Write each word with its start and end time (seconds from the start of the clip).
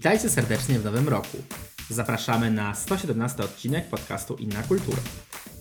Witajcie 0.00 0.30
serdecznie 0.30 0.78
w 0.78 0.84
nowym 0.84 1.08
roku. 1.08 1.36
Zapraszamy 1.90 2.50
na 2.50 2.74
117 2.74 3.42
odcinek 3.42 3.88
podcastu 3.88 4.36
Inna 4.36 4.62
Kultura. 4.62 5.02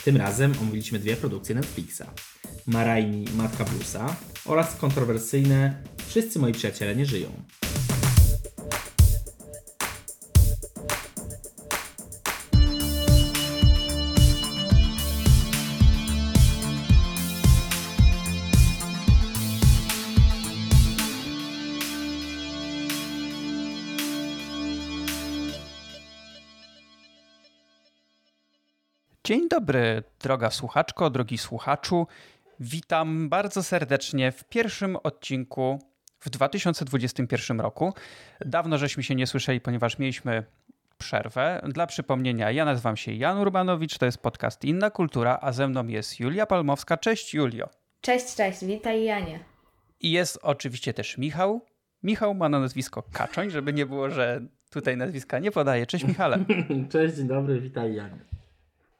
Tym 0.03 0.17
razem 0.17 0.53
omówiliśmy 0.61 0.99
dwie 0.99 1.15
produkcje 1.15 1.55
Netflixa. 1.55 2.03
Marajni 2.65 3.25
Matka 3.35 3.65
Bluesa 3.65 4.15
oraz 4.45 4.75
kontrowersyjne 4.75 5.83
Wszyscy 6.07 6.39
moi 6.39 6.53
przyjaciele 6.53 6.95
nie 6.95 7.05
żyją. 7.05 7.29
Dzień 29.29 29.49
dobry, 29.49 30.03
droga 30.21 30.51
słuchaczko, 30.51 31.09
drogi 31.09 31.37
słuchaczu. 31.37 32.07
Witam 32.59 33.29
bardzo 33.29 33.63
serdecznie 33.63 34.31
w 34.31 34.43
pierwszym 34.43 34.97
odcinku 35.03 35.79
w 36.19 36.29
2021 36.29 37.59
roku. 37.59 37.93
Dawno 38.45 38.77
żeśmy 38.77 39.03
się 39.03 39.15
nie 39.15 39.27
słyszeli, 39.27 39.61
ponieważ 39.61 39.99
mieliśmy 39.99 40.43
przerwę. 40.97 41.61
Dla 41.67 41.87
przypomnienia, 41.87 42.51
ja 42.51 42.65
nazywam 42.65 42.97
się 42.97 43.13
Jan 43.13 43.37
Urbanowicz, 43.37 43.97
to 43.97 44.05
jest 44.05 44.17
podcast 44.17 44.65
Inna 44.65 44.89
Kultura, 44.89 45.39
a 45.41 45.51
ze 45.51 45.67
mną 45.67 45.87
jest 45.87 46.19
Julia 46.19 46.45
Palmowska. 46.45 46.97
Cześć 46.97 47.33
Julio. 47.33 47.69
Cześć, 48.01 48.35
cześć, 48.35 48.65
witaj 48.65 49.03
Janie. 49.03 49.39
I 49.99 50.11
jest 50.11 50.39
oczywiście 50.41 50.93
też 50.93 51.17
Michał. 51.17 51.61
Michał 52.03 52.35
ma 52.35 52.49
na 52.49 52.59
nazwisko 52.59 53.03
Kaczoń, 53.13 53.49
żeby 53.49 53.73
nie 53.73 53.85
było, 53.85 54.09
że 54.09 54.41
tutaj 54.69 54.97
nazwiska 54.97 55.39
nie 55.39 55.51
podaje. 55.51 55.85
Cześć 55.85 56.05
Michale. 56.05 56.39
Cześć, 56.91 57.15
dzień 57.15 57.27
dobry, 57.27 57.61
witaj 57.61 57.95
Janie. 57.95 58.29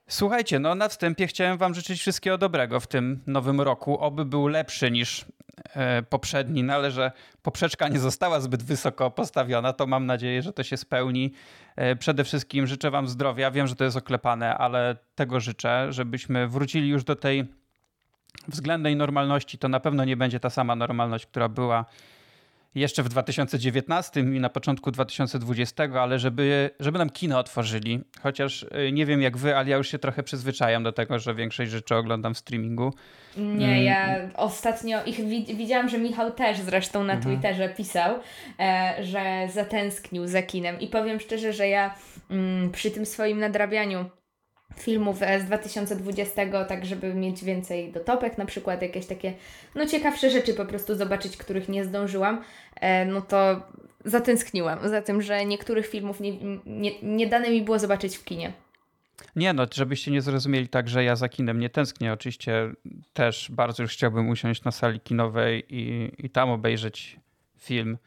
Słuchajcie, 0.10 0.60
no 0.60 0.76
na 0.76 0.90
wstępie 0.90 1.28
chciałem 1.28 1.58
wam 1.58 1.74
życzyć 1.74 2.00
wszystkiego 2.00 2.38
dobrego 2.38 2.80
w 2.80 2.88
tym 2.88 3.20
nowym 3.28 3.62
roku. 3.62 4.00
Oby 4.00 4.26
był 4.26 4.48
lepszy 4.48 4.92
niż 4.92 5.26
e, 5.74 6.04
poprzedni, 6.04 6.64
no 6.64 6.74
ale 6.74 6.92
że 6.92 7.12
poprzeczka 7.42 7.88
nie 7.88 8.00
została 8.00 8.40
zbyt 8.40 8.64
wysoko 8.64 9.12
postawiona, 9.12 9.74
to 9.74 9.88
mam 9.88 10.06
nadzieję, 10.06 10.42
że 10.42 10.54
to 10.54 10.64
się 10.64 10.78
spełni. 10.78 11.34
E, 11.76 11.96
przede 11.96 12.24
wszystkim 12.24 12.68
życzę 12.68 12.92
wam 12.92 13.08
zdrowia. 13.08 13.52
Wiem, 13.52 13.68
że 13.68 13.76
to 13.76 13.84
jest 13.84 13.98
oklepane, 13.98 14.58
ale 14.58 14.96
tego 15.16 15.40
życzę, 15.40 15.94
żebyśmy 15.94 16.48
wrócili 16.48 16.90
już 16.90 17.04
do 17.04 17.16
tej 17.16 17.46
względnej 18.48 18.96
normalności. 18.96 19.58
To 19.58 19.68
na 19.68 19.80
pewno 19.80 20.06
nie 20.06 20.18
będzie 20.18 20.40
ta 20.40 20.50
sama 20.50 20.76
normalność, 20.76 21.26
która 21.26 21.50
była 21.50 21.86
jeszcze 22.76 23.04
w 23.04 23.10
2019 23.10 24.20
i 24.20 24.24
na 24.24 24.50
początku 24.50 24.92
2020, 24.92 25.84
ale 26.02 26.20
żeby, 26.20 26.70
żeby 26.80 26.98
nam 26.98 27.10
kino 27.10 27.40
otworzyli. 27.40 28.00
Chociaż 28.22 28.64
y, 28.64 28.92
nie 28.92 29.06
wiem 29.06 29.22
jak 29.22 29.38
wy, 29.38 29.56
ale 29.56 29.70
ja 29.70 29.78
już 29.78 29.88
się 29.88 30.00
trochę 30.00 30.24
przyzwyczajam 30.24 30.84
do 30.84 30.92
tego, 30.92 31.20
że 31.20 31.36
większość 31.36 31.72
rzeczy 31.72 31.96
oglądam 31.96 32.34
w 32.34 32.38
streamingu. 32.38 32.94
Nie, 33.38 33.68
mm. 33.68 33.84
ja 33.84 34.30
ostatnio 34.36 35.04
ich 35.06 35.26
widziałam, 35.58 35.90
że 35.90 35.98
Michał 35.98 36.32
też 36.32 36.60
zresztą 36.60 37.04
na 37.04 37.14
mhm. 37.14 37.22
Twitterze 37.22 37.70
pisał, 37.70 38.20
e, 38.60 38.96
że 39.04 39.48
zatęsknił 39.54 40.28
za 40.28 40.42
kinem. 40.42 40.80
I 40.80 40.88
powiem 40.88 41.20
szczerze, 41.20 41.54
że 41.54 41.68
ja 41.68 41.96
mm, 42.32 42.72
przy 42.72 42.92
tym 42.92 43.06
swoim 43.06 43.40
nadrabianiu 43.40 44.06
filmów 44.76 45.18
z 45.18 45.46
2020, 45.46 46.66
tak 46.66 46.86
żeby 46.86 47.14
mieć 47.14 47.44
więcej 47.44 47.92
dotopek, 47.92 48.38
na 48.38 48.46
przykład 48.46 48.82
jakieś 48.82 49.06
takie 49.06 49.34
no 49.76 49.86
ciekawsze 49.86 50.30
rzeczy 50.30 50.54
po 50.54 50.66
prostu 50.66 50.96
zobaczyć, 50.96 51.38
których 51.38 51.70
nie 51.70 51.86
zdążyłam, 51.86 52.44
e, 52.76 53.06
no 53.06 53.22
to 53.22 53.62
zatęskniłam 54.06 54.90
za 54.90 55.02
tym, 55.02 55.22
że 55.22 55.46
niektórych 55.46 55.88
filmów 55.88 56.20
nie, 56.20 56.32
nie, 56.66 56.92
nie 57.04 57.28
dane 57.28 57.50
mi 57.50 57.62
było 57.62 57.80
zobaczyć 57.80 58.18
w 58.18 58.24
kinie. 58.24 58.54
Nie 59.36 59.54
no, 59.54 59.66
żebyście 59.74 60.12
nie 60.12 60.22
zrozumieli 60.22 60.68
tak, 60.68 60.90
że 60.90 61.04
ja 61.04 61.16
za 61.16 61.30
kinem 61.30 61.60
nie 61.60 61.70
tęsknię. 61.70 62.14
Oczywiście 62.14 62.72
też 63.14 63.52
bardzo 63.52 63.84
już 63.84 63.92
chciałbym 63.92 64.30
usiąść 64.30 64.64
na 64.64 64.72
sali 64.72 65.00
kinowej 65.00 65.66
i, 65.70 66.12
i 66.18 66.30
tam 66.30 66.50
obejrzeć 66.50 67.20
film. 67.58 67.98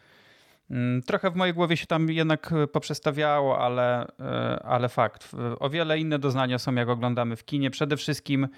Mm, 0.72 1.02
trochę 1.02 1.30
w 1.30 1.36
mojej 1.36 1.54
głowie 1.54 1.76
się 1.76 1.86
tam 1.86 2.10
jednak 2.10 2.52
e, 2.52 2.66
poprzestawiało, 2.66 3.58
ale, 3.58 4.06
e, 4.20 4.62
ale 4.64 4.88
fakt. 4.88 5.32
O 5.60 5.70
wiele 5.70 5.98
inne 5.98 6.18
doznania 6.18 6.58
są, 6.58 6.74
jak 6.74 6.88
oglądamy 6.88 7.36
w 7.36 7.44
kinie. 7.44 7.70
Przede 7.70 7.96
wszystkim 7.96 8.48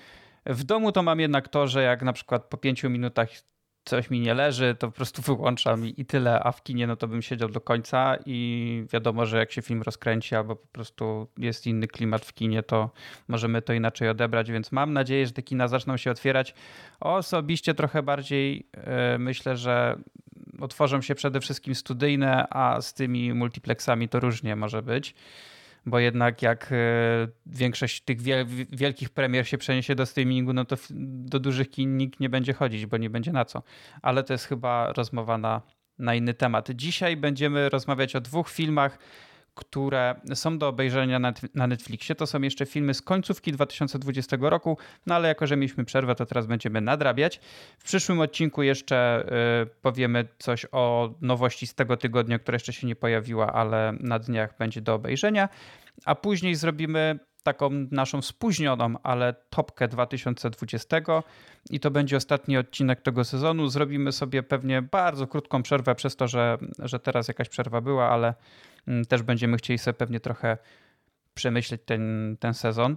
w 0.46 0.64
domu 0.64 0.92
to 0.92 1.02
mam 1.02 1.20
jednak 1.20 1.48
to, 1.48 1.66
że 1.66 1.82
jak 1.82 2.02
na 2.02 2.12
przykład 2.12 2.44
po 2.44 2.56
pięciu 2.56 2.90
minutach 2.90 3.28
coś 3.84 4.10
mi 4.10 4.20
nie 4.20 4.34
leży, 4.34 4.76
to 4.78 4.86
po 4.86 4.92
prostu 4.92 5.22
wyłączam 5.34 5.86
i, 5.86 6.04
tyle, 6.04 6.40
a 6.42 6.52
w 6.52 6.62
kinie 6.62 6.86
no 6.86 6.96
to 6.96 7.08
bym 7.08 7.22
siedział 7.22 7.48
do 7.48 7.60
końca 7.60 8.16
i 8.26 8.86
wiadomo, 8.92 9.26
że 9.26 9.38
jak 9.38 9.52
się 9.52 9.62
film 9.62 9.82
rozkręci 9.82 10.34
albo 10.34 10.56
po 10.56 10.66
prostu 10.66 11.28
jest 11.38 11.66
inny 11.66 11.88
klimat 11.88 12.24
w 12.24 12.32
kinie, 12.32 12.62
to 12.62 12.90
możemy 13.28 13.62
to 13.62 13.72
inaczej 13.72 14.08
odebrać, 14.08 14.50
więc 14.50 14.72
mam 14.72 14.92
nadzieję, 14.92 15.26
że 15.26 15.32
te 15.32 15.42
kina 15.42 15.68
zaczną 15.68 15.96
się 15.96 16.10
otwierać. 16.10 16.54
Osobiście 17.00 17.74
trochę 17.74 18.02
bardziej 18.02 18.68
yy, 18.76 19.18
myślę, 19.18 19.56
że 19.56 19.98
otworzą 20.60 21.02
się 21.02 21.14
przede 21.14 21.40
wszystkim 21.40 21.74
studyjne, 21.74 22.46
a 22.50 22.80
z 22.80 22.94
tymi 22.94 23.34
multiplexami 23.34 24.08
to 24.08 24.20
różnie 24.20 24.56
może 24.56 24.82
być. 24.82 25.14
Bo 25.86 25.98
jednak 25.98 26.42
jak 26.42 26.72
e, 26.72 26.76
większość 27.46 28.00
tych 28.00 28.18
wielkich 28.70 29.10
premier 29.10 29.48
się 29.48 29.58
przeniesie 29.58 29.94
do 29.94 30.06
streamingu, 30.06 30.52
no 30.52 30.64
to 30.64 30.76
do 30.90 31.40
dużych 31.40 31.70
kin 31.70 31.96
nikt 31.96 32.20
nie 32.20 32.28
będzie 32.28 32.52
chodzić, 32.52 32.86
bo 32.86 32.96
nie 32.96 33.10
będzie 33.10 33.32
na 33.32 33.44
co. 33.44 33.62
Ale 34.02 34.24
to 34.24 34.34
jest 34.34 34.44
chyba 34.46 34.92
rozmowa 34.92 35.38
na, 35.38 35.62
na 35.98 36.14
inny 36.14 36.34
temat. 36.34 36.70
Dzisiaj 36.70 37.16
będziemy 37.16 37.68
rozmawiać 37.68 38.16
o 38.16 38.20
dwóch 38.20 38.50
filmach, 38.50 38.98
które 39.54 40.14
są 40.34 40.58
do 40.58 40.68
obejrzenia 40.68 41.18
na 41.54 41.66
Netflixie. 41.66 42.14
To 42.14 42.26
są 42.26 42.42
jeszcze 42.42 42.66
filmy 42.66 42.94
z 42.94 43.02
końcówki 43.02 43.52
2020 43.52 44.36
roku, 44.40 44.78
no 45.06 45.14
ale 45.14 45.28
jako, 45.28 45.46
że 45.46 45.56
mieliśmy 45.56 45.84
przerwę, 45.84 46.14
to 46.14 46.26
teraz 46.26 46.46
będziemy 46.46 46.80
nadrabiać. 46.80 47.40
W 47.78 47.84
przyszłym 47.84 48.20
odcinku 48.20 48.62
jeszcze 48.62 49.26
y, 49.62 49.66
powiemy 49.82 50.28
coś 50.38 50.66
o 50.72 51.14
nowości 51.20 51.66
z 51.66 51.74
tego 51.74 51.96
tygodnia, 51.96 52.38
która 52.38 52.56
jeszcze 52.56 52.72
się 52.72 52.86
nie 52.86 52.96
pojawiła, 52.96 53.52
ale 53.52 53.92
na 54.00 54.18
dniach 54.18 54.56
będzie 54.58 54.80
do 54.80 54.94
obejrzenia. 54.94 55.48
A 56.04 56.14
później 56.14 56.54
zrobimy 56.54 57.18
taką 57.44 57.70
naszą 57.90 58.22
spóźnioną, 58.22 58.94
ale 59.02 59.34
topkę 59.50 59.88
2020 59.88 60.96
i 61.70 61.80
to 61.80 61.90
będzie 61.90 62.16
ostatni 62.16 62.56
odcinek 62.56 63.00
tego 63.00 63.24
sezonu. 63.24 63.68
Zrobimy 63.68 64.12
sobie 64.12 64.42
pewnie 64.42 64.82
bardzo 64.82 65.26
krótką 65.26 65.62
przerwę 65.62 65.94
przez 65.94 66.16
to, 66.16 66.28
że, 66.28 66.58
że 66.78 67.00
teraz 67.00 67.28
jakaś 67.28 67.48
przerwa 67.48 67.80
była, 67.80 68.08
ale 68.08 68.34
mm, 68.88 69.04
też 69.04 69.22
będziemy 69.22 69.56
chcieli 69.56 69.78
sobie 69.78 69.94
pewnie 69.94 70.20
trochę 70.20 70.58
przemyśleć 71.34 71.80
ten, 71.84 72.36
ten 72.40 72.54
sezon. 72.54 72.96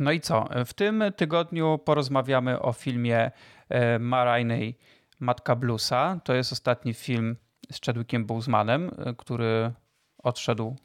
No 0.00 0.12
i 0.12 0.20
co? 0.20 0.48
W 0.66 0.74
tym 0.74 1.04
tygodniu 1.16 1.78
porozmawiamy 1.84 2.60
o 2.60 2.72
filmie 2.72 3.30
e, 3.68 3.98
Marajnej 3.98 4.78
Matka 5.20 5.56
Bluesa. 5.56 6.20
To 6.24 6.34
jest 6.34 6.52
ostatni 6.52 6.94
film 6.94 7.36
z 7.72 7.80
Chadwickiem 7.86 8.26
Bozemanem, 8.26 8.90
e, 8.98 9.14
który 9.14 9.72
odszedł 10.18 10.76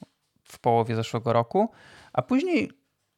w 0.51 0.59
połowie 0.59 0.95
zeszłego 0.95 1.33
roku. 1.33 1.71
A 2.13 2.21
później 2.21 2.71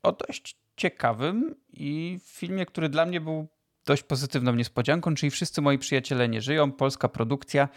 o 0.04 0.12
dość 0.12 0.58
ciekawym 0.76 1.56
i 1.70 2.20
filmie, 2.24 2.66
który 2.66 2.90
dla 2.90 3.06
mnie 3.06 3.22
był 3.22 3.48
dość 3.86 4.04
pozytywną 4.04 4.56
niespodzianką, 4.56 5.16
czyli 5.16 5.30
Wszyscy 5.30 5.62
moi 5.62 5.78
przyjaciele 5.78 6.30
nie 6.30 6.42
żyją, 6.42 6.72
polska 6.72 7.10
produkcja, 7.10 7.70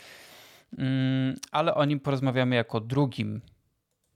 mm, 0.79 1.35
ale 1.51 1.75
o 1.75 1.85
nim 1.85 2.01
porozmawiamy 2.01 2.57
jako 2.57 2.81
drugim, 2.81 3.41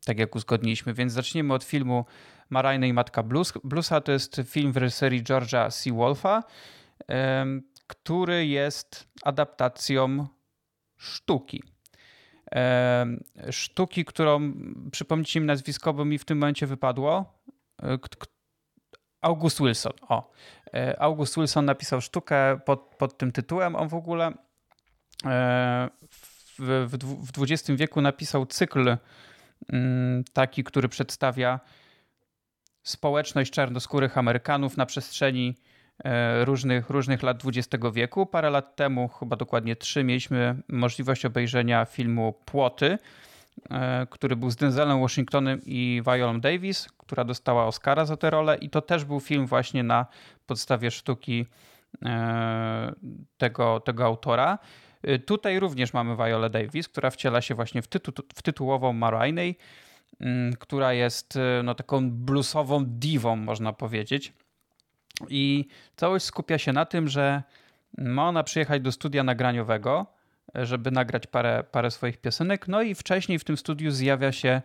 tak 0.04 0.18
jak 0.18 0.36
uzgodniliśmy, 0.36 0.94
więc 0.94 1.12
zaczniemy 1.12 1.54
od 1.54 1.64
filmu 1.64 2.04
Marajna 2.50 2.86
i 2.86 2.92
Matka 2.92 3.22
Blues. 3.22 3.52
Bluesa 3.64 4.00
to 4.00 4.12
jest 4.12 4.40
film 4.44 4.72
w 4.72 4.76
reżyserii 4.76 5.24
George'a 5.24 5.70
C. 5.70 5.92
Wolfa, 5.92 6.42
który 7.86 8.46
jest 8.46 9.08
adaptacją 9.22 10.26
sztuki 10.96 11.62
sztuki, 13.50 14.04
którą 14.04 14.52
przypomnijcie 14.92 15.40
mi 15.40 15.46
nazwisko, 15.46 15.94
bo 15.94 16.04
mi 16.04 16.18
w 16.18 16.24
tym 16.24 16.38
momencie 16.38 16.66
wypadło. 16.66 17.40
E, 17.82 17.98
August 19.20 19.60
Wilson. 19.60 19.92
O. 20.08 20.32
E, 20.74 21.02
August 21.02 21.36
Wilson 21.36 21.64
napisał 21.64 22.00
sztukę 22.00 22.60
pod, 22.64 22.80
pod 22.80 23.18
tym 23.18 23.32
tytułem. 23.32 23.76
On 23.76 23.88
w 23.88 23.94
ogóle 23.94 24.32
e, 25.26 25.88
w, 26.58 26.96
w, 27.32 27.42
XX 27.42 27.70
wieku 27.70 28.00
napisał 28.00 28.46
cykl 28.46 28.96
mm, 29.72 30.24
taki, 30.32 30.64
który 30.64 30.88
przedstawia 30.88 31.60
społeczność 32.82 33.52
czarnoskórych 33.52 34.18
Amerykanów 34.18 34.76
na 34.76 34.86
przestrzeni 34.86 35.56
różnych, 36.44 36.90
różnych 36.90 37.22
lat 37.22 37.42
XX 37.44 37.84
wieku. 37.92 38.26
Parę 38.26 38.50
lat 38.50 38.76
temu, 38.76 39.08
chyba 39.08 39.36
dokładnie 39.36 39.76
trzy, 39.76 40.04
mieliśmy 40.04 40.56
możliwość 40.68 41.24
obejrzenia 41.24 41.84
filmu 41.84 42.34
Płoty, 42.44 42.98
e, 43.70 44.06
który 44.10 44.36
był 44.36 44.50
z 44.50 44.56
Denzelem 44.56 45.00
Washingtonem 45.00 45.60
i 45.64 46.02
Violą 46.06 46.40
Davis, 46.40 46.88
która 46.98 47.24
dostała 47.24 47.66
Oscara 47.66 48.04
za 48.04 48.16
tę 48.16 48.30
rolę 48.30 48.56
i 48.56 48.70
to 48.70 48.82
też 48.82 49.04
był 49.04 49.20
film 49.20 49.46
właśnie 49.46 49.82
na 49.82 50.06
podstawie 50.46 50.90
sztuki 50.90 51.46
e, 52.04 52.92
tego, 53.38 53.80
tego 53.80 54.04
autora. 54.04 54.58
Tutaj 55.26 55.60
również 55.60 55.92
mamy 55.92 56.16
Viola 56.16 56.48
Davis, 56.48 56.88
która 56.88 57.10
wciela 57.10 57.40
się 57.40 57.54
właśnie 57.54 57.82
w, 57.82 57.88
tytu 57.88 58.12
w 58.34 58.42
tytułową 58.42 58.92
Mariney, 58.92 59.56
mm, 60.20 60.52
która 60.56 60.92
jest 60.92 61.38
no, 61.64 61.74
taką 61.74 62.10
bluesową 62.10 62.84
diwą, 62.86 63.36
można 63.36 63.72
powiedzieć. 63.72 64.32
I 65.28 65.68
całość 65.96 66.24
skupia 66.24 66.58
się 66.58 66.72
na 66.72 66.84
tym, 66.84 67.08
że 67.08 67.42
ma 67.98 68.28
ona 68.28 68.42
przyjechać 68.42 68.82
do 68.82 68.92
studia 68.92 69.24
nagraniowego, 69.24 70.06
żeby 70.54 70.90
nagrać 70.90 71.26
parę, 71.26 71.64
parę 71.70 71.90
swoich 71.90 72.16
piosenek. 72.16 72.68
No 72.68 72.82
i 72.82 72.94
wcześniej 72.94 73.38
w 73.38 73.44
tym 73.44 73.56
studiu 73.56 73.90
zjawia 73.90 74.32
się 74.32 74.62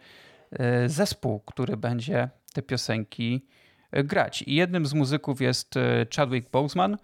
e, 0.52 0.90
zespół, 0.90 1.40
który 1.40 1.78
będzie 1.78 2.30
te 2.54 2.62
piosenki 2.62 3.48
e, 3.92 4.04
grać. 4.04 4.42
I 4.42 4.56
jednym 4.56 4.86
z 4.86 4.94
muzyków 4.94 5.42
jest 5.42 5.78
e, 5.78 6.06
Chadwick 6.16 6.52
Boseman, 6.52 6.98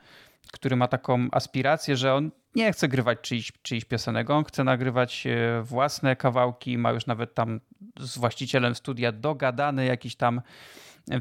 który 0.51 0.75
ma 0.75 0.87
taką 0.87 1.27
aspirację, 1.31 1.95
że 1.95 2.13
on 2.13 2.31
nie 2.55 2.73
chce 2.73 2.87
grywać 2.87 3.19
czyichś, 3.21 3.51
czyichś 3.61 3.85
piosenek, 3.85 4.29
on 4.29 4.43
chce 4.43 4.63
nagrywać 4.63 5.27
własne 5.63 6.15
kawałki, 6.15 6.77
ma 6.77 6.91
już 6.91 7.05
nawet 7.05 7.33
tam 7.33 7.61
z 7.99 8.17
właścicielem 8.17 8.75
studia 8.75 9.11
dogadany 9.11 9.85
jakiś 9.85 10.15
tam 10.15 10.41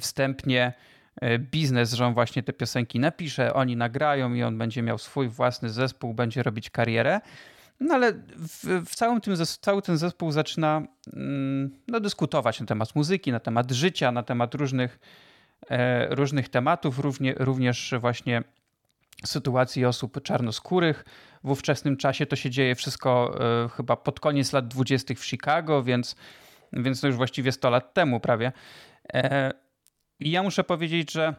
wstępnie 0.00 0.72
E, 0.72 0.99
biznes, 1.38 1.92
że 1.92 2.06
on 2.06 2.14
właśnie 2.14 2.42
te 2.42 2.52
piosenki 2.52 3.00
napisze, 3.00 3.54
oni 3.54 3.76
nagrają 3.76 4.34
i 4.34 4.42
on 4.42 4.58
będzie 4.58 4.82
miał 4.82 4.98
swój 4.98 5.28
własny 5.28 5.70
zespół, 5.70 6.14
będzie 6.14 6.42
robić 6.42 6.70
karierę. 6.70 7.20
No 7.80 7.94
ale 7.94 8.12
w, 8.36 8.84
w 8.86 8.94
całym 8.94 9.20
tym, 9.20 9.34
cały 9.60 9.82
ten 9.82 9.98
zespół 9.98 10.32
zaczyna 10.32 10.82
mm, 11.12 11.70
no, 11.88 12.00
dyskutować 12.00 12.60
na 12.60 12.66
temat 12.66 12.94
muzyki, 12.94 13.32
na 13.32 13.40
temat 13.40 13.70
życia, 13.70 14.12
na 14.12 14.22
temat 14.22 14.54
różnych, 14.54 14.98
e, 15.70 16.14
różnych 16.14 16.48
tematów, 16.48 16.98
równie, 16.98 17.34
również 17.38 17.94
właśnie 18.00 18.42
sytuacji 19.24 19.84
osób 19.84 20.22
czarnoskórych. 20.22 21.04
W 21.44 21.50
ówczesnym 21.50 21.96
czasie 21.96 22.26
to 22.26 22.36
się 22.36 22.50
dzieje 22.50 22.74
wszystko 22.74 23.40
e, 23.64 23.68
chyba 23.68 23.96
pod 23.96 24.20
koniec 24.20 24.52
lat 24.52 24.68
dwudziestych 24.68 25.20
w 25.20 25.24
Chicago, 25.24 25.82
więc, 25.82 26.16
więc 26.72 27.00
to 27.00 27.06
już 27.06 27.16
właściwie 27.16 27.52
100 27.52 27.70
lat 27.70 27.94
temu 27.94 28.20
prawie. 28.20 28.52
I 30.20 30.30
ja 30.30 30.42
muszę 30.42 30.64
powiedzieć, 30.64 31.12
że 31.12 31.34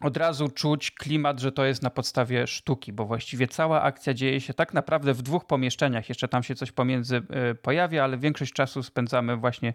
od 0.00 0.16
razu 0.16 0.48
czuć 0.48 0.90
klimat, 0.90 1.40
że 1.40 1.52
to 1.52 1.64
jest 1.64 1.82
na 1.82 1.90
podstawie 1.90 2.46
sztuki, 2.46 2.92
bo 2.92 3.06
właściwie 3.06 3.48
cała 3.48 3.82
akcja 3.82 4.14
dzieje 4.14 4.40
się 4.40 4.54
tak 4.54 4.74
naprawdę 4.74 5.14
w 5.14 5.22
dwóch 5.22 5.44
pomieszczeniach. 5.44 6.08
Jeszcze 6.08 6.28
tam 6.28 6.42
się 6.42 6.54
coś 6.54 6.72
pomiędzy 6.72 7.16
e, 7.16 7.54
pojawia, 7.54 8.04
ale 8.04 8.18
większość 8.18 8.52
czasu 8.52 8.82
spędzamy 8.82 9.36
właśnie 9.36 9.72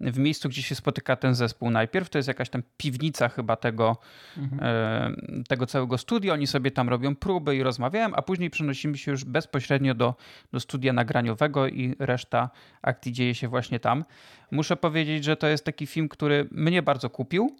w 0.00 0.18
miejscu, 0.18 0.48
gdzie 0.48 0.62
się 0.62 0.74
spotyka 0.74 1.16
ten 1.16 1.34
zespół. 1.34 1.70
Najpierw 1.70 2.10
to 2.10 2.18
jest 2.18 2.28
jakaś 2.28 2.50
tam 2.50 2.62
piwnica 2.76 3.28
chyba 3.28 3.56
tego, 3.56 3.96
mhm. 4.36 4.60
E, 4.62 5.42
tego 5.48 5.66
całego 5.66 5.98
studia. 5.98 6.32
Oni 6.32 6.46
sobie 6.46 6.70
tam 6.70 6.88
robią 6.88 7.16
próby 7.16 7.56
i 7.56 7.62
rozmawiają, 7.62 8.14
a 8.14 8.22
później 8.22 8.50
przenosimy 8.50 8.98
się 8.98 9.10
już 9.10 9.24
bezpośrednio 9.24 9.94
do, 9.94 10.14
do 10.52 10.60
studia 10.60 10.92
nagraniowego 10.92 11.68
i 11.68 11.94
reszta 11.98 12.50
akcji 12.82 13.12
dzieje 13.12 13.34
się 13.34 13.48
właśnie 13.48 13.80
tam. 13.80 14.04
Muszę 14.50 14.76
powiedzieć, 14.76 15.24
że 15.24 15.36
to 15.36 15.46
jest 15.46 15.64
taki 15.64 15.86
film, 15.86 16.08
który 16.08 16.48
mnie 16.50 16.82
bardzo 16.82 17.10
kupił 17.10 17.56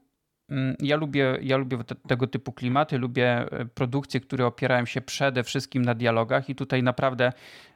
ja 0.81 0.97
lubię, 0.97 1.39
ja 1.43 1.57
lubię 1.57 1.85
te, 1.85 1.95
tego 1.95 2.27
typu 2.27 2.53
klimaty, 2.53 2.99
lubię 2.99 3.29
e, 3.29 3.65
produkcje, 3.65 4.21
które 4.21 4.47
opierają 4.47 4.87
się 4.87 5.01
przede 5.01 5.43
wszystkim 5.43 5.85
na 5.85 5.95
dialogach 5.95 6.51
i 6.51 6.55
tutaj 6.55 6.83
naprawdę 6.83 7.33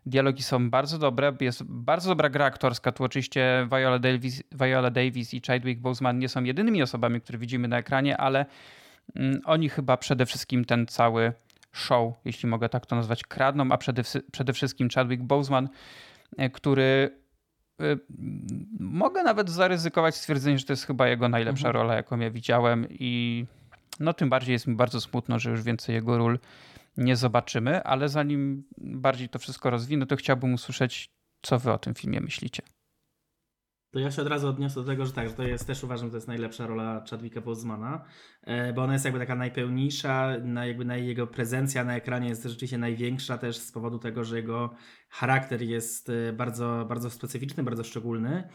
dialogi 0.07 0.43
są 0.43 0.71
bardzo 0.71 0.99
dobre, 0.99 1.33
jest 1.41 1.63
bardzo 1.63 2.09
dobra 2.09 2.29
gra 2.31 2.45
aktorska, 2.45 2.93
tu 2.93 3.05
oczywiście 3.05 3.69
Viola 3.71 3.99
Davis, 3.99 4.43
Viola 4.53 4.91
Davis 4.91 5.35
i 5.35 5.41
Chadwick 5.47 5.81
Boseman 5.81 6.19
nie 6.19 6.29
są 6.29 6.45
jedynymi 6.45 6.83
osobami, 6.83 7.21
które 7.21 7.39
widzimy 7.39 7.69
na 7.69 7.79
ekranie, 7.79 8.17
ale 8.17 8.47
mm, 9.17 9.41
oni 9.45 9.69
chyba 9.69 9.97
przede 9.97 10.27
wszystkim 10.27 10.65
ten 10.65 10.87
cały 10.87 11.33
show, 11.73 12.15
jeśli 12.25 12.49
mogę 12.49 12.69
tak 12.69 12.87
to 12.87 12.97
nazwać, 12.97 13.23
kradną, 13.23 13.73
a 13.73 13.79
przede, 13.79 14.03
przede 14.33 14.53
wszystkim 14.53 14.89
Chadwick 14.95 15.23
Boseman, 15.23 15.69
e, 16.37 16.51
który 16.51 17.19
mogę 18.81 19.23
nawet 19.23 19.51
zaryzykować 19.51 20.17
stwierdzenie, 20.17 20.59
że 20.59 20.65
to 20.65 20.73
jest 20.73 20.87
chyba 20.87 21.09
jego 21.09 21.29
najlepsza 21.29 21.69
mhm. 21.69 21.83
rola, 21.83 21.95
jaką 21.95 22.19
ja 22.19 22.31
widziałem 22.31 22.87
i 22.91 23.45
no 24.01 24.13
tym 24.13 24.29
bardziej 24.29 24.53
jest 24.53 24.67
mi 24.67 24.75
bardzo 24.75 25.01
smutno, 25.01 25.39
że 25.39 25.51
już 25.51 25.63
więcej 25.63 25.95
jego 25.95 26.19
ról 26.19 26.39
nie 26.97 27.17
zobaczymy, 27.17 27.83
ale 27.83 28.09
zanim 28.09 28.65
bardziej 28.79 29.29
to 29.29 29.39
wszystko 29.39 29.71
rozwinę, 29.71 30.07
to 30.07 30.17
chciałbym 30.17 30.55
usłyszeć, 30.55 31.11
co 31.43 31.59
wy 31.59 31.73
o 31.73 31.79
tym 31.79 31.95
filmie 31.95 32.21
myślicie. 32.21 32.63
To 33.91 33.99
ja 33.99 34.11
się 34.11 34.23
od 34.23 34.29
razu 34.29 34.49
odniosę 34.49 34.75
do 34.75 34.87
tego, 34.87 35.07
że 35.07 35.13
tak, 35.13 35.29
że 35.29 35.35
to 35.35 35.43
jest 35.43 35.67
też 35.67 35.85
uważam, 35.85 36.07
że 36.07 36.11
to 36.11 36.17
jest 36.17 36.29
najlepsza 36.29 36.67
rola 36.67 37.05
Chadwicka 37.11 37.41
Bosemana, 37.41 38.05
e, 38.43 38.73
bo 38.73 38.83
ona 38.83 38.93
jest 38.93 39.05
jakby 39.05 39.21
taka 39.21 39.35
najpełniejsza, 39.35 40.37
na 40.43 40.67
jakby 40.67 40.85
na 40.85 40.97
jego 40.97 41.27
prezencja 41.27 41.85
na 41.85 41.97
ekranie 41.97 42.29
jest 42.29 42.43
rzeczywiście 42.43 42.79
największa 42.79 43.39
też 43.39 43.57
z 43.57 43.73
powodu 43.73 43.99
tego, 43.99 44.25
że 44.25 44.37
jego 44.37 44.75
charakter 45.09 45.63
jest 45.63 46.11
e, 46.11 46.33
bardzo, 46.33 46.87
bardzo 46.89 47.11
specyficzny, 47.11 47.63
bardzo 47.63 47.85
szczególny 47.85 48.49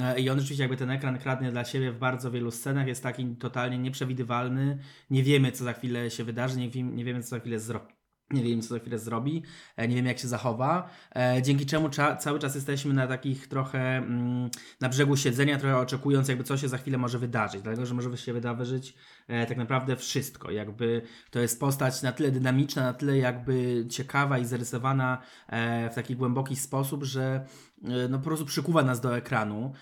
e, 0.00 0.20
i 0.20 0.30
on 0.30 0.38
rzeczywiście 0.40 0.64
jakby 0.64 0.76
ten 0.76 0.90
ekran 0.90 1.18
kradnie 1.18 1.50
dla 1.50 1.64
siebie 1.64 1.92
w 1.92 1.98
bardzo 1.98 2.30
wielu 2.30 2.50
scenach, 2.50 2.86
jest 2.86 3.02
taki 3.02 3.36
totalnie 3.36 3.78
nieprzewidywalny, 3.78 4.78
nie 5.10 5.22
wiemy 5.22 5.52
co 5.52 5.64
za 5.64 5.72
chwilę 5.72 6.10
się 6.10 6.24
wydarzy, 6.24 6.58
nie, 6.58 6.82
nie 6.82 7.04
wiemy 7.04 7.22
co 7.22 7.28
za 7.28 7.40
chwilę 7.40 7.60
zrobi 7.60 7.97
nie 8.30 8.42
wiem, 8.42 8.62
co 8.62 8.68
za 8.68 8.78
chwilę 8.78 8.98
zrobi, 8.98 9.42
e, 9.76 9.88
nie 9.88 9.96
wiem, 9.96 10.06
jak 10.06 10.18
się 10.18 10.28
zachowa, 10.28 10.90
e, 11.16 11.42
dzięki 11.42 11.66
czemu 11.66 11.88
cza 11.88 12.16
cały 12.16 12.38
czas 12.38 12.54
jesteśmy 12.54 12.94
na 12.94 13.06
takich 13.06 13.46
trochę 13.46 13.96
mm, 13.96 14.50
na 14.80 14.88
brzegu 14.88 15.16
siedzenia, 15.16 15.58
trochę 15.58 15.76
oczekując, 15.76 16.28
jakby 16.28 16.44
co 16.44 16.56
się 16.56 16.68
za 16.68 16.78
chwilę 16.78 16.98
może 16.98 17.18
wydarzyć, 17.18 17.62
dlatego 17.62 17.86
że 17.86 17.94
może 17.94 18.16
się 18.16 18.32
wydarzyć 18.32 18.94
e, 19.28 19.46
tak 19.46 19.56
naprawdę 19.56 19.96
wszystko. 19.96 20.50
Jakby 20.50 21.02
to 21.30 21.40
jest 21.40 21.60
postać 21.60 22.02
na 22.02 22.12
tyle 22.12 22.30
dynamiczna, 22.30 22.82
na 22.82 22.92
tyle 22.92 23.18
jakby 23.18 23.86
ciekawa 23.90 24.38
i 24.38 24.44
zarysowana 24.44 25.18
w 25.90 25.94
taki 25.94 26.16
głęboki 26.16 26.56
sposób, 26.56 27.04
że 27.04 27.46
no 28.08 28.18
po 28.18 28.24
prostu 28.24 28.46
przykuwa 28.46 28.82
nas 28.82 29.00
do 29.00 29.16
ekranu. 29.16 29.72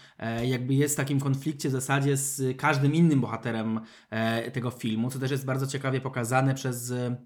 Jakby 0.42 0.74
jest 0.74 0.94
w 0.94 0.96
takim 0.96 1.20
konflikcie 1.20 1.68
w 1.68 1.72
zasadzie 1.72 2.16
z 2.16 2.56
każdym 2.56 2.94
innym 2.94 3.20
bohaterem 3.20 3.80
tego 4.52 4.70
filmu, 4.70 5.10
co 5.10 5.18
też 5.18 5.30
jest 5.30 5.44
bardzo 5.44 5.66
ciekawie 5.66 6.00
pokazane 6.00 6.54
przez 6.54 6.92
E, 6.92 7.16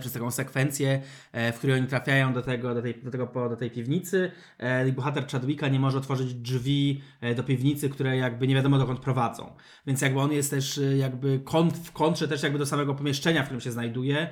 przez 0.00 0.12
taką 0.12 0.30
sekwencję, 0.30 1.02
e, 1.32 1.52
w 1.52 1.58
której 1.58 1.76
oni 1.76 1.86
trafiają 1.86 2.32
do 2.32 2.42
tego, 2.42 2.74
do 2.74 2.82
tej, 2.82 2.94
do 3.02 3.10
tego, 3.10 3.48
do 3.48 3.56
tej 3.56 3.70
piwnicy 3.70 4.30
e, 4.58 4.92
bohater 4.92 5.26
Chadwicka 5.26 5.68
nie 5.68 5.80
może 5.80 5.98
otworzyć 5.98 6.34
drzwi 6.34 7.02
do 7.36 7.42
piwnicy, 7.42 7.88
które 7.88 8.16
jakby 8.16 8.46
nie 8.46 8.54
wiadomo 8.54 8.78
dokąd 8.78 9.00
prowadzą. 9.00 9.52
Więc 9.86 10.00
jakby 10.00 10.20
on 10.20 10.32
jest 10.32 10.50
też 10.50 10.80
jakby 10.96 11.40
kont, 11.44 11.76
w 11.76 11.92
kontrze 11.92 12.28
też 12.28 12.42
jakby 12.42 12.58
do 12.58 12.66
samego 12.66 12.94
pomieszczenia, 12.94 13.42
w 13.42 13.44
którym 13.44 13.60
się 13.60 13.72
znajduje 13.72 14.28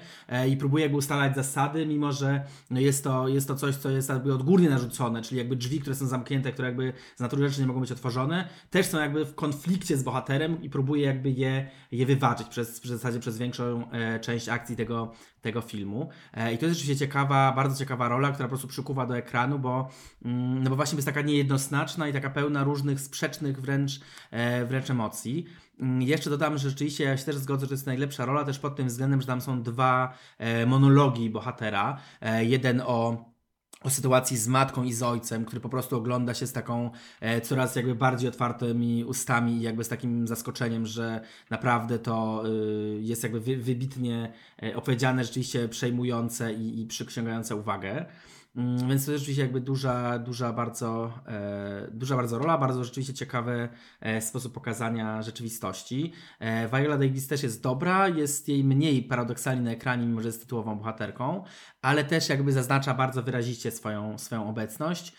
i 0.49 0.56
próbuje 0.56 0.83
jakby 0.83 0.99
ustalać 0.99 1.35
zasady, 1.35 1.87
mimo 1.87 2.12
że 2.12 2.45
no 2.71 2.81
jest, 2.81 3.05
to, 3.05 3.29
jest 3.29 3.49
to 3.49 3.55
coś, 3.55 3.75
co 3.75 3.91
jest 3.91 4.09
jakby 4.09 4.35
odgórnie 4.35 4.71
narzucone, 4.71 5.23
czyli 5.23 5.39
jakby 5.39 5.56
drzwi, 5.56 5.81
które 5.81 5.96
są 5.96 6.06
zamknięte, 6.06 6.53
które 6.53 6.69
jakby 6.69 6.93
z 7.17 7.20
natury 7.20 7.49
rzeczy 7.49 7.61
nie 7.61 7.67
mogą 7.67 7.81
być 7.81 7.93
otworzone, 7.93 8.49
też 8.70 8.87
są 8.87 8.99
jakby 8.99 9.25
w 9.25 9.34
konflikcie 9.34 9.96
z 9.96 10.03
bohaterem 10.03 10.63
i 10.63 10.70
próbuje 10.70 11.03
jakby 11.03 11.31
je, 11.31 11.70
je 11.93 12.06
wyważyć 12.06 12.49
przez, 12.49 12.81
w 12.81 12.87
zasadzie 12.87 13.20
przez 13.20 13.39
większą 13.39 13.89
część 14.20 14.49
akcji 14.49 14.77
tego 14.77 15.13
tego 15.44 15.60
filmu. 15.60 16.08
E, 16.32 16.55
I 16.55 16.58
to 16.58 16.67
jest 16.67 16.79
rzeczywiście 16.79 17.06
ciekawa, 17.06 17.53
bardzo 17.53 17.79
ciekawa 17.79 18.08
rola, 18.08 18.32
która 18.32 18.48
po 18.48 18.51
prostu 18.51 18.69
przykuwa 18.69 19.06
do 19.06 19.17
ekranu, 19.17 19.58
bo, 19.58 19.89
mm, 20.24 20.63
no 20.63 20.70
bo 20.70 20.77
właśnie 20.77 20.96
jest 20.96 21.06
taka 21.06 21.22
niejednoznaczna 21.22 22.08
i 22.08 22.13
taka 22.13 22.31
pełna 22.31 22.65
różnych 22.65 23.01
sprzecznych 23.01 23.60
wręcz, 23.60 24.01
e, 24.31 24.65
wręcz 24.65 24.91
emocji. 24.91 25.46
Mm, 25.81 26.03
jeszcze 26.03 26.31
dodam, 26.31 26.58
że 26.58 26.70
rzeczywiście 26.70 27.05
ja 27.05 27.17
się 27.17 27.24
też 27.24 27.36
zgodzę, 27.36 27.60
że 27.60 27.69
to 27.69 27.74
jest 27.74 27.86
najlepsza 27.86 28.24
rola, 28.24 28.44
też 28.44 28.58
pod 28.58 28.77
tym 28.77 28.89
względem, 28.89 29.20
że 29.20 29.27
tam 29.27 29.41
są 29.41 29.63
dwa 29.63 30.15
e, 30.39 30.67
monologi 30.67 31.31
bohatera. 31.31 31.98
Jeden 32.41 32.82
o 32.86 33.24
o 33.84 33.91
sytuacji 33.91 34.36
z 34.36 34.48
matką 34.48 34.84
i 34.84 34.93
z 34.93 35.03
ojcem, 35.03 35.44
który 35.44 35.60
po 35.60 35.69
prostu 35.69 35.96
ogląda 35.96 36.34
się 36.34 36.46
z 36.46 36.53
taką 36.53 36.91
e, 37.20 37.41
coraz 37.41 37.76
jakby 37.76 37.94
bardziej 37.94 38.29
otwartymi 38.29 39.05
ustami 39.05 39.53
i 39.53 39.62
jakby 39.62 39.84
z 39.84 39.88
takim 39.88 40.29
zaskoczeniem, 40.29 40.86
że 40.86 41.20
naprawdę 41.50 41.98
to 41.98 42.43
y, 42.46 42.98
jest 43.00 43.22
jakby 43.22 43.41
wy, 43.41 43.56
wybitnie 43.56 44.32
e, 44.62 44.76
opowiedziane, 44.76 45.24
rzeczywiście 45.24 45.69
przejmujące 45.69 46.53
i, 46.53 46.81
i 46.81 46.86
przyciągające 46.86 47.56
uwagę. 47.56 48.06
Mm, 48.56 48.89
więc 48.89 49.06
to 49.06 49.13
jest 49.13 49.23
rzeczywiście 49.23 49.43
jakby 49.43 49.61
duża, 49.61 50.19
duża 50.19 50.53
bardzo, 50.53 51.13
e, 51.27 51.89
duża 51.93 52.17
bardzo 52.17 52.39
rola, 52.39 52.58
bardzo 52.58 52.84
rzeczywiście 52.84 53.15
ciekawy 53.15 53.69
e, 54.01 54.20
sposób 54.20 54.55
pokazania 54.55 55.23
rzeczywistości. 55.23 56.13
E, 56.39 56.69
Viola 56.69 56.99
Davis 56.99 57.29
też 57.29 57.43
jest 57.43 57.63
dobra, 57.63 58.08
jest 58.08 58.49
jej 58.49 58.65
mniej 58.65 59.03
paradoksalnie 59.03 59.63
na 59.63 59.70
ekranie, 59.70 60.06
mimo 60.06 60.20
że 60.20 60.29
jest 60.29 60.41
tytułową 60.41 60.79
bohaterką, 60.79 61.44
ale 61.82 62.05
też 62.05 62.29
jakby 62.29 62.53
zaznacza 62.53 62.94
bardzo 62.94 63.23
wyrazicie 63.23 63.70
swoją, 63.70 64.19
swoją 64.19 64.49
obecność. 64.49 65.13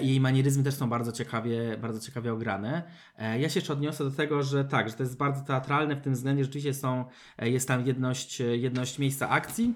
Jej 0.00 0.20
manieryzmy 0.20 0.62
też 0.64 0.74
są 0.74 0.88
bardzo 0.88 1.12
ciekawie, 1.12 1.76
bardzo 1.78 2.00
ciekawie 2.00 2.32
ograne. 2.32 2.82
Ja 3.18 3.48
się 3.48 3.58
jeszcze 3.58 3.72
odniosę 3.72 4.04
do 4.04 4.10
tego, 4.10 4.42
że 4.42 4.64
tak, 4.64 4.88
że 4.88 4.94
to 4.94 5.02
jest 5.02 5.16
bardzo 5.16 5.44
teatralne 5.44 5.96
w 5.96 6.00
tym 6.00 6.12
względzie, 6.12 6.44
rzeczywiście 6.44 6.74
są, 6.74 7.04
jest 7.38 7.68
tam 7.68 7.86
jedność, 7.86 8.40
jedność 8.40 8.98
miejsca 8.98 9.28
akcji. 9.28 9.74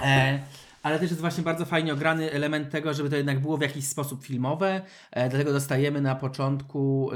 E, 0.00 0.38
ale 0.82 0.98
też 0.98 1.10
jest 1.10 1.20
właśnie 1.20 1.44
bardzo 1.44 1.64
fajnie 1.64 1.92
ograny 1.92 2.32
element 2.32 2.70
tego, 2.70 2.94
żeby 2.94 3.10
to 3.10 3.16
jednak 3.16 3.40
było 3.40 3.56
w 3.56 3.60
jakiś 3.60 3.84
sposób 3.84 4.24
filmowe. 4.24 4.80
E, 5.10 5.28
dlatego 5.28 5.52
dostajemy 5.52 6.00
na 6.00 6.14
początku 6.14 7.10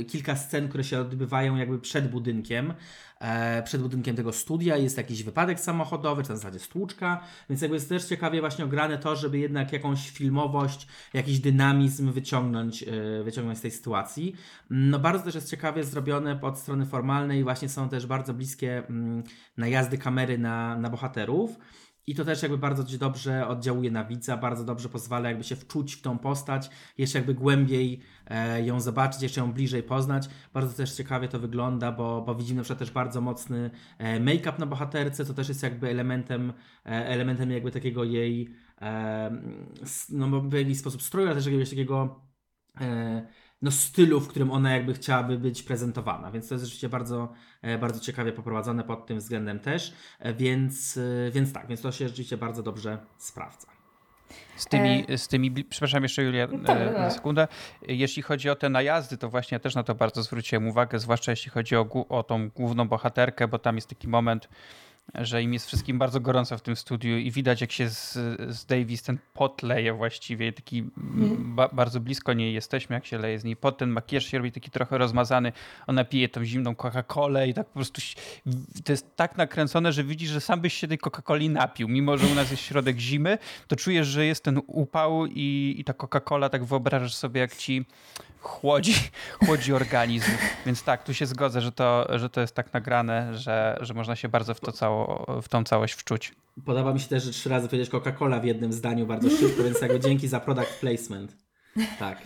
e, 0.00 0.04
kilka 0.04 0.36
scen, 0.36 0.68
które 0.68 0.84
się 0.84 1.00
odbywają 1.00 1.56
jakby 1.56 1.78
przed 1.78 2.10
budynkiem. 2.10 2.74
E, 3.20 3.62
przed 3.62 3.82
budynkiem 3.82 4.16
tego 4.16 4.32
studia 4.32 4.76
jest 4.76 4.96
jakiś 4.96 5.22
wypadek 5.22 5.60
samochodowy, 5.60 6.22
czy 6.22 6.30
na 6.30 6.36
zasadzie 6.36 6.58
stłuczka, 6.58 7.20
więc 7.50 7.62
jakby 7.62 7.76
jest 7.76 7.88
też 7.88 8.04
ciekawie 8.04 8.40
właśnie 8.40 8.64
ograne 8.64 8.98
to, 8.98 9.16
żeby 9.16 9.38
jednak 9.38 9.72
jakąś 9.72 10.10
filmowość, 10.10 10.86
jakiś 11.14 11.38
dynamizm 11.38 12.12
wyciągnąć, 12.12 12.84
wyciągnąć 13.24 13.58
z 13.58 13.62
tej 13.62 13.70
sytuacji. 13.70 14.36
No 14.70 14.98
bardzo 14.98 15.24
też 15.24 15.34
jest 15.34 15.50
ciekawie 15.50 15.84
zrobione 15.84 16.36
pod 16.36 16.58
strony 16.58 16.86
formalnej, 16.86 17.44
właśnie 17.44 17.68
są 17.68 17.88
też 17.88 18.06
bardzo 18.06 18.34
bliskie 18.34 18.86
mm, 18.88 19.22
najazdy 19.56 19.98
kamery 19.98 20.38
na, 20.38 20.78
na 20.78 20.90
bohaterów. 20.90 21.58
I 22.06 22.14
to 22.14 22.24
też 22.24 22.42
jakby 22.42 22.58
bardzo 22.58 22.98
dobrze 22.98 23.48
oddziałuje 23.48 23.90
na 23.90 24.04
widza, 24.04 24.36
bardzo 24.36 24.64
dobrze 24.64 24.88
pozwala 24.88 25.28
jakby 25.28 25.44
się 25.44 25.56
wczuć 25.56 25.94
w 25.94 26.02
tą 26.02 26.18
postać, 26.18 26.70
jeszcze 26.98 27.18
jakby 27.18 27.34
głębiej 27.34 28.00
e, 28.26 28.62
ją 28.62 28.80
zobaczyć, 28.80 29.22
jeszcze 29.22 29.40
ją 29.40 29.52
bliżej 29.52 29.82
poznać. 29.82 30.28
Bardzo 30.52 30.76
też 30.76 30.92
ciekawie 30.92 31.28
to 31.28 31.38
wygląda, 31.38 31.92
bo, 31.92 32.22
bo 32.22 32.34
widzimy 32.34 32.56
na 32.56 32.62
przykład 32.62 32.78
też 32.78 32.90
bardzo 32.90 33.20
mocny 33.20 33.70
e, 33.98 34.20
make-up 34.20 34.58
na 34.58 34.66
bohaterce, 34.66 35.24
to 35.24 35.34
też 35.34 35.48
jest 35.48 35.62
jakby 35.62 35.88
elementem, 35.90 36.52
e, 36.86 36.88
elementem 37.06 37.50
jakby 37.50 37.70
takiego 37.70 38.04
jej, 38.04 38.54
e, 38.80 39.30
no 40.10 40.40
w 40.40 40.52
jakiś 40.52 40.78
sposób 40.78 41.02
stroju, 41.02 41.26
ale 41.26 41.36
też 41.36 41.46
jakiegoś 41.46 41.70
takiego 41.70 42.20
e, 42.80 43.26
no, 43.62 43.70
stylu, 43.70 44.20
w 44.20 44.28
którym 44.28 44.50
ona 44.50 44.72
jakby 44.72 44.94
chciałaby 44.94 45.38
być 45.38 45.62
prezentowana. 45.62 46.30
Więc 46.30 46.48
to 46.48 46.54
jest 46.54 46.64
rzeczywiście 46.64 46.88
bardzo, 46.88 47.32
e, 47.62 47.78
bardzo 47.78 48.00
ciekawie 48.00 48.32
poprowadzone 48.32 48.84
pod 48.84 49.06
tym 49.06 49.18
względem 49.18 49.60
też. 49.60 49.94
E, 50.18 50.34
więc, 50.34 50.96
e, 50.96 51.30
więc 51.30 51.52
tak, 51.52 51.66
więc 51.66 51.80
to 51.80 51.92
się 51.92 52.08
rzeczywiście 52.08 52.36
bardzo 52.36 52.62
dobrze 52.62 52.98
sprawdza. 53.18 53.66
Z 54.56 54.66
tymi, 54.66 55.04
z 55.16 55.28
tymi, 55.28 55.64
przepraszam 55.64 56.02
jeszcze 56.02 56.22
Julia, 56.22 56.46
na 56.46 57.10
sekundę. 57.10 57.48
Jeśli 57.88 58.22
chodzi 58.22 58.50
o 58.50 58.56
te 58.56 58.68
najazdy, 58.68 59.18
to 59.18 59.28
właśnie 59.28 59.54
ja 59.54 59.58
też 59.58 59.74
na 59.74 59.82
to 59.82 59.94
bardzo 59.94 60.22
zwróciłem 60.22 60.68
uwagę, 60.68 60.98
zwłaszcza 60.98 61.32
jeśli 61.32 61.50
chodzi 61.50 61.76
o, 61.76 62.06
o 62.08 62.22
tą 62.22 62.48
główną 62.48 62.88
bohaterkę, 62.88 63.48
bo 63.48 63.58
tam 63.58 63.76
jest 63.76 63.88
taki 63.88 64.08
moment, 64.08 64.48
że 65.14 65.42
im 65.42 65.52
jest 65.52 65.66
wszystkim 65.66 65.98
bardzo 65.98 66.20
gorąco 66.20 66.58
w 66.58 66.62
tym 66.62 66.76
studiu 66.76 67.18
i 67.18 67.30
widać 67.30 67.60
jak 67.60 67.72
się 67.72 67.88
z, 67.88 68.12
z 68.48 68.66
Davis 68.66 69.02
ten 69.02 69.18
pot 69.34 69.62
leje 69.62 69.92
właściwie, 69.92 70.52
taki 70.52 70.78
mm. 70.78 71.54
ba, 71.54 71.68
bardzo 71.68 72.00
blisko 72.00 72.32
niej 72.32 72.54
jesteśmy, 72.54 72.94
jak 72.94 73.06
się 73.06 73.18
leje 73.18 73.38
z 73.38 73.44
niej 73.44 73.56
pot, 73.56 73.78
ten 73.78 73.90
makijaż 73.90 74.24
się 74.24 74.38
robi 74.38 74.52
taki 74.52 74.70
trochę 74.70 74.98
rozmazany, 74.98 75.52
ona 75.86 76.04
pije 76.04 76.28
tą 76.28 76.44
zimną 76.44 76.72
Coca-Colę 76.72 77.48
i 77.48 77.54
tak 77.54 77.66
po 77.66 77.74
prostu 77.74 78.00
to 78.84 78.92
jest 78.92 79.16
tak 79.16 79.36
nakręcone, 79.36 79.92
że 79.92 80.04
widzisz, 80.04 80.30
że 80.30 80.40
sam 80.40 80.60
byś 80.60 80.74
się 80.74 80.88
tej 80.88 80.98
Coca-Coli 80.98 81.50
napił, 81.50 81.88
mimo 81.88 82.18
że 82.18 82.26
u 82.26 82.34
nas 82.34 82.50
jest 82.50 82.62
środek 82.62 82.98
zimy, 82.98 83.38
to 83.68 83.76
czujesz, 83.76 84.06
że 84.06 84.26
jest 84.26 84.44
ten 84.44 84.60
upał 84.66 85.26
i, 85.26 85.74
i 85.78 85.84
ta 85.84 85.92
Coca-Cola 85.92 86.48
tak 86.48 86.64
wyobrażasz 86.64 87.14
sobie 87.14 87.40
jak 87.40 87.56
ci 87.56 87.84
chłodzi, 88.42 88.94
chłodzi 89.46 89.72
organizm. 89.72 90.30
Więc 90.66 90.82
tak, 90.82 91.04
tu 91.04 91.14
się 91.14 91.26
zgodzę, 91.26 91.60
że 91.60 91.72
to, 91.72 92.06
że 92.18 92.30
to 92.30 92.40
jest 92.40 92.54
tak 92.54 92.72
nagrane, 92.72 93.38
że, 93.38 93.78
że 93.80 93.94
można 93.94 94.16
się 94.16 94.28
bardzo 94.28 94.54
w, 94.54 94.60
to 94.60 94.72
cało, 94.72 95.26
w 95.42 95.48
tą 95.48 95.64
całość 95.64 95.94
wczuć. 95.94 96.32
Podoba 96.64 96.92
mi 96.94 97.00
się 97.00 97.08
też, 97.08 97.22
że 97.22 97.30
trzy 97.30 97.48
razy 97.48 97.68
powiedzieć 97.68 97.90
Coca-Cola 97.90 98.40
w 98.40 98.44
jednym 98.44 98.72
zdaniu 98.72 99.06
bardzo 99.06 99.30
szybko, 99.38 99.62
więc 99.62 99.80
jakby 99.80 100.00
dzięki 100.00 100.28
za 100.28 100.40
product 100.40 100.80
placement. 100.80 101.36
Tak. 101.98 102.18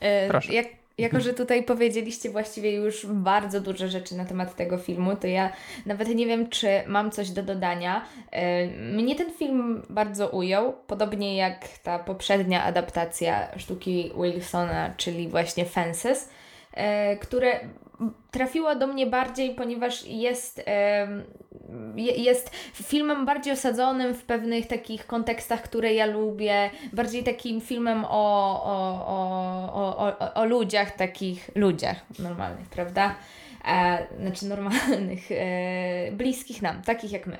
E, 0.00 0.28
Proszę. 0.28 0.52
Jak 0.52 0.66
jako, 0.98 1.20
że 1.20 1.34
tutaj 1.34 1.62
powiedzieliście 1.62 2.30
właściwie 2.30 2.72
już 2.72 3.06
bardzo 3.06 3.60
dużo 3.60 3.88
rzeczy 3.88 4.16
na 4.16 4.24
temat 4.24 4.56
tego 4.56 4.78
filmu, 4.78 5.16
to 5.16 5.26
ja 5.26 5.52
nawet 5.86 6.08
nie 6.08 6.26
wiem, 6.26 6.48
czy 6.48 6.68
mam 6.86 7.10
coś 7.10 7.30
do 7.30 7.42
dodania. 7.42 8.04
E, 8.30 8.66
mnie 8.66 9.14
ten 9.16 9.32
film 9.32 9.82
bardzo 9.90 10.28
ujął, 10.28 10.74
podobnie 10.86 11.36
jak 11.36 11.68
ta 11.82 11.98
poprzednia 11.98 12.64
adaptacja 12.64 13.58
sztuki 13.58 14.12
Wilsona, 14.22 14.94
czyli 14.96 15.28
właśnie 15.28 15.64
Fences, 15.64 16.28
e, 16.72 17.16
które 17.16 17.60
trafiła 18.30 18.74
do 18.74 18.86
mnie 18.86 19.06
bardziej, 19.06 19.54
ponieważ 19.54 20.06
jest, 20.06 20.64
jest 22.16 22.50
filmem 22.74 23.26
bardziej 23.26 23.52
osadzonym 23.52 24.14
w 24.14 24.24
pewnych 24.24 24.66
takich 24.66 25.06
kontekstach, 25.06 25.62
które 25.62 25.94
ja 25.94 26.06
lubię, 26.06 26.70
bardziej 26.92 27.24
takim 27.24 27.60
filmem 27.60 28.04
o, 28.04 28.62
o, 28.64 29.06
o, 29.74 29.96
o, 30.18 30.34
o 30.34 30.44
ludziach, 30.44 30.96
takich 30.96 31.50
ludziach 31.54 31.96
normalnych, 32.18 32.68
prawda? 32.68 33.14
E, 33.68 34.06
znaczy 34.20 34.46
normalnych, 34.46 35.30
e, 35.30 36.12
bliskich 36.12 36.62
nam, 36.62 36.82
takich 36.82 37.12
jak 37.12 37.26
my. 37.26 37.38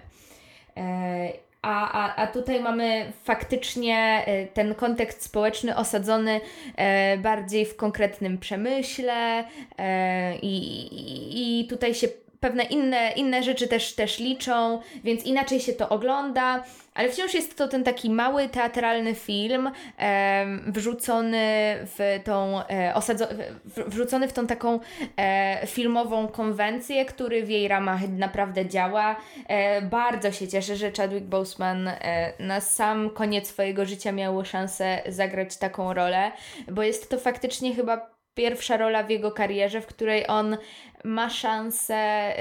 A, 1.66 1.90
a, 1.92 2.16
a 2.16 2.26
tutaj 2.26 2.60
mamy 2.60 3.12
faktycznie 3.24 4.22
e, 4.26 4.46
ten 4.46 4.74
kontekst 4.74 5.22
społeczny 5.22 5.76
osadzony 5.76 6.40
e, 6.76 7.18
bardziej 7.18 7.66
w 7.66 7.76
konkretnym 7.76 8.38
przemyśle 8.38 9.44
e, 9.78 10.36
i, 10.36 10.56
i, 10.96 11.60
i 11.60 11.66
tutaj 11.66 11.94
się 11.94 12.08
pewne 12.46 12.64
inne, 12.64 13.12
inne 13.16 13.42
rzeczy 13.42 13.68
też, 13.68 13.94
też 13.94 14.18
liczą, 14.18 14.80
więc 15.04 15.24
inaczej 15.24 15.60
się 15.60 15.72
to 15.72 15.88
ogląda, 15.88 16.64
ale 16.94 17.08
wciąż 17.08 17.34
jest 17.34 17.58
to 17.58 17.68
ten 17.68 17.84
taki 17.84 18.10
mały 18.10 18.48
teatralny 18.48 19.14
film 19.14 19.70
e, 19.98 20.46
wrzucony 20.66 21.38
w 21.80 22.20
tą 22.24 22.66
e, 22.68 22.92
osadzo- 22.94 23.34
w, 23.64 23.90
wrzucony 23.90 24.28
w 24.28 24.32
tą 24.32 24.46
taką 24.46 24.80
e, 25.16 25.66
filmową 25.66 26.28
konwencję, 26.28 27.04
który 27.04 27.42
w 27.42 27.50
jej 27.50 27.68
ramach 27.68 28.08
naprawdę 28.08 28.66
działa. 28.66 29.16
E, 29.48 29.82
bardzo 29.82 30.32
się 30.32 30.48
cieszę, 30.48 30.76
że 30.76 30.92
Chadwick 30.96 31.26
Boseman 31.26 31.88
e, 31.88 32.32
na 32.38 32.60
sam 32.60 33.10
koniec 33.10 33.48
swojego 33.48 33.86
życia 33.86 34.12
miał 34.12 34.44
szansę 34.44 35.02
zagrać 35.08 35.56
taką 35.56 35.94
rolę, 35.94 36.32
bo 36.72 36.82
jest 36.82 37.10
to 37.10 37.18
faktycznie 37.18 37.74
chyba 37.74 38.15
pierwsza 38.36 38.76
rola 38.76 39.02
w 39.02 39.10
jego 39.10 39.32
karierze, 39.32 39.80
w 39.80 39.86
której 39.86 40.24
on 40.28 40.56
ma 41.04 41.30
szansę 41.30 42.32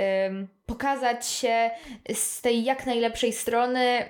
pokazać 0.66 1.28
się 1.28 1.72
z 2.14 2.42
tej 2.42 2.64
jak 2.64 2.86
najlepszej 2.86 3.34
strony, 3.34 4.10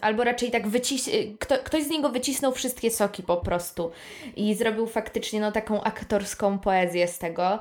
albo 0.00 0.24
raczej 0.24 0.50
tak 0.50 0.68
wycis 0.68 1.10
kto, 1.40 1.58
ktoś 1.58 1.82
z 1.82 1.90
niego 1.90 2.08
wycisnął 2.08 2.52
wszystkie 2.52 2.90
soki 2.90 3.22
po 3.22 3.36
prostu 3.36 3.90
i 4.36 4.54
zrobił 4.54 4.86
faktycznie 4.86 5.40
no, 5.40 5.52
taką 5.52 5.82
aktorską 5.82 6.58
poezję 6.58 7.08
z 7.08 7.18
tego. 7.18 7.58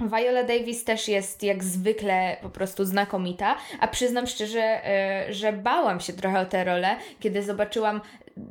Viola 0.00 0.44
Davis 0.44 0.84
też 0.84 1.08
jest 1.08 1.42
jak 1.42 1.64
zwykle 1.64 2.36
po 2.42 2.50
prostu 2.50 2.84
znakomita, 2.84 3.56
a 3.80 3.88
przyznam 3.88 4.26
szczerze, 4.26 4.80
y, 5.28 5.32
że 5.32 5.52
bałam 5.52 6.00
się 6.00 6.12
trochę 6.12 6.40
o 6.40 6.46
tę 6.46 6.64
rolę, 6.64 6.96
kiedy 7.20 7.42
zobaczyłam 7.42 8.00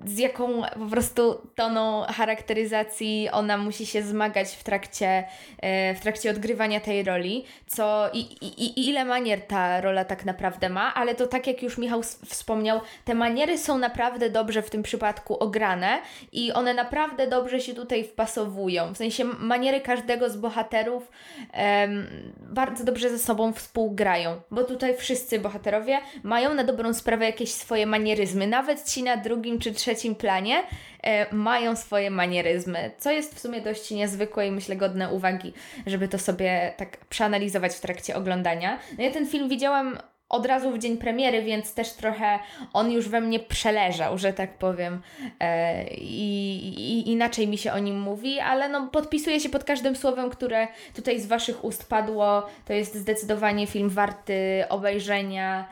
z 0.06 0.18
jaką 0.18 0.62
po 0.80 0.86
prostu 0.86 1.42
toną 1.56 2.02
charakteryzacji 2.02 3.30
ona 3.32 3.58
musi 3.58 3.86
się 3.86 4.02
zmagać 4.04 4.48
w 4.48 4.64
trakcie, 4.64 5.24
e, 5.62 5.96
w 5.96 6.00
trakcie 6.00 6.32
odgrywania 6.32 6.80
tej 6.80 7.04
roli, 7.04 7.46
co 7.68 8.10
i, 8.14 8.20
i, 8.20 8.64
i 8.64 8.90
ile 8.90 9.06
manier 9.06 9.42
ta 9.42 9.82
rola 9.82 10.06
tak 10.06 10.26
naprawdę 10.26 10.70
ma, 10.70 10.94
ale 10.94 11.16
to 11.16 11.28
tak 11.28 11.48
jak 11.48 11.64
już 11.64 11.78
Michał 11.78 12.04
wspomniał, 12.04 12.82
te 13.06 13.14
maniery 13.16 13.58
są 13.58 13.78
naprawdę 13.78 14.30
dobrze 14.30 14.62
w 14.62 14.70
tym 14.70 14.84
przypadku 14.84 15.38
ograne 15.40 16.02
i 16.32 16.54
one 16.54 16.74
naprawdę 16.74 17.28
dobrze 17.28 17.62
się 17.62 17.74
tutaj 17.74 18.04
wpasowują. 18.04 18.94
W 18.94 18.98
sensie 18.98 19.24
maniery 19.24 19.82
każdego 19.82 20.30
z 20.30 20.38
bohaterów 20.38 21.12
um, 21.54 22.08
bardzo 22.40 22.84
dobrze 22.84 23.10
ze 23.10 23.20
sobą 23.20 23.54
współgrają, 23.54 24.42
bo 24.52 24.64
tutaj 24.64 24.98
wszyscy 24.98 25.40
bohaterowie 25.40 26.00
mają 26.24 26.54
na 26.54 26.64
dobrą 26.64 26.94
sprawę 26.94 27.26
jakieś 27.26 27.52
swoje 27.52 27.86
manieryzmy, 27.86 28.48
nawet 28.48 28.84
ci 28.90 29.04
na 29.04 29.18
drugim 29.18 29.60
czy 29.60 29.75
trzecim 29.76 30.16
planie 30.16 30.64
e, 31.04 31.36
mają 31.36 31.76
swoje 31.76 32.10
manieryzmy, 32.10 32.92
co 32.98 33.12
jest 33.12 33.36
w 33.36 33.40
sumie 33.40 33.62
dość 33.62 33.92
niezwykłe 33.92 34.48
i 34.48 34.52
myślę 34.52 34.76
godne 34.76 35.10
uwagi, 35.14 35.54
żeby 35.88 36.08
to 36.08 36.20
sobie 36.20 36.74
tak 36.78 36.98
przeanalizować 36.98 37.74
w 37.74 37.82
trakcie 37.82 38.16
oglądania. 38.16 38.80
No 38.98 39.04
ja 39.04 39.12
ten 39.12 39.28
film 39.28 39.50
widziałam 39.50 39.98
od 40.30 40.46
razu 40.46 40.72
w 40.72 40.80
dzień 40.80 40.98
premiery, 40.98 41.42
więc 41.42 41.74
też 41.74 41.94
trochę 41.94 42.40
on 42.74 42.92
już 42.92 43.10
we 43.10 43.22
mnie 43.22 43.40
przeleżał, 43.40 44.18
że 44.18 44.34
tak 44.34 44.58
powiem. 44.58 45.02
E, 45.40 45.88
i, 45.94 46.68
i, 46.68 47.12
inaczej 47.12 47.48
mi 47.48 47.58
się 47.58 47.74
o 47.74 47.80
nim 47.80 48.00
mówi, 48.00 48.40
ale 48.40 48.70
no 48.70 48.88
podpisuję 48.88 49.40
się 49.40 49.50
pod 49.50 49.64
każdym 49.64 49.96
słowem, 49.96 50.30
które 50.30 50.68
tutaj 50.96 51.20
z 51.20 51.26
Waszych 51.26 51.64
ust 51.64 51.90
padło. 51.90 52.46
To 52.66 52.74
jest 52.74 52.96
zdecydowanie 52.96 53.68
film 53.68 53.90
warty 53.90 54.64
obejrzenia 54.70 55.68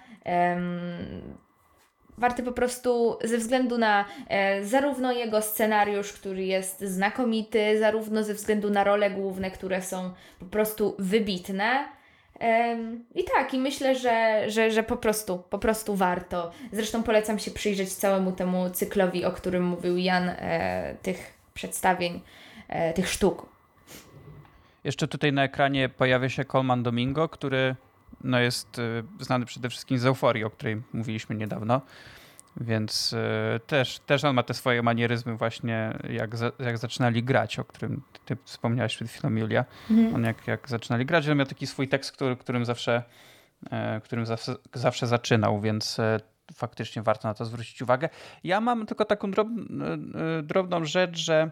warty 2.18 2.44
po 2.44 2.52
prostu 2.52 3.18
ze 3.24 3.38
względu 3.38 3.78
na 3.78 4.06
e, 4.28 4.64
zarówno 4.64 5.12
jego 5.12 5.42
scenariusz, 5.42 6.14
który 6.14 6.46
jest 6.46 6.82
znakomity, 6.82 7.80
zarówno 7.80 8.24
ze 8.24 8.34
względu 8.34 8.70
na 8.70 8.84
role 8.84 9.12
główne, 9.12 9.52
które 9.52 9.82
są 9.82 10.14
po 10.40 10.46
prostu 10.46 10.96
wybitne. 11.00 11.86
I 13.16 13.24
tak, 13.24 13.54
i 13.54 13.60
myślę, 13.60 13.96
że, 13.96 14.44
że, 14.48 14.72
że 14.72 14.84
po 14.84 14.98
prostu, 14.98 15.44
po 15.50 15.60
prostu 15.60 15.96
warto. 15.96 16.52
Zresztą 16.72 17.04
polecam 17.04 17.40
się 17.40 17.52
przyjrzeć 17.52 17.94
całemu 17.94 18.32
temu 18.32 18.70
cyklowi, 18.70 19.26
o 19.26 19.32
którym 19.32 19.64
mówił 19.64 19.98
Jan, 19.98 20.30
e, 20.30 20.96
tych 21.02 21.34
przedstawień, 21.54 22.22
e, 22.68 22.94
tych 22.94 23.10
sztuk. 23.10 23.46
Jeszcze 24.84 25.08
tutaj 25.08 25.34
na 25.34 25.44
ekranie 25.44 25.90
pojawia 25.90 26.30
się 26.30 26.46
Colman 26.46 26.84
Domingo, 26.84 27.30
który 27.30 27.76
no 28.24 28.40
jest 28.40 28.82
znany 29.20 29.46
przede 29.46 29.70
wszystkim 29.70 30.00
z 30.00 30.06
Euforii, 30.06 30.44
o 30.44 30.50
której 30.50 30.82
mówiliśmy 30.94 31.36
niedawno. 31.36 31.82
Więc 32.62 33.14
y, 33.14 33.60
też, 33.68 34.00
też 34.00 34.24
on 34.24 34.36
ma 34.36 34.44
te 34.44 34.54
swoje 34.54 34.84
manieryzmy 34.84 35.38
właśnie, 35.38 35.98
jak, 36.10 36.38
za, 36.38 36.52
jak 36.60 36.78
zaczynali 36.78 37.24
grać, 37.24 37.60
o 37.60 37.66
którym 37.66 38.02
ty 38.26 38.38
wspomniałaś 38.44 38.96
przed 38.96 39.10
chwilą, 39.10 39.36
Julia. 39.36 39.66
Mhm. 39.92 40.16
On 40.16 40.24
jak, 40.24 40.48
jak 40.48 40.70
zaczynali 40.70 41.06
grać, 41.06 41.30
on 41.30 41.38
miał 41.38 41.48
taki 41.48 41.68
swój 41.68 41.88
tekst, 41.88 42.12
który, 42.12 42.36
którym 42.36 42.66
zawsze, 42.66 43.04
e, 43.72 44.02
którym 44.02 44.26
zawsze, 44.26 44.56
zawsze 44.74 45.08
zaczynał, 45.08 45.62
więc 45.62 46.00
e, 46.00 46.20
faktycznie 46.54 47.02
warto 47.02 47.28
na 47.28 47.34
to 47.34 47.46
zwrócić 47.46 47.82
uwagę. 47.82 48.10
Ja 48.44 48.62
mam 48.62 48.86
tylko 48.86 49.06
taką 49.06 49.32
drob, 49.32 49.48
e, 49.48 50.44
drobną 50.44 50.86
rzecz, 50.86 51.18
że 51.18 51.52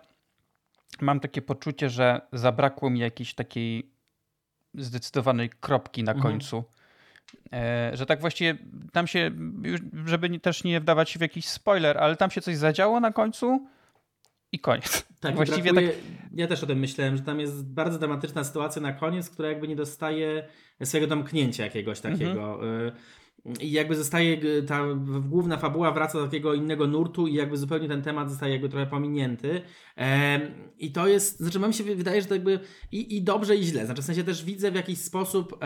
mam 1.01 1.19
takie 1.19 1.41
poczucie, 1.41 1.89
że 1.89 2.21
zabrakło 2.33 2.89
mi 2.89 2.99
jakiejś 2.99 3.33
takiej 3.33 3.90
zdecydowanej 4.73 5.49
kropki 5.49 6.03
na 6.03 6.11
mhm. 6.11 6.31
końcu 6.31 6.63
E, 7.53 7.91
że 7.93 8.05
tak 8.05 8.21
właściwie 8.21 8.57
tam 8.91 9.07
się, 9.07 9.31
żeby 10.05 10.39
też 10.39 10.63
nie 10.63 10.79
wdawać 10.79 11.09
się 11.09 11.19
w 11.19 11.21
jakiś 11.21 11.47
spoiler, 11.47 11.97
ale 11.97 12.15
tam 12.15 12.31
się 12.31 12.41
coś 12.41 12.57
zadziało 12.57 12.99
na 12.99 13.11
końcu 13.11 13.67
i 14.51 14.59
koniec. 14.59 15.03
Tak, 15.21 15.35
właściwie 15.35 15.73
brakuje, 15.73 15.93
tak... 15.93 16.01
Ja 16.33 16.47
też 16.47 16.63
o 16.63 16.67
tym 16.67 16.79
myślałem, 16.79 17.17
że 17.17 17.23
tam 17.23 17.39
jest 17.39 17.65
bardzo 17.65 17.99
dramatyczna 17.99 18.43
sytuacja 18.43 18.81
na 18.81 18.93
koniec, 18.93 19.29
która 19.29 19.49
jakby 19.49 19.67
nie 19.67 19.75
dostaje 19.75 20.47
swojego 20.83 21.07
domknięcia 21.07 21.63
jakiegoś 21.63 21.99
takiego. 21.99 22.53
Mhm. 22.53 22.91
I 23.60 23.71
jakby 23.71 23.95
zostaje 23.95 24.38
ta 24.67 24.86
główna 25.21 25.57
fabuła 25.57 25.91
wraca 25.91 26.19
do 26.19 26.25
takiego 26.25 26.53
innego 26.53 26.88
nurtu 26.88 27.27
i 27.27 27.33
jakby 27.33 27.57
zupełnie 27.57 27.88
ten 27.88 28.01
temat 28.01 28.29
zostaje 28.29 28.51
jakby 28.51 28.69
trochę 28.69 28.86
pominięty. 28.86 29.62
I 30.79 30.91
to 30.91 31.07
jest, 31.07 31.39
znaczy 31.39 31.60
mam 31.60 31.74
się 31.74 31.83
wydaje, 31.83 32.21
że 32.21 32.27
to 32.27 32.33
jakby 32.33 32.60
i, 32.91 33.17
i 33.17 33.21
dobrze 33.21 33.55
i 33.55 33.63
źle. 33.63 33.86
Znaczy 33.86 34.01
w 34.01 34.05
sensie 34.05 34.24
też 34.24 34.45
widzę 34.45 34.71
w 34.71 34.75
jakiś 34.75 34.98
sposób 34.98 35.60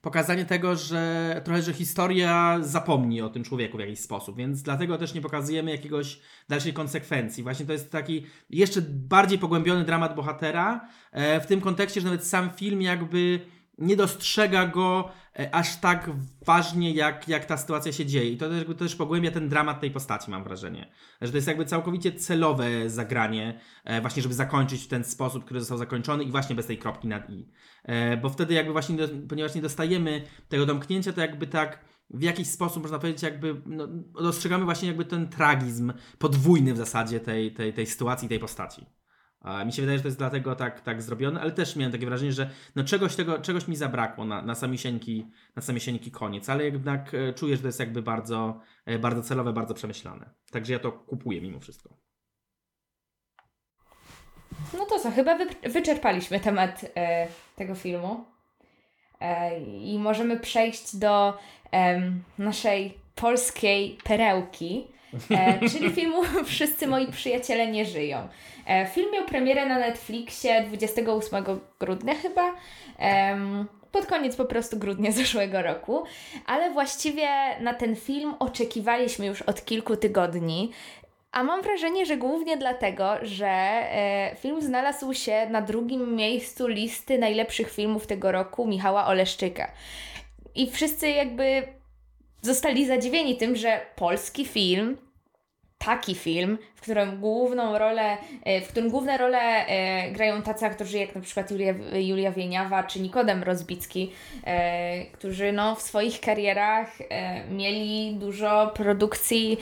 pokazanie 0.00 0.44
tego, 0.44 0.76
że 0.76 1.40
trochę, 1.44 1.62
że 1.62 1.72
historia 1.72 2.58
zapomni 2.62 3.22
o 3.22 3.28
tym 3.28 3.44
człowieku 3.44 3.76
w 3.76 3.80
jakiś 3.80 4.00
sposób, 4.00 4.36
więc 4.36 4.62
dlatego 4.62 4.98
też 4.98 5.14
nie 5.14 5.20
pokazujemy 5.20 5.70
jakiegoś 5.70 6.20
dalszej 6.48 6.72
konsekwencji. 6.72 7.42
Właśnie 7.42 7.66
to 7.66 7.72
jest 7.72 7.90
taki 7.90 8.26
jeszcze 8.50 8.82
bardziej 8.82 9.38
pogłębiony 9.38 9.84
dramat 9.84 10.14
bohatera 10.14 10.88
e, 11.12 11.40
w 11.40 11.46
tym 11.46 11.60
kontekście, 11.60 12.00
że 12.00 12.04
nawet 12.04 12.26
sam 12.26 12.50
film 12.50 12.82
jakby 12.82 13.40
nie 13.82 13.96
dostrzega 13.96 14.66
go 14.66 15.10
e, 15.38 15.54
aż 15.54 15.76
tak 15.76 16.10
ważnie, 16.46 16.92
jak, 16.92 17.28
jak 17.28 17.44
ta 17.44 17.56
sytuacja 17.56 17.92
się 17.92 18.06
dzieje. 18.06 18.30
I 18.30 18.36
to 18.36 18.48
też, 18.48 18.66
to 18.66 18.74
też 18.74 18.96
pogłębia 18.96 19.30
ten 19.30 19.48
dramat 19.48 19.80
tej 19.80 19.90
postaci, 19.90 20.30
mam 20.30 20.44
wrażenie. 20.44 20.92
Że 21.20 21.30
to 21.30 21.36
jest 21.36 21.48
jakby 21.48 21.64
całkowicie 21.64 22.12
celowe 22.12 22.90
zagranie, 22.90 23.60
e, 23.84 24.00
właśnie, 24.00 24.22
żeby 24.22 24.34
zakończyć 24.34 24.84
w 24.84 24.88
ten 24.88 25.04
sposób, 25.04 25.44
który 25.44 25.60
został 25.60 25.78
zakończony 25.78 26.24
i 26.24 26.30
właśnie 26.30 26.56
bez 26.56 26.66
tej 26.66 26.78
kropki 26.78 27.08
nad 27.08 27.30
i. 27.30 27.48
E, 27.84 28.16
bo 28.16 28.28
wtedy 28.28 28.54
jakby 28.54 28.72
właśnie, 28.72 28.96
ponieważ 29.28 29.54
nie 29.54 29.62
dostajemy 29.62 30.24
tego 30.48 30.66
domknięcia, 30.66 31.12
to 31.12 31.20
jakby 31.20 31.46
tak 31.46 31.84
w 32.10 32.22
jakiś 32.22 32.48
sposób, 32.48 32.82
można 32.82 32.98
powiedzieć, 32.98 33.22
jakby 33.22 33.62
no, 33.66 33.86
dostrzegamy 34.22 34.64
właśnie 34.64 34.88
jakby 34.88 35.04
ten 35.04 35.28
tragizm 35.28 35.92
podwójny 36.18 36.74
w 36.74 36.76
zasadzie 36.76 37.20
tej, 37.20 37.54
tej, 37.54 37.72
tej 37.72 37.86
sytuacji, 37.86 38.28
tej 38.28 38.38
postaci. 38.38 38.86
Mi 39.66 39.72
się 39.72 39.82
wydaje, 39.82 39.98
że 39.98 40.02
to 40.02 40.08
jest 40.08 40.18
dlatego 40.18 40.56
tak, 40.56 40.80
tak 40.80 41.02
zrobione, 41.02 41.40
ale 41.40 41.52
też 41.52 41.76
miałem 41.76 41.92
takie 41.92 42.06
wrażenie, 42.06 42.32
że 42.32 42.50
no 42.76 42.84
czegoś, 42.84 43.16
tego, 43.16 43.38
czegoś 43.38 43.68
mi 43.68 43.76
zabrakło 43.76 44.24
na, 44.24 44.42
na, 44.42 44.54
samisieńki, 44.54 45.26
na 45.56 45.62
koniec, 46.12 46.48
ale 46.48 46.64
jednak 46.64 47.14
e, 47.14 47.32
czuję, 47.32 47.56
że 47.56 47.62
to 47.62 47.68
jest 47.68 47.80
jakby 47.80 48.02
bardzo, 48.02 48.60
e, 48.86 48.98
bardzo 48.98 49.22
celowe, 49.22 49.52
bardzo 49.52 49.74
przemyślane. 49.74 50.30
Także 50.50 50.72
ja 50.72 50.78
to 50.78 50.92
kupuję 50.92 51.40
mimo 51.40 51.60
wszystko. 51.60 51.96
No 54.78 54.86
to 54.86 54.98
co, 54.98 55.10
chyba 55.10 55.38
wy, 55.38 55.46
wyczerpaliśmy 55.70 56.40
temat 56.40 56.84
e, 56.96 57.28
tego 57.56 57.74
filmu 57.74 58.24
i 59.68 59.98
możemy 59.98 60.40
przejść 60.40 60.96
do 60.96 61.38
naszej 62.38 62.98
polskiej 63.14 63.98
perełki, 64.04 64.88
e, 65.30 65.68
czyli 65.68 65.90
filmu 65.90 66.22
Wszyscy 66.44 66.86
moi 66.86 67.06
przyjaciele 67.06 67.66
nie 67.66 67.86
żyją. 67.86 68.28
E, 68.66 68.86
film 68.86 69.12
miał 69.12 69.24
premierę 69.24 69.66
na 69.66 69.78
Netflixie 69.78 70.62
28 70.62 71.44
grudnia 71.80 72.14
chyba. 72.14 72.54
pod 73.92 74.06
koniec 74.06 74.36
po 74.36 74.44
prostu 74.44 74.78
grudnia 74.78 75.12
zeszłego 75.22 75.62
roku, 75.62 76.04
ale 76.46 76.70
właściwie 76.70 77.28
na 77.60 77.74
ten 77.74 77.96
film 77.96 78.34
oczekiwaliśmy 78.38 79.26
już 79.26 79.42
od 79.42 79.64
kilku 79.64 79.96
tygodni. 79.96 80.72
A 81.32 81.42
mam 81.42 81.62
wrażenie, 81.62 82.06
że 82.06 82.16
głównie 82.16 82.56
dlatego, 82.56 83.14
że 83.22 83.46
e, 83.46 84.36
film 84.36 84.62
znalazł 84.62 85.14
się 85.14 85.46
na 85.50 85.62
drugim 85.62 86.16
miejscu 86.16 86.66
listy 86.66 87.18
najlepszych 87.18 87.70
filmów 87.72 88.06
tego 88.06 88.32
roku 88.32 88.66
Michała 88.66 89.06
Oleszczyka. 89.06 89.72
I 90.54 90.70
wszyscy 90.70 91.10
jakby 91.10 91.62
zostali 92.42 92.86
zadziwieni 92.86 93.36
tym, 93.36 93.56
że 93.56 93.80
polski 93.96 94.46
film 94.46 94.96
taki 95.84 96.14
film, 96.14 96.58
w 96.74 96.80
którym 96.80 97.20
główną 97.20 97.78
rolę, 97.78 98.16
e, 98.44 98.60
w 98.60 98.68
którym 98.68 98.90
główne 98.90 99.18
role 99.18 99.66
e, 99.66 100.10
grają 100.10 100.42
tacy 100.42 100.66
aktorzy 100.66 100.98
jak 100.98 101.14
na 101.14 101.20
przykład 101.20 101.50
Julia, 101.50 101.74
Julia 101.94 102.32
Wieniawa 102.32 102.82
czy 102.82 103.00
Nikodem 103.00 103.42
Rozbicki, 103.42 104.12
e, 104.44 105.04
którzy 105.04 105.52
no, 105.52 105.74
w 105.74 105.82
swoich 105.82 106.20
karierach 106.20 106.98
mieli 107.50 108.14
dużo 108.14 108.72
produkcji 108.74 109.58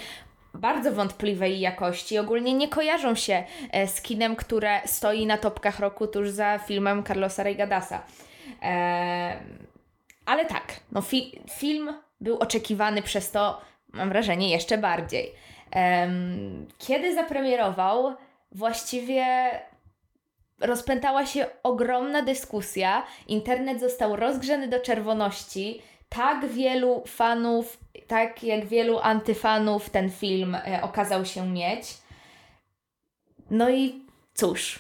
bardzo 0.55 0.93
wątpliwej 0.93 1.61
jakości. 1.61 2.19
Ogólnie 2.19 2.55
nie 2.55 2.69
kojarzą 2.69 3.15
się 3.15 3.45
z 3.87 4.03
kinem, 4.03 4.37
które 4.37 4.81
stoi 4.87 5.27
na 5.27 5.39
topkach 5.39 5.81
roku 5.81 6.07
tuż 6.07 6.31
za 6.31 6.59
filmem 6.59 7.05
Carlosa 7.05 7.43
Reygadasa. 7.43 8.03
Ale 10.27 10.47
tak, 10.47 10.81
no 10.93 11.03
fi 11.03 11.41
film 11.51 11.93
był 12.21 12.39
oczekiwany 12.39 13.03
przez 13.03 13.31
to, 13.31 13.61
mam 13.93 14.09
wrażenie, 14.09 14.51
jeszcze 14.51 14.79
bardziej. 14.79 15.33
Kiedy 16.79 17.15
zapremierował, 17.15 18.15
właściwie 18.53 19.51
rozpętała 20.61 21.27
się 21.27 21.47
ogromna 21.63 22.23
dyskusja. 22.23 23.07
Internet 23.29 23.81
został 23.81 24.17
rozgrzany 24.17 24.69
do 24.69 24.81
czerwoności. 24.81 25.83
Tak 26.09 26.47
wielu 26.47 27.03
fanów, 27.07 27.79
tak 28.07 28.43
jak 28.43 28.67
wielu 28.67 28.99
antyfanów 28.99 29.91
ten 29.91 30.11
film 30.11 30.55
e, 30.55 30.83
okazał 30.83 31.25
się 31.25 31.49
mieć. 31.49 31.83
No 33.51 33.71
i 33.71 34.03
cóż, 34.35 34.79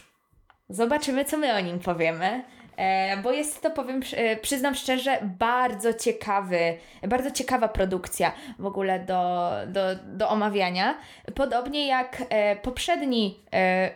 zobaczymy, 0.69 1.25
co 1.25 1.37
my 1.37 1.55
o 1.55 1.61
nim 1.61 1.79
powiemy. 1.79 2.45
E, 2.81 3.17
bo 3.23 3.33
jest 3.33 3.63
to, 3.63 3.71
powiem, 3.71 4.01
e, 4.17 4.37
przyznam 4.37 4.75
szczerze, 4.75 5.19
bardzo 5.39 5.95
ciekawy, 5.95 6.77
bardzo 7.09 7.31
ciekawa 7.31 7.69
produkcja 7.69 8.33
w 8.59 8.67
ogóle 8.67 9.01
do, 9.01 9.51
do, 9.67 9.81
do 10.05 10.29
omawiania. 10.29 10.99
Podobnie 11.35 11.87
jak 11.87 12.23
e, 12.29 12.57
poprzedni 12.57 13.41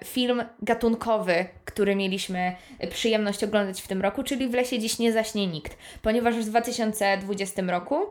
film 0.04 0.42
gatunkowy, 0.62 1.46
który 1.64 1.96
mieliśmy 1.96 2.54
przyjemność 2.90 3.44
oglądać 3.44 3.82
w 3.82 3.88
tym 3.88 4.02
roku, 4.02 4.22
czyli 4.22 4.48
W 4.48 4.54
lesie 4.54 4.78
dziś 4.78 4.98
nie 4.98 5.12
zaśnie 5.12 5.46
nikt, 5.46 5.78
ponieważ 6.02 6.34
w 6.34 6.44
2020 6.44 7.62
roku 7.62 8.06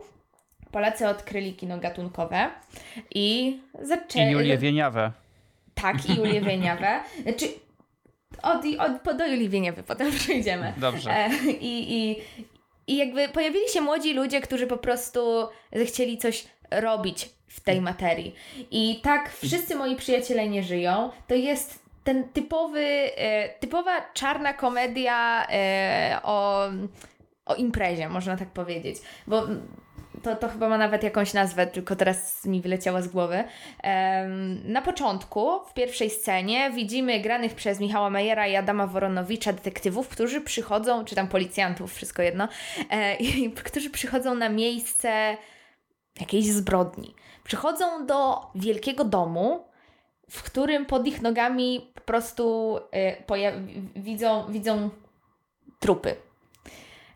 Polacy 0.71 1.07
odkryli 1.07 1.53
kino 1.53 1.77
gatunkowe 1.77 2.49
i 3.15 3.59
zaczęli... 3.81 4.25
I 4.25 4.31
Julię 4.31 4.57
Wieniawę. 4.57 5.11
Tak, 5.75 6.09
i 6.09 6.15
Julię 6.15 6.41
Wieniawę. 6.41 6.99
Znaczy, 7.23 7.45
od, 8.43 8.61
od, 8.79 9.17
do 9.17 9.25
Julii 9.25 9.49
Wieniewy 9.49 9.83
potem 9.93 10.11
przejdziemy. 10.11 10.73
Dobrze. 10.77 11.11
E, 11.11 11.29
I, 11.61 11.93
i, 11.93 12.21
I 12.87 12.97
jakby 12.97 13.29
pojawili 13.29 13.69
się 13.69 13.81
młodzi 13.81 14.13
ludzie, 14.13 14.41
którzy 14.41 14.67
po 14.67 14.77
prostu 14.77 15.47
zechcieli 15.73 16.17
coś 16.17 16.45
robić 16.71 17.29
w 17.47 17.59
tej 17.59 17.81
materii. 17.81 18.35
I 18.71 18.99
tak 19.03 19.33
wszyscy 19.33 19.75
moi 19.75 19.95
przyjaciele 19.95 20.49
nie 20.49 20.63
żyją. 20.63 21.11
To 21.27 21.35
jest 21.35 21.83
ten 22.03 22.29
typowy, 22.29 22.85
e, 23.15 23.49
typowa 23.49 24.01
czarna 24.13 24.53
komedia 24.53 25.47
e, 25.49 26.19
o, 26.23 26.69
o 27.45 27.55
imprezie, 27.55 28.09
można 28.09 28.37
tak 28.37 28.49
powiedzieć. 28.49 28.97
Bo 29.27 29.47
to, 30.21 30.35
to 30.35 30.47
chyba 30.47 30.69
ma 30.69 30.77
nawet 30.77 31.03
jakąś 31.03 31.33
nazwę, 31.33 31.67
tylko 31.67 31.95
teraz 31.95 32.45
mi 32.45 32.61
wyleciała 32.61 33.01
z 33.01 33.07
głowy. 33.07 33.43
na 34.65 34.81
początku, 34.81 35.59
w 35.69 35.73
pierwszej 35.73 36.09
scenie, 36.09 36.71
widzimy 36.71 37.19
granych 37.19 37.55
przez 37.55 37.79
Michała 37.79 38.09
Mejera 38.09 38.47
i 38.47 38.55
Adama 38.55 38.87
Woronowicza 38.87 39.53
detektywów, 39.53 40.09
którzy 40.09 40.41
przychodzą, 40.41 41.05
czy 41.05 41.15
tam 41.15 41.27
policjantów, 41.27 41.93
wszystko 41.93 42.21
jedno, 42.21 42.47
e, 42.89 43.15
i, 43.15 43.51
którzy 43.69 43.89
przychodzą 43.89 44.35
na 44.35 44.49
miejsce 44.49 45.37
jakiejś 46.19 46.45
zbrodni. 46.45 47.15
Przychodzą 47.43 48.05
do 48.05 48.41
wielkiego 48.55 49.03
domu, 49.03 49.65
w 50.29 50.43
którym 50.43 50.85
pod 50.85 51.07
ich 51.07 51.21
nogami 51.21 51.91
po 51.95 52.01
prostu 52.01 52.77
e, 52.91 53.15
widzą, 53.95 54.51
widzą 54.51 54.89
trupy. 55.79 56.15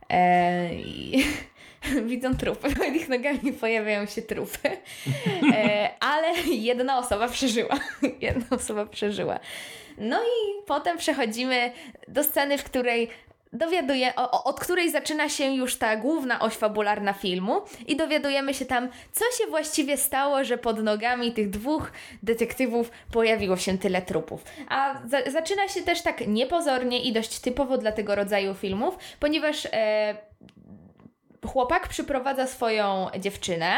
E, 0.10 0.74
i, 0.76 1.24
widzą 2.10 2.38
trupy, 2.38 2.76
pod 2.76 2.88
ich 2.88 3.10
nogami 3.10 3.54
pojawiają 3.54 4.06
się 4.06 4.22
trupy, 4.22 4.70
e, 5.54 5.90
ale 6.00 6.34
jedna 6.44 6.98
osoba 6.98 7.28
przeżyła. 7.28 7.80
jedna 8.22 8.46
osoba 8.52 8.86
przeżyła. 8.86 9.40
No 9.98 10.20
i 10.24 10.66
potem 10.66 10.98
przechodzimy 10.98 11.72
do 12.08 12.24
sceny, 12.24 12.58
w 12.58 12.64
której 12.64 13.10
dowiaduje, 13.54 14.16
o, 14.16 14.44
od 14.44 14.60
której 14.60 14.92
zaczyna 14.92 15.30
się 15.30 15.54
już 15.54 15.76
ta 15.76 15.96
główna 15.96 16.40
oś 16.40 16.54
fabularna 16.54 17.14
filmu 17.14 17.62
i 17.88 17.96
dowiadujemy 17.96 18.54
się 18.54 18.66
tam, 18.66 18.90
co 19.12 19.26
się 19.38 19.50
właściwie 19.50 19.98
stało, 19.98 20.44
że 20.44 20.58
pod 20.58 20.84
nogami 20.84 21.32
tych 21.32 21.50
dwóch 21.50 21.92
detektywów 22.24 22.92
pojawiło 23.12 23.58
się 23.58 23.78
tyle 23.78 24.02
trupów. 24.02 24.44
A 24.70 24.96
za, 25.06 25.32
zaczyna 25.32 25.68
się 25.68 25.82
też 25.82 26.02
tak 26.02 26.28
niepozornie 26.28 27.02
i 27.04 27.14
dość 27.14 27.40
typowo 27.40 27.78
dla 27.78 27.92
tego 27.92 28.16
rodzaju 28.16 28.54
filmów, 28.54 28.98
ponieważ 29.20 29.68
e, 29.72 30.27
chłopak 31.46 31.88
przyprowadza 31.88 32.48
swoją 32.48 33.08
dziewczynę 33.20 33.76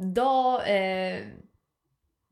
do... 0.00 0.58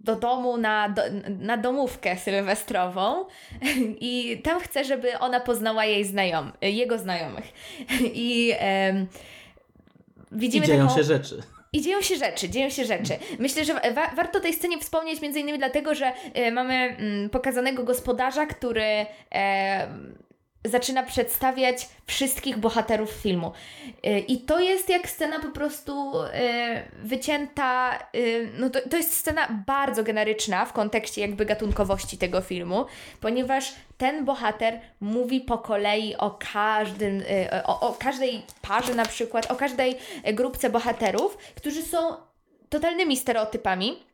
Do 0.01 0.17
domu 0.17 0.57
na, 0.57 0.89
do, 0.89 1.03
na 1.39 1.57
domówkę 1.57 2.17
sylwestrową 2.17 3.27
i 4.11 4.41
tam 4.45 4.61
chce, 4.61 4.85
żeby 4.85 5.19
ona 5.19 5.41
poznała 5.41 5.85
jej 5.85 6.05
znajom, 6.05 6.53
jego 6.63 6.99
znajomych. 6.99 7.53
I 8.15 8.55
widzimy 10.33 10.65
I 10.65 10.69
dzieją 10.69 10.87
taką... 10.87 10.99
się 10.99 11.05
rzeczy. 11.05 11.43
I 11.73 11.81
dzieją 11.81 12.03
się 12.03 12.17
rzeczy, 12.17 12.49
dzieją 12.49 12.71
się 12.71 12.85
rzeczy. 12.85 13.19
Myślę, 13.39 13.65
że 13.65 13.75
wa- 13.75 14.11
warto 14.17 14.41
tej 14.41 14.55
scenie 14.55 14.79
wspomnieć 14.79 15.21
między 15.21 15.41
innymi 15.41 15.59
dlatego, 15.59 15.95
że 15.95 16.13
e, 16.35 16.51
mamy 16.51 16.75
mm, 16.75 17.31
pokazanego 17.31 17.85
gospodarza, 17.85 18.47
który 18.47 19.07
e, 19.35 19.89
zaczyna 20.65 21.03
przedstawiać 21.03 21.89
wszystkich 22.07 22.57
bohaterów 22.57 23.11
filmu. 23.11 23.53
E, 24.03 24.19
I 24.19 24.41
to 24.41 24.61
jest 24.61 24.89
jak 24.89 25.09
scena 25.11 25.41
po 25.41 25.49
prostu 25.49 26.13
e, 26.23 26.83
wycięta, 27.03 27.99
e, 27.99 27.99
no 28.59 28.71
to, 28.71 28.79
to 28.91 28.97
jest 28.97 29.17
scena 29.17 29.63
bardzo 29.67 30.03
generyczna 30.03 30.65
w 30.65 30.73
kontekście 30.73 31.21
jakby 31.21 31.47
gatunkowości 31.47 32.19
tego 32.19 32.41
filmu, 32.41 32.87
ponieważ 33.21 33.75
ten 33.99 34.25
bohater 34.25 34.81
mówi 35.01 35.41
po 35.41 35.59
kolei 35.59 36.17
o 36.17 36.39
każdym, 36.53 37.23
o, 37.65 37.81
o 37.81 37.93
każdej 37.93 38.43
parze 38.63 38.95
na 38.95 39.05
przykład, 39.05 39.51
o 39.51 39.57
każdej 39.57 39.99
grupce 40.33 40.71
bohaterów, 40.71 41.37
którzy 41.37 41.83
są 41.83 41.99
totalnymi 42.69 43.17
stereotypami. 43.17 44.08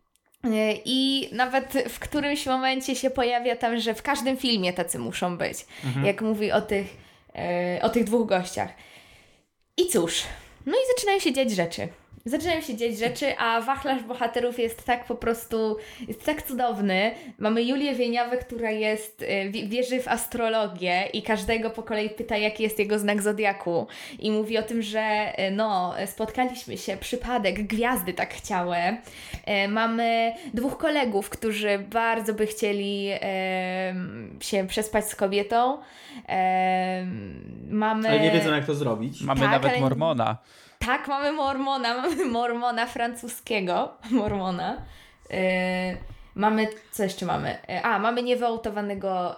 E, 0.44 0.74
I 0.84 1.28
nawet 1.32 1.72
w 1.88 1.98
którymś 1.98 2.46
momencie 2.46 2.96
się 2.96 3.10
pojawia 3.10 3.56
tam, 3.56 3.80
że 3.80 3.94
w 3.94 4.02
każdym 4.02 4.36
filmie 4.36 4.72
tacy 4.72 4.98
muszą 4.98 5.36
być, 5.38 5.58
jak 6.04 6.22
mówi 6.22 6.52
o 6.52 6.60
tych, 6.60 6.86
e, 7.34 7.78
o 7.82 7.88
tych 7.88 8.04
dwóch 8.04 8.28
gościach. 8.28 8.70
I 9.76 9.86
cóż, 9.86 10.22
no 10.66 10.72
i 10.72 10.96
zaczynają 10.96 11.18
się 11.18 11.32
dziać 11.32 11.50
rzeczy. 11.50 11.88
Zaczynają 12.26 12.60
się 12.60 12.76
dziać 12.76 12.98
rzeczy, 12.98 13.38
a 13.38 13.60
wachlarz 13.60 14.02
bohaterów 14.02 14.58
jest 14.58 14.84
tak 14.84 15.04
po 15.04 15.14
prostu, 15.14 15.76
jest 16.08 16.24
tak 16.24 16.42
cudowny. 16.42 17.10
Mamy 17.38 17.62
Julię 17.62 17.94
Wieniawę, 17.94 18.36
która 18.36 18.70
jest, 18.70 19.24
wi- 19.50 19.68
wierzy 19.68 20.00
w 20.02 20.08
astrologię 20.08 21.06
i 21.12 21.22
każdego 21.22 21.70
po 21.70 21.82
kolei 21.82 22.10
pyta, 22.10 22.36
jaki 22.36 22.62
jest 22.62 22.78
jego 22.78 22.98
znak 22.98 23.22
zodiaku. 23.22 23.86
I 24.18 24.30
mówi 24.30 24.58
o 24.58 24.62
tym, 24.62 24.82
że 24.82 25.00
e, 25.00 25.50
no, 25.50 25.94
spotkaliśmy 26.06 26.78
się, 26.78 26.96
przypadek, 26.96 27.66
gwiazdy 27.66 28.12
tak 28.12 28.34
chciały. 28.34 28.76
Mamy 29.68 30.32
dwóch 30.54 30.78
kolegów, 30.78 31.28
którzy 31.30 31.78
bardzo 31.78 32.34
by 32.34 32.46
chcieli 32.46 33.08
się 34.40 34.66
przespać 34.66 35.08
z 35.08 35.16
kobietą. 35.16 35.78
Mamy... 37.70 38.08
Ale 38.08 38.20
nie 38.20 38.30
wiedzą, 38.30 38.54
jak 38.54 38.66
to 38.66 38.74
zrobić. 38.74 39.20
Mamy 39.20 39.40
Tak, 39.40 39.50
nawet 39.50 39.70
ale- 39.72 39.80
Mormona. 39.80 40.36
Tak, 40.86 41.08
mamy 41.08 41.32
mormona, 41.32 41.94
mamy 42.02 42.24
mormona 42.24 42.86
francuskiego, 42.86 43.92
mormona. 44.10 44.76
Yy, 45.30 45.36
mamy, 46.34 46.68
co 46.92 47.02
jeszcze 47.02 47.26
mamy? 47.26 47.58
Yy, 47.68 47.84
a, 47.84 47.98
mamy 47.98 48.22
niewyautowanego 48.22 49.36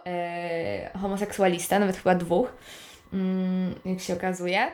yy, 0.94 1.00
homoseksualista, 1.00 1.78
nawet 1.78 1.96
chyba 1.96 2.14
dwóch, 2.14 2.52
mm, 3.12 3.74
jak 3.84 4.00
się 4.00 4.14
okazuje. 4.14 4.72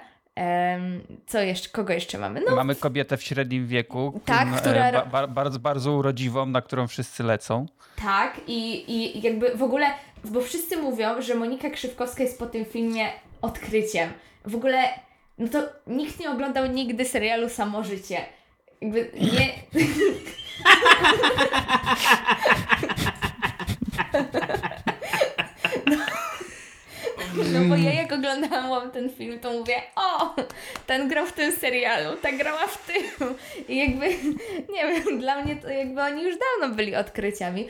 Co 1.26 1.40
jeszcze, 1.40 1.68
kogo 1.68 1.92
jeszcze 1.92 2.18
mamy? 2.18 2.42
No, 2.48 2.56
Mamy 2.56 2.74
kobietę 2.74 3.16
w 3.16 3.22
średnim 3.22 3.66
wieku, 3.66 4.20
Tak, 4.24 4.48
która- 4.56 4.92
ba, 4.92 5.04
ba, 5.06 5.26
bardzo, 5.26 5.58
bardzo 5.58 5.92
urodziwą, 5.92 6.46
na 6.46 6.62
którą 6.62 6.86
wszyscy 6.88 7.22
lecą. 7.22 7.66
tak, 8.02 8.40
i, 8.46 8.90
i 8.92 9.22
jakby 9.22 9.56
w 9.56 9.62
ogóle, 9.62 9.86
bo 10.24 10.40
wszyscy 10.40 10.76
mówią, 10.76 11.22
że 11.22 11.34
Monika 11.34 11.70
Krzywkowska 11.70 12.22
jest 12.22 12.38
po 12.38 12.46
tym 12.46 12.64
filmie 12.64 13.08
odkryciem. 13.42 14.10
W 14.44 14.56
ogóle, 14.56 14.78
no 15.38 15.48
to 15.48 15.58
nikt 15.86 16.20
nie 16.20 16.30
oglądał 16.30 16.66
nigdy 16.66 17.04
serialu 17.04 17.48
Samo 17.48 17.84
Życie. 17.84 18.26
Jakby 18.80 19.10
nie... 19.14 19.48
No 27.52 27.64
bo 27.68 27.76
ja 27.76 27.92
jak 27.92 28.12
oglądałam 28.12 28.90
ten 28.90 29.10
film, 29.10 29.38
to 29.38 29.52
mówię, 29.52 29.74
o, 29.96 30.34
ten 30.86 31.08
grał 31.08 31.26
w 31.26 31.32
tym 31.32 31.52
serialu, 31.52 32.16
ta 32.16 32.32
grała 32.32 32.66
w 32.66 32.86
tym. 32.86 33.34
I 33.68 33.76
jakby, 33.76 34.08
nie 34.72 34.86
wiem, 34.86 35.18
dla 35.18 35.42
mnie 35.42 35.56
to 35.56 35.68
jakby 35.68 36.02
oni 36.02 36.22
już 36.22 36.36
dawno 36.38 36.76
byli 36.76 36.96
odkryciami. 36.96 37.68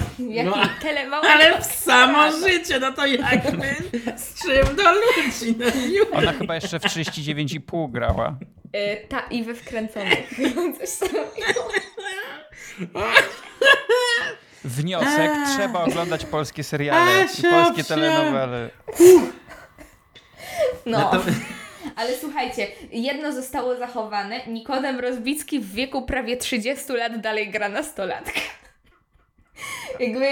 Jaki 0.18 0.50
No, 0.50 0.56
telemały 0.82 1.28
Ale 1.28 1.60
w 1.60 1.64
samo 1.64 2.32
życie, 2.32 2.78
no 2.80 2.92
to 2.92 3.06
jakby 3.06 3.74
z 4.16 4.42
czym 4.42 4.76
do 4.76 4.92
ludzi, 4.92 5.54
no 5.58 5.66
już. 5.86 6.06
Ona 6.12 6.32
chyba 6.32 6.54
jeszcze 6.54 6.80
w 6.80 6.82
39,5 6.82 7.90
grała. 7.90 8.36
Y, 8.76 9.06
ta 9.08 9.20
i 9.20 9.42
we 9.44 9.54
wkręconych. 9.54 10.30
Coś 10.80 11.10
tam. 11.10 11.24
Wniosek, 14.64 15.30
trzeba 15.56 15.84
oglądać 15.84 16.24
polskie 16.24 16.64
seriale 16.64 17.26
i 17.38 17.42
polskie 17.42 17.84
telenowele. 17.84 18.70
No. 20.86 20.98
No 20.98 21.10
to, 21.10 21.22
Ale 21.96 22.16
słuchajcie, 22.20 22.66
jedno 22.90 23.32
zostało 23.32 23.76
zachowane. 23.76 24.40
Nikodem 24.46 25.00
Rozbicki 25.00 25.60
w 25.60 25.72
wieku 25.72 26.02
prawie 26.02 26.36
30 26.36 26.92
lat 26.92 27.20
dalej 27.20 27.50
gra 27.50 27.68
na 27.68 27.82
stolatkę. 27.82 28.40
Jakby 30.02 30.26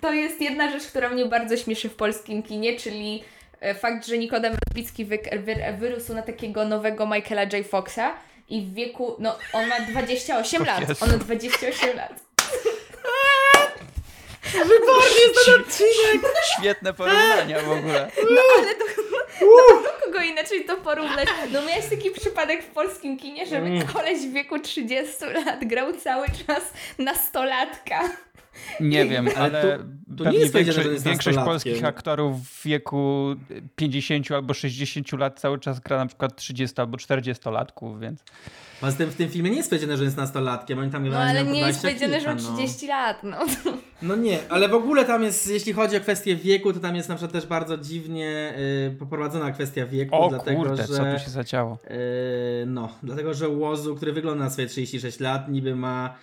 to 0.00 0.12
jest 0.12 0.40
jedna 0.40 0.70
rzecz, 0.70 0.86
która 0.86 1.08
mnie 1.08 1.26
bardzo 1.26 1.56
śmieszy 1.56 1.88
w 1.88 1.94
polskim 1.94 2.42
kinie, 2.42 2.78
czyli 2.78 3.24
e, 3.60 3.74
fakt, 3.74 4.06
że 4.06 4.18
Nikodem 4.18 4.56
Rozbicki 4.66 5.04
wy, 5.04 5.18
wy, 5.38 5.56
wyrósł 5.78 6.14
na 6.14 6.22
takiego 6.22 6.64
nowego 6.64 7.06
Michaela 7.06 7.42
J. 7.42 7.66
Foxa 7.66 8.14
i 8.48 8.62
w 8.62 8.74
wieku, 8.74 9.16
no 9.18 9.38
on 9.52 9.68
ma 9.68 9.80
28 9.80 10.64
lat, 10.64 10.82
on 11.00 11.10
ma 11.10 11.16
28 11.18 11.96
lat. 11.96 12.12
wybornie 14.52 15.20
jest 15.28 15.44
ten 15.46 15.60
odcinek. 15.60 16.32
Świetne 16.58 16.92
porównania 16.94 17.60
w 17.60 17.70
ogóle. 17.72 18.10
No 18.30 18.40
ale 18.58 18.74
do, 18.74 18.84
no, 19.40 19.82
do 19.82 20.04
kogo 20.04 20.20
inaczej 20.20 20.64
to 20.64 20.76
porównać? 20.76 21.28
No 21.52 21.62
miałeś 21.62 21.86
taki 21.90 22.10
przypadek 22.10 22.62
w 22.62 22.66
polskim 22.66 23.18
kinie, 23.18 23.46
że 23.46 23.56
Mm. 23.56 23.86
koleś 23.86 24.18
w 24.18 24.32
wieku 24.32 24.58
30 24.58 25.24
lat 25.46 25.64
grał 25.64 25.92
cały 25.92 26.26
czas 26.26 26.62
nastolatka. 26.98 28.10
Nie 28.80 29.04
wiem, 29.06 29.28
Ale 29.36 29.38
ale 29.60 29.78
tu- 29.78 30.16
tu 30.16 30.30
nie 30.30 30.38
jest 30.38 30.54
większość, 30.54 30.78
że 30.78 30.92
jest 30.92 31.04
większość 31.04 31.38
polskich 31.38 31.84
aktorów 31.84 32.48
w 32.48 32.64
wieku 32.64 33.34
50 33.76 34.30
albo 34.32 34.54
60 34.54 35.12
lat 35.12 35.40
cały 35.40 35.58
czas 35.58 35.80
gra 35.80 35.96
na 35.98 36.06
przykład 36.06 36.36
30 36.36 36.80
albo 36.80 36.96
40 36.98 37.50
latków, 37.50 38.00
więc 38.00 38.24
Poza 38.80 38.96
tym 38.96 39.10
w 39.10 39.14
tym 39.14 39.28
filmie 39.28 39.50
nie 39.50 39.56
jest 39.56 39.70
powiedziane, 39.70 39.96
że 39.96 40.04
jest 40.04 40.16
nastolatkiem, 40.16 40.78
oni 40.78 40.90
tam 40.90 41.08
No 41.08 41.18
ale 41.18 41.44
nie 41.44 41.60
jest 41.60 41.80
20 41.80 41.88
powiedziane, 41.88 42.20
że 42.20 42.26
ma 42.28 42.34
kilka, 42.36 42.50
no. 42.50 42.56
30 42.58 42.86
lat, 42.86 43.22
no. 43.22 43.38
No 44.02 44.16
nie, 44.16 44.38
ale 44.48 44.68
w 44.68 44.74
ogóle 44.74 45.04
tam 45.04 45.22
jest, 45.22 45.50
jeśli 45.50 45.72
chodzi 45.72 45.96
o 45.96 46.00
kwestię 46.00 46.36
wieku, 46.36 46.72
to 46.72 46.80
tam 46.80 46.96
jest 46.96 47.08
na 47.08 47.14
przykład 47.14 47.32
też 47.32 47.46
bardzo 47.46 47.78
dziwnie 47.78 48.54
y, 48.92 48.96
poprowadzona 48.98 49.50
kwestia 49.52 49.86
wieku, 49.86 50.16
o 50.16 50.28
dlatego 50.28 50.56
kurde, 50.62 50.76
że... 50.76 50.86
co 50.86 51.04
tu 51.04 51.24
się 51.24 51.30
zadziało. 51.30 51.78
Yy, 51.90 51.96
no, 52.66 52.88
dlatego 53.02 53.34
że 53.34 53.48
Łozu, 53.48 53.96
który 53.96 54.12
wygląda 54.12 54.44
na 54.44 54.50
swoje 54.50 54.66
36 54.66 55.20
lat, 55.20 55.48
niby 55.48 55.76
ma 55.76 56.14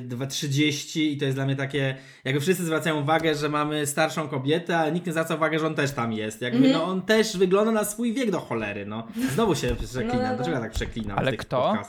dwa- 0.00 0.26
30 0.26 1.12
i 1.12 1.16
to 1.18 1.24
jest 1.24 1.36
dla 1.36 1.44
mnie 1.46 1.56
takie, 1.56 1.96
jakby 2.24 2.40
wszyscy 2.40 2.64
zwracają 2.64 3.00
uwagę, 3.00 3.34
że 3.34 3.48
mamy 3.48 3.86
starszą 3.86 4.28
kobietę, 4.28 4.78
ale 4.78 4.92
nikt 4.92 5.06
nie 5.06 5.12
zwraca 5.12 5.34
uwagi, 5.34 5.58
że 5.58 5.66
on 5.66 5.74
też 5.74 5.90
tam 5.90 6.12
jest. 6.12 6.40
Jakby, 6.42 6.56
Mhm. 6.66 6.74
no 6.74 6.84
on 6.84 7.02
też 7.02 7.36
wygląda 7.36 7.72
na 7.72 7.84
swój 7.84 8.12
wiek 8.12 8.30
do 8.30 8.40
cholery, 8.40 8.86
no. 8.86 9.06
Znowu 9.34 9.54
się 9.54 9.76
przeklinam, 9.76 10.16
No, 10.16 10.22
no, 10.22 10.28
no. 10.28 10.36
dlaczego 10.36 10.56
ja 10.56 10.62
tak 10.62 10.72
przeklinam 10.72 11.18
Ale 11.18 11.32
kto? 11.32 11.56
podcastach? 11.62 11.81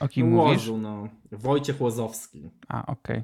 O 0.00 0.08
kim 0.08 0.28
mówisz? 0.30 0.58
Łozu, 0.58 0.78
no. 0.78 1.08
Wojciech 1.32 1.80
Łozowski. 1.80 2.50
A, 2.68 2.86
okej. 2.86 3.22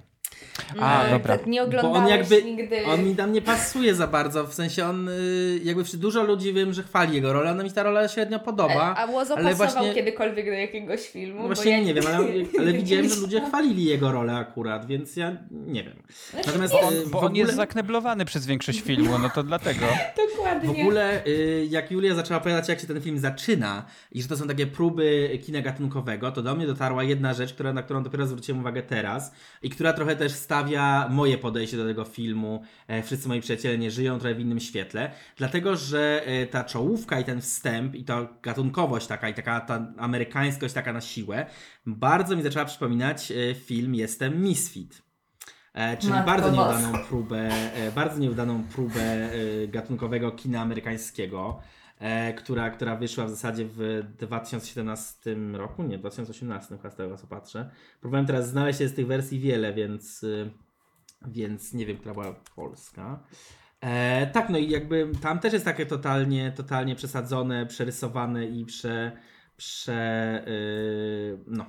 A, 0.81 1.03
No, 1.05 1.11
dobra. 1.11 1.39
tak 1.39 1.47
Nie 1.47 1.61
Bo 1.61 1.67
oglądałeś 1.67 1.99
on 2.03 2.09
jakby, 2.09 2.43
nigdy... 2.43 2.87
on 2.87 3.05
mi 3.05 3.17
tam 3.17 3.33
nie 3.33 3.43
pasuje 3.43 3.95
za 3.95 4.07
bardzo, 4.07 4.45
w 4.47 4.55
sensie 4.55 4.87
on, 4.87 5.07
yy, 5.07 5.61
jakby 5.65 5.83
dużo 5.95 6.23
ludzi 6.23 6.53
wiem, 6.53 6.73
że 6.73 6.83
chwali 6.83 7.15
jego 7.15 7.33
rolę, 7.33 7.51
ona 7.51 7.63
mi 7.63 7.71
ta 7.73 7.83
rola 7.83 8.09
średnio 8.09 8.39
podoba. 8.39 8.95
A 8.99 9.07
Łozo 9.07 9.35
ale 9.37 9.45
pasował 9.51 9.69
właśnie- 9.75 9.95
kiedykolwiek 9.95 10.47
do 10.47 10.53
jakiegoś 10.53 11.09
filmu? 11.09 11.35
No 11.37 11.41
bo 11.43 11.47
właśnie 11.55 11.71
ja 11.73 11.81
nie 11.81 11.95
wiem, 11.95 12.05
ale, 12.07 12.19
ale 12.61 12.73
widziałem, 12.73 13.09
że 13.09 13.17
ludzie 13.21 13.41
chwalili 13.41 13.85
jego 13.85 14.13
rolę 14.13 14.37
akurat, 14.37 14.87
więc 14.87 15.17
ja 15.17 15.37
nie 15.51 15.83
wiem. 15.85 16.03
Znaczy, 16.31 16.47
Natomiast 16.47 16.75
nie- 16.75 16.81
e, 16.81 16.87
On, 16.87 16.95
bo 17.11 17.19
on 17.19 17.25
ogóle- 17.27 17.41
jest 17.41 17.55
zakneblowany 17.55 18.25
przez 18.25 18.47
większość 18.47 18.81
filmu, 18.81 19.19
no 19.19 19.31
to 19.31 19.43
dlatego. 19.43 19.81
Dokładnie. 19.81 20.26
Dokładnie. 20.61 20.85
W 20.85 20.87
ogóle, 20.87 21.27
y, 21.27 21.67
jak 21.71 21.91
Julia 21.91 22.15
zaczęła 22.15 22.41
opowiadać, 22.41 22.69
jak 22.69 22.81
się 22.81 22.87
ten 22.87 23.01
film 23.01 23.19
zaczyna 23.19 23.87
i 24.13 24.23
że 24.23 24.29
to 24.29 24.37
są 24.37 24.49
takie 24.49 24.67
próby 24.67 25.39
kina 25.45 25.63
gatunkowego, 25.63 26.33
to 26.33 26.43
do 26.43 26.55
mnie 26.55 26.67
dotarła 26.67 27.05
jedna 27.05 27.35
rzecz, 27.35 27.55
która, 27.55 27.73
na 27.73 27.83
którą 27.83 28.03
dopiero 28.03 28.27
zwróciłem 28.27 28.61
uwagę 28.61 28.83
teraz 28.83 29.33
i 29.63 29.71
która 29.71 29.93
trochę 29.93 30.17
też 30.17 30.33
stawia 30.33 31.09
moje 31.11 31.39
podejście 31.39 31.77
do 31.77 31.85
tego 31.85 32.05
filmu. 32.05 32.63
E, 32.89 33.03
Wszyscy 33.03 33.29
moi 33.29 33.41
przyjaciele 33.41 33.79
nie 33.79 33.91
żyją 33.91 34.19
trochę 34.19 34.35
w 34.35 34.41
innym 34.41 34.61
świetle, 34.61 35.11
dlatego 35.37 35.77
że 35.77 36.23
e, 36.27 36.47
ta 36.47 36.65
czołówka 36.65 37.21
i 37.21 37.25
ten 37.25 37.41
wstęp 37.41 37.95
i 37.95 38.05
ta 38.05 38.29
gatunkowość 38.43 39.07
taka 39.07 39.29
i 39.29 39.35
taka 39.35 39.61
ta 39.61 39.93
amerykańskość 39.99 40.75
taka 40.75 40.93
na 40.93 41.01
siłę 41.01 41.47
bardzo 41.87 42.37
mi 42.37 42.43
zaczęła 42.43 42.65
przypominać 42.65 43.33
e, 43.33 43.55
film 43.55 43.95
Jestem 43.95 44.43
Misfit. 44.43 45.06
E, 45.77 45.97
czyli 45.97 46.13
Matko 46.13 46.27
bardzo 46.27 46.51
nieudaną 46.51 46.99
próbę, 47.09 47.51
e, 47.75 47.93
bardzo 47.93 48.19
nieudaną 48.19 48.65
próbę 48.65 49.03
e, 49.03 49.69
gatunkowego 49.69 50.33
kina 50.33 50.61
amerykańskiego, 50.61 51.61
e, 51.99 52.35
która, 52.35 52.71
która 52.71 52.97
wyszła 52.97 53.25
w 53.25 53.31
zasadzie 53.31 53.67
w 53.69 54.03
2017 54.19 55.37
roku, 55.53 55.83
nie, 55.83 55.99
w 55.99 56.01
2018 56.01 56.77
chyba 56.77 56.91
z 56.91 56.97
tego 56.97 57.17
co 57.17 57.27
patrzę. 57.27 57.71
Próbowałem 58.01 58.27
teraz 58.27 58.49
znaleźć 58.49 58.81
jest 58.81 58.97
tych 58.97 59.07
wersji 59.07 59.41
wiele, 59.41 59.75
więc, 59.75 60.25
więc 61.27 61.73
nie 61.73 61.87
wiem, 61.87 61.97
która 61.97 62.15
była 62.15 62.35
polska. 62.55 63.21
E, 63.81 64.27
tak, 64.27 64.51
no 64.51 64.59
i 64.59 64.71
jakby 64.71 65.13
tam 65.23 65.39
też 65.39 65.53
jest 65.53 65.65
takie 65.65 65.87
totalnie, 65.87 66.53
totalnie 66.53 66.95
przesadzone, 66.95 67.67
przerysowane 67.67 68.47
i 68.47 68.65
prze, 68.65 69.13
prze 69.57 70.45
y, 70.49 71.39
no, 71.47 71.67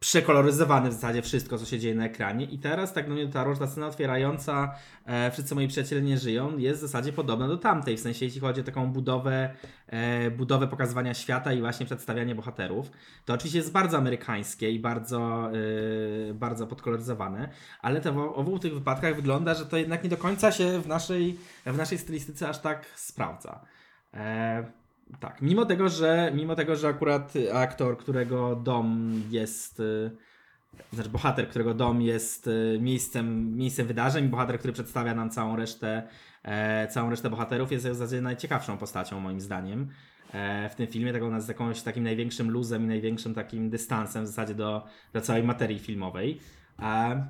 przekoloryzowane 0.00 0.90
w 0.90 0.92
zasadzie 0.92 1.22
wszystko, 1.22 1.58
co 1.58 1.66
się 1.66 1.78
dzieje 1.78 1.94
na 1.94 2.04
ekranie. 2.04 2.44
I 2.44 2.58
teraz 2.58 2.92
tak 2.92 3.08
do 3.08 3.14
mnie 3.14 3.26
dotarło, 3.26 3.54
że 3.54 3.60
ta 3.60 3.66
scena 3.66 3.86
otwierająca 3.86 4.74
e, 5.06 5.30
Wszyscy 5.30 5.54
moi 5.54 5.68
przyjaciele 5.68 6.02
nie 6.02 6.18
żyją 6.18 6.58
jest 6.58 6.78
w 6.78 6.82
zasadzie 6.82 7.12
podobna 7.12 7.48
do 7.48 7.56
tamtej, 7.56 7.96
w 7.96 8.00
sensie 8.00 8.24
jeśli 8.24 8.40
chodzi 8.40 8.60
o 8.60 8.64
taką 8.64 8.92
budowę, 8.92 9.54
e, 9.86 10.30
budowę 10.30 10.68
pokazywania 10.68 11.14
świata 11.14 11.52
i 11.52 11.60
właśnie 11.60 11.86
przedstawianie 11.86 12.34
bohaterów. 12.34 12.90
To 13.24 13.34
oczywiście 13.34 13.58
jest 13.58 13.72
bardzo 13.72 13.98
amerykańskie 13.98 14.70
i 14.70 14.78
bardzo, 14.78 15.50
e, 16.30 16.34
bardzo 16.34 16.66
podkoloryzowane, 16.66 17.48
ale 17.80 18.00
to 18.00 18.12
w 18.12 18.18
obu 18.18 18.58
tych 18.58 18.74
wypadkach 18.74 19.16
wygląda, 19.16 19.54
że 19.54 19.66
to 19.66 19.76
jednak 19.76 20.04
nie 20.04 20.10
do 20.10 20.16
końca 20.16 20.52
się 20.52 20.80
w 20.80 20.86
naszej, 20.86 21.38
w 21.66 21.76
naszej 21.76 21.98
stylistyce 21.98 22.48
aż 22.48 22.58
tak 22.58 22.86
sprawdza. 22.96 23.64
E, 24.14 24.79
tak, 25.20 25.42
mimo 25.42 25.66
tego, 25.66 25.88
że 25.88 26.32
mimo 26.34 26.56
tego, 26.56 26.76
że 26.76 26.88
akurat 26.88 27.32
aktor, 27.52 27.98
którego 27.98 28.56
dom 28.56 29.12
jest 29.30 29.80
y, 29.80 30.10
znaczy 30.92 31.10
bohater, 31.10 31.48
którego 31.48 31.74
dom 31.74 32.02
jest 32.02 32.46
y, 32.46 32.78
miejscem, 32.80 33.56
miejscem 33.56 33.86
wydarzeń, 33.86 34.28
bohater, 34.28 34.58
który 34.58 34.72
przedstawia 34.72 35.14
nam 35.14 35.30
całą 35.30 35.56
resztę, 35.56 36.08
e, 36.42 36.88
całą 36.88 37.10
resztę 37.10 37.30
bohaterów 37.30 37.72
jest 37.72 37.88
w 37.88 37.94
zasadzie 37.94 38.22
najciekawszą 38.22 38.78
postacią 38.78 39.20
moim 39.20 39.40
zdaniem 39.40 39.88
e, 40.32 40.68
w 40.68 40.74
tym 40.74 40.86
filmie, 40.86 41.12
taką 41.12 41.40
z 41.40 41.48
jakąś 41.48 41.82
takim 41.82 42.04
największym 42.04 42.50
luzem 42.50 42.84
i 42.84 42.86
największym 42.86 43.34
takim 43.34 43.70
dystansem 43.70 44.24
w 44.24 44.26
zasadzie 44.26 44.54
do, 44.54 44.86
do 45.12 45.20
całej 45.20 45.42
materii 45.42 45.78
filmowej. 45.78 46.40
E, 46.78 47.26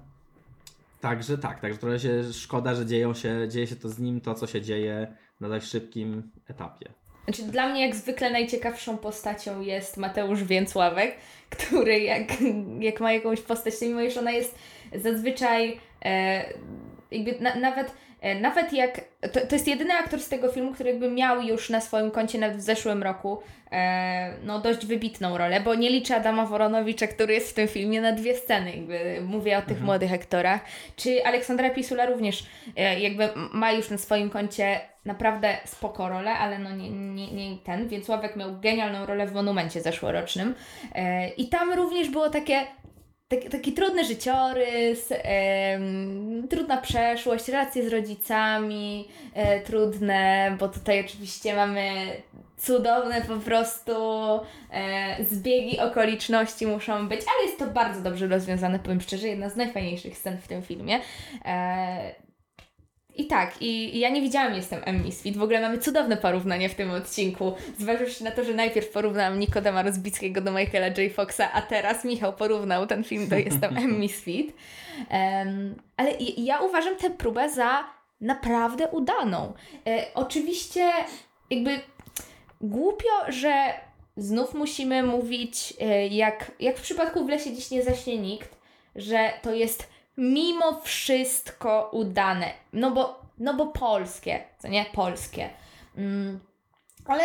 Także 1.01 1.39
tak, 1.39 1.61
także 1.61 1.79
trochę 1.79 1.99
się 1.99 2.33
szkoda, 2.33 2.75
że 2.75 2.87
dzieją 2.87 3.15
się, 3.15 3.49
dzieje 3.49 3.67
się 3.67 3.77
to 3.77 3.89
z 3.89 3.99
nim, 3.99 4.21
to 4.21 4.35
co 4.35 4.47
się 4.47 4.63
dzieje 4.63 5.17
na 5.41 5.49
dość 5.49 5.67
szybkim 5.67 6.31
etapie. 6.49 6.93
Znaczy, 7.35 7.53
dla 7.53 7.69
mnie 7.69 7.87
jak 7.87 7.97
zwykle 7.97 8.31
najciekawszą 8.31 8.99
postacią 8.99 9.61
jest 9.61 9.97
Mateusz 9.97 10.45
Więcławek, 10.45 11.17
który 11.51 12.01
jak, 12.01 12.23
jak 12.81 13.01
ma 13.01 13.13
jakąś 13.13 13.41
postać, 13.41 13.79
to 13.79 13.85
mimo 13.85 14.01
iż 14.01 14.17
ona 14.17 14.31
jest 14.31 14.59
zazwyczaj 14.95 15.81
e, 16.05 16.45
jakby 17.11 17.41
na, 17.41 17.55
nawet, 17.55 17.93
nawet 18.41 18.73
jak, 18.73 19.01
to, 19.33 19.41
to 19.47 19.55
jest 19.55 19.69
jedyny 19.69 19.95
aktor 19.95 20.21
z 20.21 20.29
tego 20.29 20.53
filmu, 20.53 20.73
który 20.73 20.91
jakby 20.91 21.11
miał 21.11 21.43
już 21.43 21.71
na 21.71 21.81
swoim 21.81 22.11
koncie 22.11 22.39
nawet 22.39 22.57
w 22.57 22.61
zeszłym 22.61 23.03
roku 23.03 23.43
e, 23.73 24.35
no 24.45 24.61
dość 24.61 24.87
wybitną 24.87 25.39
rolę, 25.39 25.61
bo 25.61 25.75
nie 25.75 25.91
liczę 25.91 26.17
Adama 26.17 26.47
Woronowicza, 26.47 27.07
który 27.07 27.35
jest 27.35 27.51
w 27.51 27.55
tym 27.55 27.69
filmie 27.69 28.01
na 28.01 28.13
dwie 28.13 28.37
sceny, 28.37 28.77
jakby 28.77 29.21
mówię 29.21 29.59
o 29.59 29.63
tych 29.63 29.81
młodych 29.81 30.13
aktorach, 30.13 30.61
czy 30.97 31.25
Aleksandra 31.25 31.71
Pisula 31.71 32.07
również 32.07 32.47
e, 32.77 33.01
jakby 33.01 33.29
ma 33.53 33.73
już 33.73 33.91
na 33.91 33.99
swoim 33.99 34.31
koncie 34.31 34.81
naprawdę 35.05 35.57
spoko 35.65 36.09
rolę, 36.09 36.31
ale 36.31 36.59
no 36.59 36.71
nie, 36.77 36.91
nie, 36.91 37.33
nie 37.33 37.59
ten, 37.59 37.89
więc 37.89 38.09
Ławek 38.09 38.37
miał 38.37 38.61
genialną 38.61 39.07
rolę 39.07 39.27
w 39.27 39.33
Monumencie 39.33 39.81
zeszłorocznym. 39.81 40.55
E, 40.95 41.29
i 41.29 41.49
tam 41.49 41.73
również 41.73 42.09
było 42.09 42.31
takie 42.31 42.67
taki, 43.31 43.49
taki 43.49 43.73
trudny 43.73 44.05
życiorys, 44.05 45.13
trudna 46.51 46.77
przeszłość, 46.77 47.49
relacje 47.49 47.89
z 47.89 47.93
rodzicami, 47.93 49.09
e, 49.35 49.61
trudne, 49.61 50.57
bo 50.59 50.69
tutaj 50.69 51.05
oczywiście 51.07 51.57
mamy 51.57 51.83
cudowne 52.59 53.23
po 53.23 53.37
prostu 53.37 53.93
e, 54.73 55.25
zbiegi 55.25 55.81
okoliczności 55.81 56.67
muszą 56.67 57.09
być, 57.09 57.21
ale 57.21 57.47
jest 57.47 57.59
to 57.59 57.67
bardzo 57.67 58.03
dobrze 58.03 58.27
rozwiązane, 58.27 58.79
powiem 58.79 59.01
szczerze, 59.01 59.29
jedna 59.29 59.51
z 59.51 59.57
najfajniejszych 59.57 60.19
scen 60.19 60.39
w 60.39 60.49
tym 60.49 60.63
filmie. 60.63 61.01
E, 61.45 62.30
i 63.21 63.27
tak, 63.27 63.63
i, 63.63 63.99
ja 63.99 64.09
nie 64.09 64.23
widziałam 64.23 64.55
Jestem. 64.55 65.03
Misfit. 65.05 65.37
W 65.37 65.43
ogóle 65.43 65.61
mamy 65.61 65.79
cudowne 65.79 66.17
porównanie 66.17 66.69
w 66.69 66.75
tym 66.75 66.91
odcinku. 66.91 67.53
Zważywszy 67.79 68.25
na 68.25 68.31
to, 68.31 68.45
że 68.45 68.55
najpierw 68.55 68.89
porównałam 68.89 69.39
Nikodema 69.39 69.83
Rozbickiego 69.83 70.41
do 70.41 70.53
Michaela 70.53 70.87
J. 70.87 71.13
Foxa, 71.15 71.53
a 71.53 71.63
teraz 71.63 72.05
Michał 72.05 72.33
porównał 72.33 72.87
ten 72.87 73.05
film 73.05 73.29
do 73.29 73.37
Jestem. 73.37 74.01
Misfit. 74.01 74.57
Em, 75.09 75.75
ale 75.97 76.11
ja 76.37 76.61
uważam 76.61 76.97
tę 76.97 77.11
próbę 77.11 77.51
za 77.51 77.85
naprawdę 78.21 78.89
udaną. 78.89 79.53
E, 79.87 80.07
oczywiście 80.15 80.91
jakby 81.51 81.81
głupio, 82.61 83.09
że 83.29 83.75
znów 84.17 84.55
musimy 84.55 85.03
mówić, 85.03 85.75
e, 85.81 86.07
jak, 86.07 86.53
jak 86.61 86.79
w 86.79 86.83
przypadku 86.83 87.25
W 87.25 87.29
lesie 87.29 87.53
dziś 87.53 87.71
nie 87.71 87.83
zaśnie 87.83 88.19
nikt, 88.19 88.57
że 88.97 89.33
to 89.43 89.55
jest 89.55 89.89
mimo 90.21 90.81
wszystko 90.81 91.89
udane. 91.93 92.53
No 92.73 92.91
bo, 92.91 93.21
no 93.39 93.55
bo 93.55 93.67
polskie, 93.67 94.41
co 94.59 94.69
nie? 94.69 94.85
Polskie. 94.93 95.51
Mm, 95.97 96.41
ale 97.07 97.25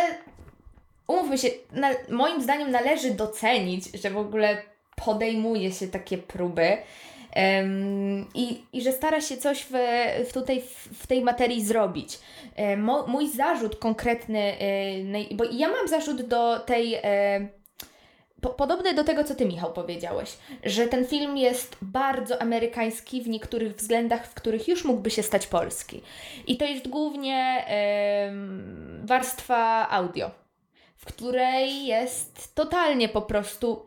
umówmy 1.06 1.38
się, 1.38 1.48
na, 1.72 1.90
moim 2.08 2.42
zdaniem 2.42 2.70
należy 2.70 3.10
docenić, 3.10 3.84
że 4.02 4.10
w 4.10 4.16
ogóle 4.18 4.62
podejmuje 5.04 5.72
się 5.72 5.88
takie 5.88 6.18
próby. 6.18 6.78
em, 7.32 8.26
i, 8.34 8.64
I 8.72 8.82
że 8.82 8.92
stara 8.92 9.20
się 9.20 9.36
coś 9.36 9.66
w, 9.70 9.74
w 10.28 10.32
tutaj 10.32 10.62
w, 10.92 11.06
tej 11.06 11.22
materii 11.22 11.64
zrobić. 11.64 12.18
E, 12.56 12.76
mój 13.06 13.28
zarzut 13.28 13.76
konkretny, 13.76 14.38
e, 14.38 15.34
bo 15.34 15.44
ja 15.44 15.68
mam 15.68 15.88
zarzut 15.88 16.22
do 16.22 16.60
tej 16.60 16.94
e, 16.94 17.48
po, 18.40 18.48
podobny 18.48 18.94
do 18.94 19.04
tego, 19.04 19.24
co 19.24 19.34
ty, 19.34 19.46
Michał, 19.46 19.72
powiedziałeś, 19.72 20.38
że 20.64 20.86
ten 20.86 21.06
film 21.06 21.36
jest 21.36 21.76
bardzo 21.82 22.42
amerykański 22.42 23.22
w 23.22 23.28
niektórych 23.28 23.76
względach, 23.76 24.26
w 24.26 24.34
których 24.34 24.68
już 24.68 24.84
mógłby 24.84 25.10
się 25.10 25.22
stać 25.22 25.46
polski. 25.46 26.02
I 26.46 26.56
to 26.56 26.64
jest 26.64 26.88
głównie 26.88 27.64
em, 27.66 29.00
warstwa 29.04 29.88
audio, 29.90 30.30
w 30.96 31.04
której 31.04 31.86
jest 31.86 32.54
totalnie 32.54 33.08
po 33.08 33.22
prostu 33.22 33.86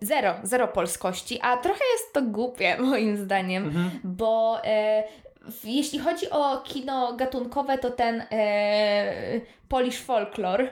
zero, 0.00 0.34
zero 0.42 0.68
polskości, 0.68 1.38
a 1.42 1.56
trochę 1.56 1.84
jest 1.92 2.12
to 2.12 2.22
głupie, 2.22 2.76
moim 2.90 3.16
zdaniem, 3.16 3.90
bo 4.04 4.64
e, 4.64 5.04
jeśli 5.64 5.98
chodzi 5.98 6.30
o 6.30 6.56
kino 6.60 7.12
gatunkowe, 7.12 7.78
to 7.78 7.90
ten 7.90 8.22
e, 8.30 9.40
Polish 9.68 9.98
folklore, 9.98 10.68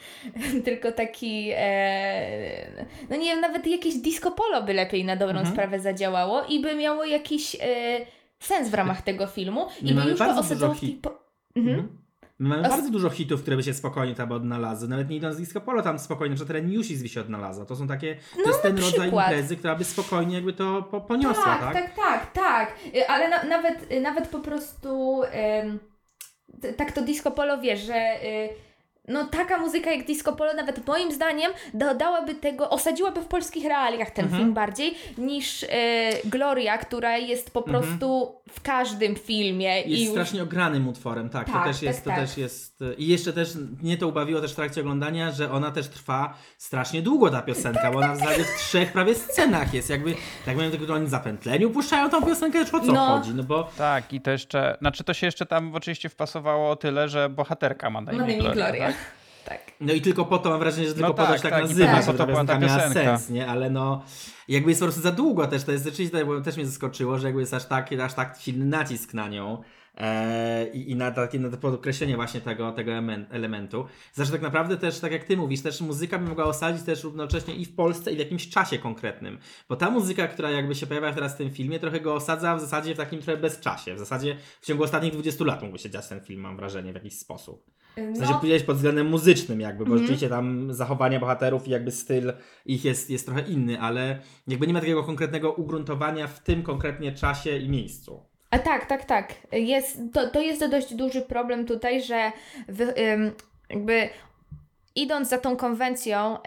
tylko 0.64 0.92
taki, 0.92 1.50
e, 1.56 2.86
no 3.10 3.16
nie 3.16 3.24
wiem, 3.24 3.40
nawet 3.40 3.66
jakieś 3.66 3.94
disco 3.94 4.30
polo 4.30 4.62
by 4.62 4.72
lepiej 4.74 5.04
na 5.04 5.16
dobrą 5.16 5.38
Mhm. 5.38 5.52
sprawę 5.54 5.80
zadziałało 5.80 6.42
i 6.48 6.60
by 6.60 6.74
miało 6.74 7.04
jakiś 7.04 7.54
e, 7.54 7.58
sens 8.38 8.68
w 8.68 8.74
ramach 8.74 9.02
tego 9.02 9.26
filmu 9.26 9.66
i 9.82 9.94
by 9.94 10.10
już 10.10 10.18
to 10.18 10.38
osadzało 10.38 10.74
w 10.74 10.80
tej... 10.80 10.88
Po... 10.92 11.10
Mhm. 11.56 11.78
Mhm. 11.78 12.05
My 12.38 12.48
mamy 12.48 12.62
Os- 12.62 12.68
bardzo 12.68 12.90
dużo 12.90 13.10
hitów, 13.10 13.42
które 13.42 13.56
by 13.56 13.62
się 13.62 13.74
spokojnie 13.74 14.14
tam 14.14 14.32
odnalazły. 14.32 14.88
Nawet 14.88 15.08
nie 15.10 15.16
idąc 15.16 15.36
z 15.36 15.38
disco 15.38 15.60
polo, 15.60 15.82
tam 15.82 15.98
spokojnie, 15.98 16.34
przykład 16.36 16.52
Reniusis 16.54 17.02
by 17.02 17.08
się 17.08 17.20
odnalazła. 17.20 17.64
To 17.64 17.76
są 17.76 17.88
takie, 17.88 18.14
to 18.14 18.40
No, 18.44 18.50
jest 18.50 18.62
ten 18.62 18.78
rodzaj 18.78 19.08
imprezy, 19.10 19.56
która 19.56 19.74
by 19.74 19.84
spokojnie 19.84 20.34
jakby 20.34 20.52
to 20.52 20.82
po, 20.82 21.00
poniosła, 21.00 21.44
tak? 21.44 21.72
tak, 21.74 21.94
tak, 21.94 21.96
tak, 21.96 22.32
tak. 22.32 22.74
Y, 22.96 23.08
Ale 23.08 23.28
na, 23.28 23.42
nawet, 23.44 23.92
y, 23.92 24.00
nawet 24.00 24.28
po 24.28 24.38
prostu 24.40 25.22
ym, 25.64 25.78
tak 26.76 26.92
to 26.92 27.02
disco 27.02 27.30
polo 27.30 27.58
wiesz, 27.60 27.80
że 27.80 27.94
y, 28.24 28.48
no 29.08 29.24
taka 29.24 29.58
muzyka 29.58 29.90
jak 29.90 30.06
Disco 30.06 30.32
Polo 30.32 30.54
nawet 30.54 30.86
moim 30.86 31.12
zdaniem 31.12 31.52
dodałaby 31.74 32.34
tego, 32.34 32.70
osadziłaby 32.70 33.20
w 33.20 33.26
polskich 33.26 33.64
realiach 33.64 34.10
ten 34.10 34.24
Mhm. 34.24 34.42
film 34.42 34.54
bardziej 34.54 34.94
niż 35.18 35.62
e, 35.62 35.68
Gloria, 36.24 36.78
która 36.78 37.16
jest 37.18 37.50
po 37.50 37.62
prostu 37.62 38.34
w 38.50 38.60
każdym 38.62 39.14
filmie 39.16 39.68
Mhm. 39.70 39.90
Jest 39.90 40.00
i 40.02 40.04
już... 40.04 40.12
strasznie 40.12 40.42
ogranym 40.42 40.88
utworem, 40.88 41.28
tak. 41.30 41.46
to 41.46 41.52
Tak, 41.52 41.64
też 41.66 41.82
jest, 41.82 41.98
tak, 41.98 42.04
to 42.04 42.10
tak. 42.10 42.28
też 42.28 42.38
jest. 42.38 42.80
I 42.98 43.06
jeszcze 43.06 43.32
też 43.32 43.48
mnie 43.82 43.96
to 43.96 44.08
ubawiło 44.08 44.40
też 44.40 44.52
w 44.52 44.56
trakcie 44.56 44.80
oglądania, 44.80 45.30
że 45.32 45.50
ona 45.52 45.70
też 45.70 45.88
trwa 45.88 46.34
strasznie 46.58 47.02
długo 47.02 47.30
ta 47.30 47.42
piosenka, 47.42 47.90
bo 47.90 47.98
ona 47.98 48.14
w 48.14 48.18
zasadzie 48.18 48.44
w 48.44 48.58
trzech 48.58 48.92
prawie 48.92 49.14
scenach 49.14 49.74
jest. 49.74 49.90
Jakby, 49.90 50.14
tak 50.46 50.56
mają 50.56 50.70
tylko 50.70 50.94
oni 50.94 51.08
zapętleniu 51.08 51.70
puszczają 51.70 52.10
tą 52.10 52.22
piosenkę, 52.22 52.64
czy 52.64 52.76
o 52.76 52.80
co 52.80 52.92
No. 52.92 53.06
chodzi? 53.06 53.34
No 53.34 53.42
bo 53.42 53.68
Tak, 53.78 54.12
i 54.12 54.20
to 54.20 54.30
jeszcze, 54.30 54.76
znaczy 54.80 55.04
to 55.04 55.14
się 55.14 55.26
jeszcze 55.26 55.46
tam 55.46 55.74
oczywiście 55.74 56.08
wpasowało 56.08 56.70
o 56.70 56.76
tyle, 56.76 57.08
że 57.08 57.28
bohaterka 57.28 57.90
ma 57.90 58.00
na 58.00 58.12
imię 58.12 58.20
Ma 58.20 58.26
na 58.26 58.32
imię 58.32 58.42
Gloria, 58.42 58.64
Gloria. 58.66 58.92
Tak? 59.48 59.64
Tak. 59.64 59.72
No 59.80 59.92
i 59.92 60.00
tylko 60.00 60.24
po 60.24 60.38
to 60.38 60.50
mam 60.50 60.58
wrażenie, 60.58 60.88
że 60.88 60.94
tylko 60.94 61.08
No 61.08 61.14
po 61.14 61.22
to 61.22 61.28
tak, 61.28 61.36
się 61.36 61.42
tak, 61.42 61.52
tak, 61.52 61.62
nazywa, 61.62 61.86
tylko 61.86 62.02
że 62.02 62.12
po 62.12 62.18
ta 62.18 62.26
to 62.26 62.32
piosenka 62.32 62.58
miała 62.58 62.76
piosenka. 62.88 63.18
sens, 63.18 63.30
nie? 63.30 63.46
Ale 63.46 63.70
no, 63.70 64.02
jakby 64.48 64.70
jest 64.70 64.80
po 64.80 64.86
prostu 64.86 65.02
za 65.02 65.12
długo 65.12 65.46
też, 65.46 65.64
to 65.64 65.72
jest 65.72 65.84
rzeczywiście, 65.84 66.24
bo 66.24 66.40
też 66.40 66.56
mnie 66.56 66.66
zaskoczyło, 66.66 67.18
że 67.18 67.26
jakby 67.26 67.40
jest 67.40 67.54
aż 67.54 67.64
tak, 67.66 67.92
aż 67.92 68.14
tak 68.14 68.38
silny 68.40 68.64
nacisk 68.64 69.14
na 69.14 69.28
nią 69.28 69.62
e, 69.96 70.66
i, 70.68 70.90
i 70.90 70.96
na 70.96 71.10
takie 71.10 71.38
na 71.38 71.50
to 71.50 71.56
podkreślenie 71.56 72.16
właśnie 72.16 72.40
tego, 72.40 72.72
tego 72.72 72.90
emen- 72.92 73.24
elementu. 73.30 73.86
Zresztą 74.12 74.32
tak 74.32 74.42
naprawdę 74.42 74.76
też, 74.76 75.00
tak 75.00 75.12
jak 75.12 75.24
ty 75.24 75.36
mówisz, 75.36 75.62
też 75.62 75.80
muzyka 75.80 76.18
by 76.18 76.28
mogła 76.28 76.44
osadzić 76.44 76.82
też 76.82 77.04
równocześnie 77.04 77.54
i 77.54 77.64
w 77.64 77.74
Polsce 77.74 78.12
i 78.12 78.16
w 78.16 78.18
jakimś 78.18 78.48
czasie 78.48 78.78
konkretnym, 78.78 79.38
bo 79.68 79.76
ta 79.76 79.90
muzyka, 79.90 80.28
która 80.28 80.50
jakby 80.50 80.74
się 80.74 80.86
pojawia 80.86 81.12
teraz 81.12 81.34
w 81.34 81.38
tym 81.38 81.50
filmie, 81.50 81.78
trochę 81.80 82.00
go 82.00 82.14
osadza 82.14 82.56
w 82.56 82.60
zasadzie 82.60 82.94
w 82.94 82.98
takim 82.98 83.22
trochę 83.22 83.40
bezczasie. 83.40 83.94
W 83.94 83.98
zasadzie 83.98 84.36
w 84.60 84.66
ciągu 84.66 84.84
ostatnich 84.84 85.12
20 85.12 85.44
lat 85.44 85.62
mógłby 85.62 85.78
się 85.78 85.90
dziać 85.90 86.08
ten 86.08 86.20
film, 86.20 86.40
mam 86.40 86.56
wrażenie, 86.56 86.92
w 86.92 86.94
jakiś 86.94 87.18
sposób. 87.18 87.70
W 87.96 88.16
sensie 88.16 88.32
No, 88.32 88.40
powiedzieć 88.40 88.62
pod 88.62 88.76
względem 88.76 89.06
muzycznym 89.06 89.60
jakby, 89.60 89.84
bo 89.84 89.90
Mhm. 89.90 90.00
rzeczywiście 90.02 90.28
tam 90.28 90.74
zachowania 90.74 91.20
bohaterów 91.20 91.68
i 91.68 91.70
jakby 91.70 91.90
styl 91.92 92.32
ich 92.66 92.84
jest, 92.84 93.10
jest 93.10 93.26
trochę 93.26 93.40
inny, 93.42 93.80
ale 93.80 94.18
jakby 94.48 94.66
nie 94.66 94.72
ma 94.72 94.80
takiego 94.80 95.04
konkretnego 95.04 95.52
ugruntowania 95.52 96.26
w 96.26 96.40
tym 96.42 96.62
konkretnie 96.62 97.12
czasie 97.12 97.56
i 97.58 97.68
miejscu. 97.68 98.22
A 98.50 98.58
tak, 98.58 98.86
tak, 98.86 99.04
tak. 99.04 99.34
Jest, 99.52 99.98
to, 100.12 100.30
to 100.30 100.40
jest 100.40 100.66
dość 100.70 100.94
duży 100.94 101.22
problem 101.22 101.66
tutaj, 101.66 102.02
że 102.02 102.32
wy, 102.68 102.94
jakby 103.70 104.08
idąc 104.94 105.28
za 105.28 105.38
tą 105.38 105.56
konwencją 105.56 106.38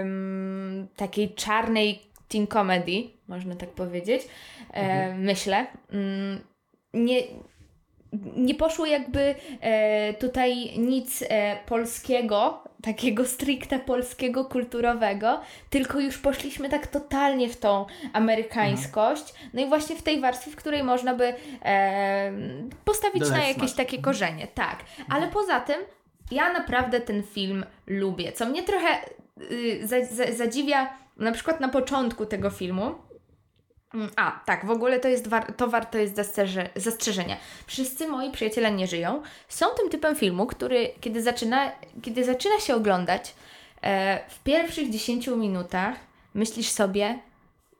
ym, 0.00 0.88
takiej 0.96 1.34
czarnej 1.34 2.02
teen 2.28 2.46
comedy, 2.46 3.02
można 3.28 3.56
tak 3.56 3.70
powiedzieć, 3.70 4.22
e, 4.72 5.14
myślę, 5.14 5.66
ym, 5.94 6.40
nie, 6.94 7.22
nie 8.36 8.54
poszło 8.54 8.86
jakby 8.86 9.34
e, 9.60 10.14
tutaj 10.14 10.78
nic 10.78 11.24
e, 11.28 11.56
polskiego, 11.66 12.64
takiego 12.82 13.24
stricte 13.24 13.78
polskiego, 13.78 14.44
kulturowego, 14.44 15.40
tylko 15.70 16.00
już 16.00 16.18
poszliśmy 16.18 16.68
tak 16.68 16.86
totalnie 16.86 17.48
w 17.48 17.56
tą 17.56 17.86
amerykańskość. 18.12 19.34
No 19.54 19.62
i 19.62 19.66
właśnie 19.66 19.96
w 19.96 20.02
tej 20.02 20.20
warstwie, 20.20 20.50
w 20.50 20.56
której 20.56 20.82
można 20.82 21.14
by 21.14 21.34
e, 21.64 22.32
postawić 22.84 23.30
na 23.30 23.44
jakieś 23.44 23.72
takie 23.72 23.98
korzenie. 23.98 24.46
Tak, 24.54 24.84
ale 25.08 25.28
poza 25.28 25.60
tym 25.60 25.76
ja 26.30 26.52
naprawdę 26.52 27.00
ten 27.00 27.22
film 27.22 27.64
lubię. 27.86 28.32
Co 28.32 28.46
mnie 28.46 28.62
trochę 28.62 28.88
y, 29.50 29.86
za, 29.86 30.04
za, 30.04 30.32
zadziwia, 30.32 30.96
na 31.16 31.32
przykład 31.32 31.60
na 31.60 31.68
początku 31.68 32.26
tego 32.26 32.50
filmu, 32.50 32.94
A, 34.16 34.40
tak, 34.44 34.66
w 34.66 34.70
ogóle 34.70 35.00
to 35.00 35.08
jest 35.08 35.28
war- 35.28 35.52
to 35.56 35.68
warto 35.68 35.98
jest 35.98 36.16
zastrzeże- 36.16 36.68
zastrzeżenia. 36.76 37.36
Wszyscy 37.66 38.08
moi 38.08 38.30
przyjaciele 38.30 38.72
nie 38.72 38.86
żyją. 38.86 39.22
Są 39.48 39.66
tym 39.80 39.90
typem 39.90 40.16
filmu, 40.16 40.46
który 40.46 40.90
kiedy 41.00 41.22
zaczyna, 41.22 41.72
kiedy 42.02 42.24
zaczyna 42.24 42.60
się 42.60 42.74
oglądać, 42.74 43.34
e, 43.82 44.20
w 44.28 44.38
pierwszych 44.42 44.90
10 44.90 45.36
minutach 45.36 45.96
myślisz 46.34 46.68
sobie, 46.70 47.18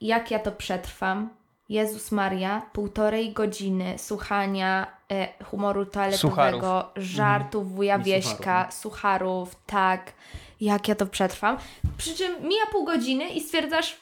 jak 0.01 0.31
ja 0.31 0.39
to 0.39 0.53
przetrwam. 0.53 1.29
Jezus 1.69 2.13
Maria, 2.13 2.63
półtorej 2.73 3.33
godziny 3.33 3.95
słuchania 3.99 4.87
e, 5.13 5.29
humoru 5.45 5.87
toaletowego, 5.87 6.59
Sucharów. 6.59 6.91
żartów 6.97 7.73
wuja 7.75 7.97
I 7.97 8.03
Wieśka, 8.03 8.33
sucharów, 8.35 8.75
sucharów, 8.75 9.57
tak, 9.67 10.13
jak 10.61 10.89
ja 10.89 10.95
to 10.95 11.07
przetrwam. 11.07 11.57
Przy 11.99 12.15
czym 12.15 12.49
mija 12.49 12.67
pół 12.73 12.85
godziny 12.85 13.29
i 13.29 13.41
stwierdzasz, 13.41 13.97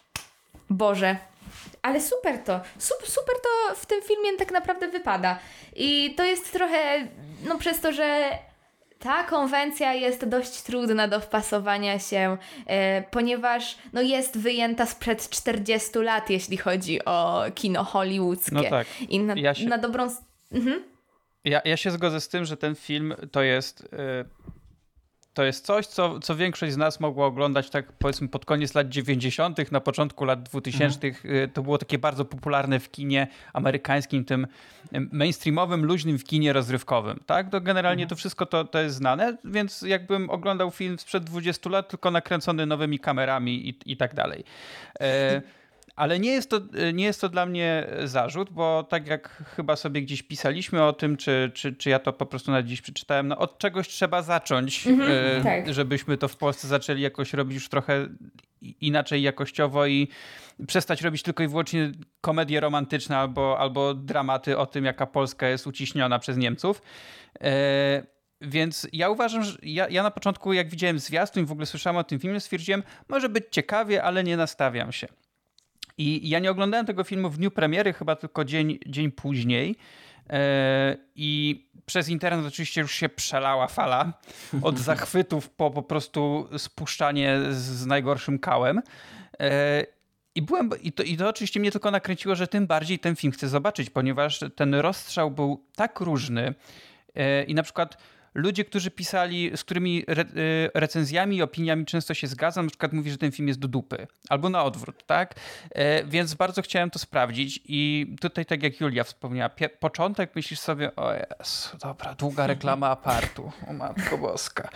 Boże, 0.70 1.16
ale 1.84 2.00
super 2.00 2.38
to, 2.38 2.60
super, 3.04 3.34
to 3.42 3.74
w 3.74 3.86
tym 3.86 4.02
filmie 4.02 4.36
tak 4.38 4.52
naprawdę 4.52 4.88
wypada. 4.88 5.38
I 5.76 6.14
to 6.16 6.24
jest 6.24 6.52
trochę, 6.52 7.08
no 7.48 7.58
przez 7.58 7.80
to, 7.80 7.92
że 7.92 8.30
ta 8.98 9.24
konwencja 9.24 9.92
jest 9.92 10.24
dość 10.28 10.62
trudna 10.62 11.08
do 11.08 11.20
wpasowania 11.20 11.98
się, 11.98 12.36
e, 12.66 13.02
ponieważ 13.02 13.78
no, 13.92 14.02
jest 14.02 14.38
wyjęta 14.38 14.86
sprzed 14.86 15.30
40 15.30 15.98
lat, 15.98 16.30
jeśli 16.30 16.56
chodzi 16.56 17.04
o 17.04 17.44
kino 17.54 17.84
hollywoodzkie. 17.84 18.54
No 18.54 18.62
tak. 18.64 18.86
I 19.08 19.18
na, 19.18 19.34
Ja 19.34 19.54
się- 19.54 19.66
na 19.68 19.78
dobrą... 19.78 20.08
Mhm. 20.52 20.84
Ja, 21.44 21.60
ja 21.64 21.76
się 21.76 21.90
zgodzę 21.90 22.20
z 22.20 22.28
tym, 22.28 22.44
że 22.44 22.56
ten 22.56 22.74
film 22.74 23.14
to 23.32 23.42
jest. 23.42 23.80
y, 23.80 23.86
To 25.34 25.44
jest 25.44 25.66
coś, 25.66 25.86
co, 25.86 26.20
co 26.20 26.36
większość 26.36 26.72
z 26.72 26.76
nas 26.76 27.00
mogła 27.00 27.26
oglądać 27.26 27.70
tak 27.70 27.92
powiedzmy 27.92 28.28
pod 28.28 28.44
koniec 28.44 28.74
lat 28.74 28.88
90., 28.88 29.72
na 29.72 29.80
początku 29.80 30.24
lat 30.24 30.42
2000. 30.42 31.06
Y, 31.06 31.50
To 31.52 31.62
było 31.62 31.78
takie 31.78 31.98
bardzo 31.98 32.24
popularne 32.24 32.80
w 32.80 32.90
kinie 32.90 33.26
amerykańskim, 33.52 34.24
tym 34.24 34.46
y, 34.94 35.00
mainstreamowym, 35.12 35.84
luźnym 35.84 36.18
w 36.18 36.24
kinie 36.24 36.52
rozrywkowym. 36.52 37.20
Tak? 37.26 37.50
To 37.50 37.60
generalnie 37.60 38.06
to 38.06 38.16
wszystko 38.16 38.46
to, 38.46 38.64
to 38.64 38.78
jest 38.78 38.96
znane, 38.96 39.36
więc 39.44 39.82
jakbym 39.82 40.30
oglądał 40.30 40.70
film 40.70 40.98
sprzed 40.98 41.24
20 41.24 41.70
lat, 41.70 41.88
tylko 41.88 42.10
nakręcony 42.10 42.66
nowymi 42.66 42.98
kamerami 42.98 43.68
i, 43.68 43.92
i 43.92 43.96
tak 43.96 44.14
dalej. 44.14 44.44
E, 45.00 45.42
ale 45.96 46.18
nie 46.18 46.30
jest, 46.30 46.50
to, 46.50 46.60
nie 46.92 47.04
jest 47.04 47.20
to 47.20 47.28
dla 47.28 47.46
mnie 47.46 47.86
zarzut, 48.04 48.50
bo 48.50 48.82
tak 48.82 49.06
jak 49.06 49.28
chyba 49.56 49.76
sobie 49.76 50.02
gdzieś 50.02 50.22
pisaliśmy 50.22 50.82
o 50.82 50.92
tym, 50.92 51.16
czy, 51.16 51.50
czy, 51.54 51.72
czy 51.72 51.90
ja 51.90 51.98
to 51.98 52.12
po 52.12 52.26
prostu 52.26 52.50
na 52.50 52.62
dziś 52.62 52.80
przeczytałem, 52.80 53.28
no 53.28 53.38
od 53.38 53.58
czegoś 53.58 53.88
trzeba 53.88 54.22
zacząć, 54.22 54.86
e, 54.86 55.40
tak. 55.42 55.74
żebyśmy 55.74 56.16
to 56.18 56.28
w 56.28 56.36
Polsce 56.36 56.68
zaczęli 56.68 57.00
jakoś 57.00 57.32
robić 57.32 57.54
już 57.54 57.68
trochę 57.68 58.08
inaczej 58.80 59.22
jakościowo 59.22 59.86
i 59.86 60.08
przestać 60.66 61.02
robić 61.02 61.22
tylko 61.22 61.42
i 61.42 61.48
wyłącznie 61.48 61.92
komedie 62.20 62.60
romantyczne 62.60 63.18
albo, 63.18 63.58
albo 63.58 63.94
dramaty 63.94 64.58
o 64.58 64.66
tym, 64.66 64.84
jaka 64.84 65.06
Polska 65.06 65.48
jest 65.48 65.66
uciśniona 65.66 66.18
przez 66.18 66.36
Niemców. 66.36 66.82
E, 67.40 68.14
więc 68.40 68.88
ja 68.92 69.10
uważam, 69.10 69.44
że 69.44 69.58
ja, 69.62 69.88
ja 69.88 70.02
na 70.02 70.10
początku, 70.10 70.52
jak 70.52 70.68
widziałem 70.68 70.98
zwiastun 70.98 71.42
i 71.42 71.46
w 71.46 71.52
ogóle 71.52 71.66
słyszałem 71.66 71.96
o 71.96 72.04
tym 72.04 72.18
filmie, 72.18 72.40
stwierdziłem, 72.40 72.82
może 73.08 73.28
być 73.28 73.44
ciekawie, 73.50 74.02
ale 74.02 74.24
nie 74.24 74.36
nastawiam 74.36 74.92
się. 74.92 75.08
I 75.98 76.28
ja 76.28 76.38
nie 76.38 76.50
oglądałem 76.50 76.86
tego 76.86 77.04
filmu 77.04 77.30
w 77.30 77.36
dniu 77.36 77.50
premiery, 77.50 77.92
chyba 77.92 78.16
tylko 78.16 78.44
dzień, 78.44 78.78
dzień 78.86 79.12
później. 79.12 79.76
E, 80.30 80.96
I 81.14 81.60
przez 81.86 82.08
internet 82.08 82.46
oczywiście 82.46 82.80
już 82.80 82.94
się 82.94 83.08
przelała 83.08 83.66
fala 83.68 84.12
od 84.62 84.78
zachwytów 84.78 85.50
po 85.50 85.70
po 85.70 85.82
prostu 85.82 86.48
spuszczanie 86.58 87.38
z, 87.50 87.86
najgorszym 87.86 88.38
kałem. 88.38 88.82
E, 89.40 89.86
I, 90.34 90.42
byłem, 90.42 90.70
i, 90.82 90.92
to, 90.92 91.02
I 91.02 91.16
to 91.16 91.28
oczywiście 91.28 91.60
mnie 91.60 91.72
tylko 91.72 91.90
nakręciło, 91.90 92.34
że 92.34 92.46
tym 92.46 92.66
bardziej 92.66 92.98
ten 92.98 93.16
film 93.16 93.32
chcę 93.32 93.48
zobaczyć, 93.48 93.90
ponieważ 93.90 94.40
ten 94.56 94.74
rozstrzał 94.74 95.30
był 95.30 95.64
tak 95.76 96.00
różny. 96.00 96.54
E, 97.14 97.44
I 97.44 97.54
na 97.54 97.62
przykład 97.62 97.98
ludzie, 98.34 98.64
którzy 98.64 98.90
pisali, 98.90 99.56
z 99.56 99.64
którymi 99.64 100.04
re, 100.06 100.22
e, 100.22 100.26
recenzjami 100.74 101.36
i 101.36 101.42
opiniami 101.42 101.84
często 101.86 102.14
się 102.14 102.26
zgadzam, 102.26 102.64
na 102.64 102.70
przykład 102.70 102.92
mówi, 102.92 103.10
że 103.10 103.18
ten 103.18 103.32
film 103.32 103.48
jest 103.48 103.60
do 103.60 103.68
dupy. 103.68 104.06
Albo 104.28 104.48
na 104.48 104.64
odwrót, 104.64 105.06
tak? 105.06 105.34
E, 105.70 106.04
Więc 106.04 106.34
bardzo 106.34 106.62
chciałem 106.62 106.90
to 106.90 106.98
sprawdzić 106.98 107.60
i 107.64 108.06
tutaj, 108.20 108.46
tak 108.46 108.62
jak 108.62 108.80
Julia 108.80 109.04
wspomniała, 109.04 109.50
początek 109.80 110.36
myślisz 110.36 110.60
sobie, 110.60 110.96
o 110.96 111.12
Jezu, 111.14 111.78
dobra, 111.82 112.14
długa 112.14 112.46
reklama 112.46 112.88
apartu, 112.88 113.52
o 113.68 113.72
matko 113.72 114.18
boska. 114.18 114.68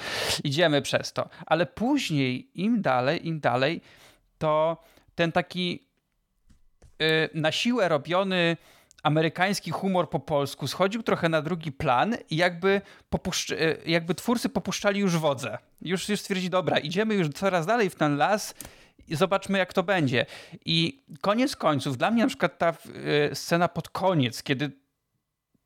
Idziemy 0.44 0.82
przez 0.82 1.12
to. 1.12 1.28
Ale 1.46 1.66
później, 1.66 2.50
im 2.54 2.82
dalej, 2.82 3.26
im 3.26 3.40
dalej, 3.40 3.80
to 4.38 4.82
ten 5.14 5.32
taki 5.32 5.86
y, 7.02 7.28
na 7.34 7.52
siłę 7.52 7.88
robiony 7.88 8.56
amerykański 9.02 9.70
humor 9.70 10.10
po 10.10 10.20
polsku 10.20 10.66
schodził 10.66 11.02
trochę 11.02 11.28
na 11.28 11.42
drugi 11.42 11.72
plan 11.72 12.16
i 12.30 12.36
jakby, 12.36 12.80
y, 13.50 13.78
jakby 13.86 14.14
twórcy 14.14 14.48
popuszczali 14.48 15.00
już 15.00 15.16
wodze. 15.16 15.58
Już, 15.82 16.08
już 16.08 16.20
stwierdzili, 16.20 16.50
dobra, 16.50 16.78
idziemy 16.78 17.14
już 17.14 17.28
coraz 17.28 17.66
dalej 17.66 17.90
w 17.90 17.94
ten 17.94 18.16
las 18.16 18.54
i 19.08 19.16
zobaczmy 19.16 19.58
jak 19.58 19.72
to 19.72 19.82
będzie. 19.82 20.26
I 20.64 21.02
koniec 21.20 21.56
końców, 21.56 21.98
dla 21.98 22.10
mnie 22.10 22.22
na 22.22 22.28
przykład 22.28 22.58
ta 22.58 22.74
y, 23.30 23.34
scena 23.34 23.68
pod 23.68 23.88
koniec, 23.88 24.42
kiedy 24.42 24.70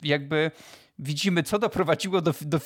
jakby 0.02 0.50
widzimy, 0.98 1.42
co 1.42 1.58
doprowadziło 1.58 2.20
do, 2.20 2.34
do, 2.40 2.60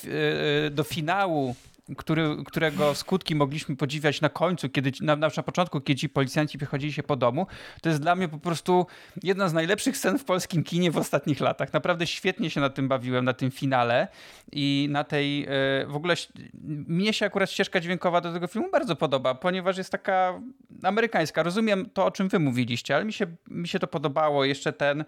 y, 0.67 0.71
do 0.71 0.85
finału 0.85 1.55
który, 1.96 2.37
którego 2.44 2.94
skutki 2.94 3.35
mogliśmy 3.35 3.77
podziwiać 3.77 4.20
na 4.20 4.29
końcu, 4.29 4.68
kiedy 4.68 4.92
na, 5.01 5.16
na 5.16 5.31
początku, 5.31 5.81
kiedy 5.81 6.01
ci 6.01 6.09
policjanci 6.09 6.59
wychodzili 6.59 6.92
się 6.92 7.03
po 7.03 7.16
domu, 7.16 7.46
to 7.83 7.88
jest 7.88 8.01
dla 8.01 8.14
mnie 8.14 8.29
po 8.29 8.38
prostu 8.38 8.87
jedna 9.22 9.49
z 9.49 9.53
najlepszych 9.53 9.96
scen 9.96 10.18
w 10.18 10.25
polskim 10.25 10.64
kinie 10.64 10.90
w 10.90 10.96
ostatnich 10.96 11.40
latach. 11.40 11.72
Naprawdę 11.72 12.07
świetnie 12.07 12.51
się 12.51 12.61
na 12.61 12.70
tym 12.70 12.88
bawiłem, 12.88 13.25
na 13.25 13.33
tym 13.33 13.51
finale 13.51 14.09
i 14.53 14.88
na 14.90 15.05
tej 15.05 15.44
e, 15.44 15.49
w 15.87 15.96
ogóle 15.96 16.14
mnie 16.64 17.12
się 17.12 17.27
akurat 17.27 17.51
ścieżka 17.51 17.81
dźwiękowa 17.81 18.20
do 18.20 18.33
tego 18.33 18.46
filmu 18.46 18.70
bardzo 18.70 18.96
podoba, 18.96 19.35
ponieważ 19.35 19.79
jest 19.79 19.92
taka 19.92 20.40
amerykańska. 20.83 21.42
Rozumiem 21.42 21.90
to, 21.94 22.07
o 22.07 22.11
czym 22.11 22.29
wy 22.29 22.38
mówiliście, 22.38 22.96
ale 22.96 23.05
mi 23.05 23.12
się, 23.12 23.27
mi 23.49 23.68
się 23.68 23.79
to 23.79 23.87
podobało. 23.87 24.44
Jeszcze 24.44 24.72
ten 24.72 25.05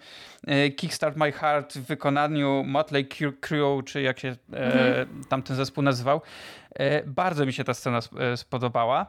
e, 0.47 0.71
Kickstart 0.71 1.17
My 1.17 1.33
Heart 1.33 1.79
w 1.79 1.87
wykonaniu 1.87 2.65
Motley 2.67 3.09
Crue, 3.41 3.83
czy 3.83 4.03
jak 4.03 4.19
się 4.19 4.37
mhm. 4.53 5.25
tamten 5.29 5.57
zespół 5.57 5.85
nazywał. 5.85 6.21
Bardzo 7.07 7.47
mi 7.47 7.53
się 7.53 7.65
ta 7.65 7.75
scena 7.75 8.01
spodobała. 8.37 9.07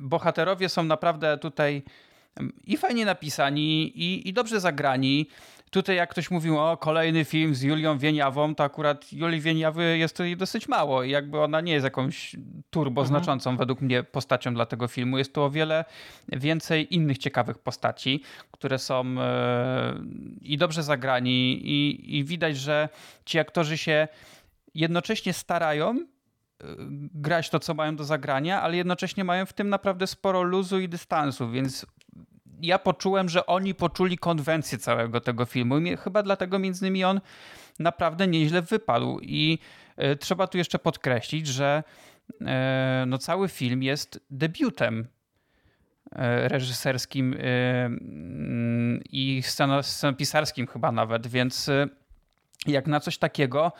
Bohaterowie 0.00 0.68
są 0.68 0.82
naprawdę 0.82 1.38
tutaj 1.38 1.82
i 2.64 2.76
fajnie 2.76 3.04
napisani, 3.04 3.82
i, 3.82 4.28
i 4.28 4.32
dobrze 4.32 4.60
zagrani. 4.60 5.28
Tutaj 5.70 5.96
jak 5.96 6.10
ktoś 6.10 6.30
mówił 6.30 6.58
o 6.58 6.76
kolejny 6.76 7.24
film 7.24 7.54
z 7.54 7.62
Julią 7.62 7.98
Wieniawą, 7.98 8.54
to 8.54 8.64
akurat 8.64 9.12
Julii 9.12 9.40
Wieniawy 9.40 9.98
jest 9.98 10.16
tutaj 10.16 10.36
dosyć 10.36 10.68
mało 10.68 11.02
i 11.02 11.10
jakby 11.10 11.40
ona 11.40 11.60
nie 11.60 11.72
jest 11.72 11.84
jakąś 11.84 12.36
turbo 12.70 13.00
mhm. 13.00 13.06
znaczącą 13.06 13.50
mhm. 13.50 13.58
według 13.58 13.80
mnie 13.80 14.02
postacią 14.02 14.54
dla 14.54 14.66
tego 14.66 14.88
filmu. 14.88 15.18
Jest 15.18 15.34
tu 15.34 15.42
o 15.42 15.50
wiele 15.50 15.84
więcej 16.28 16.94
innych 16.94 17.18
ciekawych 17.18 17.58
postaci, 17.58 18.22
które 18.50 18.78
są 18.78 19.04
e, 19.20 19.94
i 20.42 20.58
dobrze 20.58 20.82
zagrani 20.82 21.60
i, 21.64 22.18
i 22.18 22.24
widać, 22.24 22.56
że 22.56 22.88
ci 23.24 23.38
aktorzy 23.38 23.78
się 23.78 24.08
jednocześnie 24.74 25.32
starają 25.32 25.90
e, 25.90 26.06
grać 27.14 27.50
to, 27.50 27.60
co 27.60 27.74
mają 27.74 27.96
do 27.96 28.04
zagrania, 28.04 28.62
ale 28.62 28.76
jednocześnie 28.76 29.24
mają 29.24 29.46
w 29.46 29.52
tym 29.52 29.68
naprawdę 29.68 30.06
sporo 30.06 30.42
luzu 30.42 30.80
i 30.80 30.88
dystansu, 30.88 31.50
więc 31.50 31.86
ja 32.60 32.78
poczułem, 32.78 33.28
że 33.28 33.46
oni 33.46 33.74
poczuli 33.74 34.18
konwencję 34.18 34.78
całego 34.78 35.20
tego 35.20 35.44
filmu 35.44 35.78
i 35.78 35.96
chyba 35.96 36.22
dlatego 36.22 36.58
między 36.58 36.84
innymi 36.84 37.04
on 37.04 37.20
naprawdę 37.78 38.26
nieźle 38.26 38.62
wypadł. 38.62 39.20
I 39.22 39.58
y, 40.12 40.16
trzeba 40.16 40.46
tu 40.46 40.58
jeszcze 40.58 40.78
podkreślić, 40.78 41.46
że 41.46 41.82
y, 42.30 42.44
no 43.06 43.18
cały 43.18 43.48
film 43.48 43.82
jest 43.82 44.26
debiutem 44.30 45.08
reżyserskim 46.42 47.36
mm, 47.38 49.02
i 49.10 49.42
scenopisarskim 49.80 50.66
chyba 50.66 50.92
nawet, 50.92 51.26
więc 51.26 51.70
jak 52.66 52.86
na 52.86 53.00
coś 53.00 53.18
takiego 53.18 53.72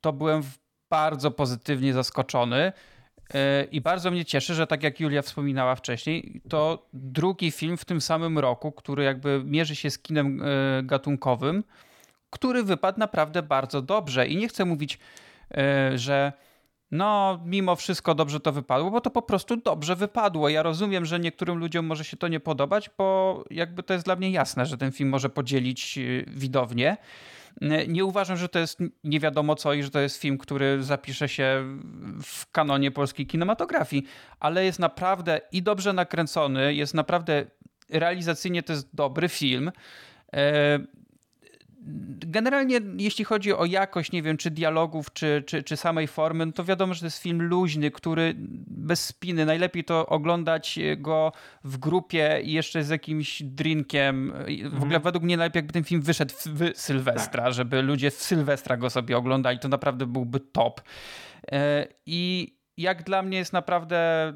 to 0.00 0.12
byłem 0.12 0.42
bardzo 0.90 1.30
pozytywnie 1.30 1.92
zaskoczony. 1.92 2.72
I 3.72 3.80
bardzo 3.80 4.10
mnie 4.10 4.24
cieszy, 4.24 4.54
że 4.54 4.66
tak 4.66 4.82
jak 4.82 5.00
Julia 5.00 5.22
wspominała 5.22 5.74
wcześniej, 5.74 6.40
to 6.48 6.86
drugi 6.92 7.50
film 7.50 7.76
w 7.76 7.84
tym 7.84 8.00
samym 8.00 8.38
roku, 8.38 8.72
który 8.72 9.04
jakby 9.04 9.42
mierzy 9.44 9.76
się 9.76 9.90
z 9.90 9.98
kinem 9.98 10.42
e, 10.42 10.82
gatunkowym, 10.82 11.64
który 12.30 12.62
wypadł 12.62 12.98
naprawdę 12.98 13.42
bardzo 13.42 13.82
dobrze. 13.82 14.26
I 14.26 14.36
nie 14.36 14.48
chcę 14.48 14.64
mówić, 14.64 14.98
e, 15.54 15.98
że 15.98 16.32
no, 16.90 17.40
mimo 17.44 17.76
wszystko 17.76 18.14
dobrze 18.14 18.40
to 18.40 18.52
wypadło, 18.52 18.90
bo 18.90 19.00
to 19.00 19.10
po 19.10 19.22
prostu 19.22 19.56
dobrze 19.56 19.96
wypadło. 19.96 20.48
Ja 20.48 20.62
rozumiem, 20.62 21.04
że 21.04 21.20
niektórym 21.20 21.58
ludziom 21.58 21.86
może 21.86 22.04
się 22.04 22.16
to 22.16 22.28
nie 22.28 22.40
podobać, 22.40 22.90
bo 22.98 23.44
jakby 23.50 23.82
to 23.82 23.92
jest 23.92 24.04
dla 24.04 24.16
mnie 24.16 24.30
jasne, 24.30 24.66
że 24.66 24.78
ten 24.78 24.92
film 24.92 25.08
może 25.10 25.28
podzielić 25.28 25.98
e, 25.98 26.00
widownię. 26.26 26.96
Nie 27.88 28.04
uważam, 28.04 28.36
że 28.36 28.48
to 28.48 28.58
jest 28.58 28.78
nie 29.04 29.20
wiadomo 29.20 29.54
co 29.54 29.72
i 29.72 29.82
że 29.82 29.90
to 29.90 30.00
jest 30.00 30.16
film, 30.16 30.38
który 30.38 30.82
zapisze 30.82 31.28
się 31.28 31.64
w 32.22 32.50
kanonie 32.52 32.90
polskiej 32.90 33.26
kinematografii, 33.26 34.04
ale 34.40 34.64
jest 34.64 34.78
naprawdę 34.78 35.40
i 35.52 35.62
dobrze 35.62 35.92
nakręcony, 35.92 36.74
jest 36.74 36.94
naprawdę 36.94 37.44
realizacyjnie 37.88 38.62
to 38.62 38.72
jest 38.72 38.94
dobry 38.94 39.28
film. 39.28 39.72
Generalnie, 42.26 42.80
jeśli 42.98 43.24
chodzi 43.24 43.52
o 43.52 43.64
jakość, 43.64 44.12
nie 44.12 44.22
wiem, 44.22 44.36
czy 44.36 44.50
dialogów, 44.50 45.12
czy, 45.12 45.42
czy, 45.46 45.62
czy 45.62 45.76
samej 45.76 46.06
formy, 46.06 46.46
no 46.46 46.52
to 46.52 46.64
wiadomo, 46.64 46.94
że 46.94 47.00
to 47.00 47.06
jest 47.06 47.22
film 47.22 47.42
luźny, 47.42 47.90
który 47.90 48.34
bez 48.66 49.04
spiny. 49.04 49.46
Najlepiej 49.46 49.84
to 49.84 50.06
oglądać 50.06 50.78
go 50.96 51.32
w 51.64 51.78
grupie 51.78 52.40
i 52.44 52.52
jeszcze 52.52 52.84
z 52.84 52.88
jakimś 52.88 53.42
drinkiem. 53.42 54.32
W 54.62 54.66
ogóle 54.66 54.84
mhm. 54.84 55.02
według 55.02 55.24
mnie 55.24 55.36
najlepiej 55.36 55.58
jakby 55.58 55.72
ten 55.72 55.84
film 55.84 56.02
wyszedł 56.02 56.34
w 56.46 56.70
Sylwestra, 56.74 57.44
tak. 57.44 57.52
żeby 57.52 57.82
ludzie 57.82 58.10
w 58.10 58.14
Sylwestra 58.14 58.76
go 58.76 58.90
sobie 58.90 59.16
oglądali. 59.16 59.58
To 59.58 59.68
naprawdę 59.68 60.06
byłby 60.06 60.40
top. 60.40 60.80
E, 61.52 61.86
I 62.06 62.54
jak 62.76 63.02
dla 63.02 63.22
mnie 63.22 63.38
jest 63.38 63.52
naprawdę 63.52 64.32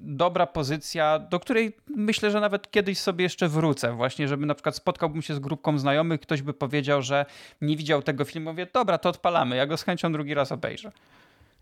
dobra 0.00 0.46
pozycja, 0.46 1.18
do 1.18 1.40
której 1.40 1.76
myślę, 1.96 2.30
że 2.30 2.40
nawet 2.40 2.70
kiedyś 2.70 2.98
sobie 2.98 3.22
jeszcze 3.22 3.48
wrócę. 3.48 3.92
Właśnie, 3.92 4.28
żeby 4.28 4.46
na 4.46 4.54
przykład 4.54 4.76
spotkałbym 4.76 5.22
się 5.22 5.34
z 5.34 5.38
grupką 5.38 5.78
znajomych, 5.78 6.20
ktoś 6.20 6.42
by 6.42 6.54
powiedział, 6.54 7.02
że 7.02 7.26
nie 7.60 7.76
widział 7.76 8.02
tego 8.02 8.24
filmu. 8.24 8.50
Mówię, 8.50 8.66
dobra, 8.74 8.98
to 8.98 9.08
odpalamy, 9.08 9.56
ja 9.56 9.66
go 9.66 9.76
z 9.76 9.82
chęcią 9.82 10.12
drugi 10.12 10.34
raz 10.34 10.52
obejrzę. 10.52 10.92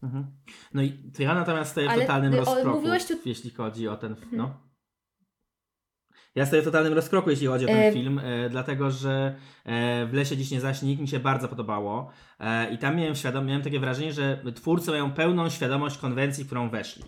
Mhm. 0.02 0.26
No 0.74 0.82
i 0.82 0.92
to 1.16 1.22
ja 1.22 1.34
natomiast 1.34 1.70
stoję 1.70 1.90
w 1.90 2.00
totalnym 2.00 2.34
rozkroku, 2.34 2.82
tu... 3.08 3.28
jeśli 3.28 3.50
chodzi 3.50 3.88
o 3.88 3.96
ten... 3.96 4.12
Mhm. 4.12 4.36
No. 4.36 4.66
Ja 6.34 6.46
stoję 6.46 6.62
w 6.62 6.64
totalnym 6.64 6.92
rozkroku, 6.92 7.30
jeśli 7.30 7.46
chodzi 7.46 7.64
o 7.64 7.68
ten 7.68 7.76
e... 7.76 7.92
film, 7.92 8.18
e, 8.18 8.50
dlatego 8.50 8.90
że 8.90 9.34
e, 9.64 10.06
w 10.06 10.14
Lesie 10.14 10.36
Dziś 10.36 10.50
Nie 10.50 10.60
Zaśnik 10.60 11.00
mi 11.00 11.08
się 11.08 11.20
bardzo 11.20 11.48
podobało 11.48 12.10
e, 12.40 12.74
i 12.74 12.78
tam 12.78 12.96
miałem, 12.96 13.14
świadom, 13.14 13.46
miałem 13.46 13.62
takie 13.62 13.80
wrażenie, 13.80 14.12
że 14.12 14.42
twórcy 14.54 14.90
mają 14.90 15.12
pełną 15.12 15.50
świadomość 15.50 15.98
konwencji, 15.98 16.44
w 16.44 16.46
którą 16.46 16.70
weszli 16.70 17.04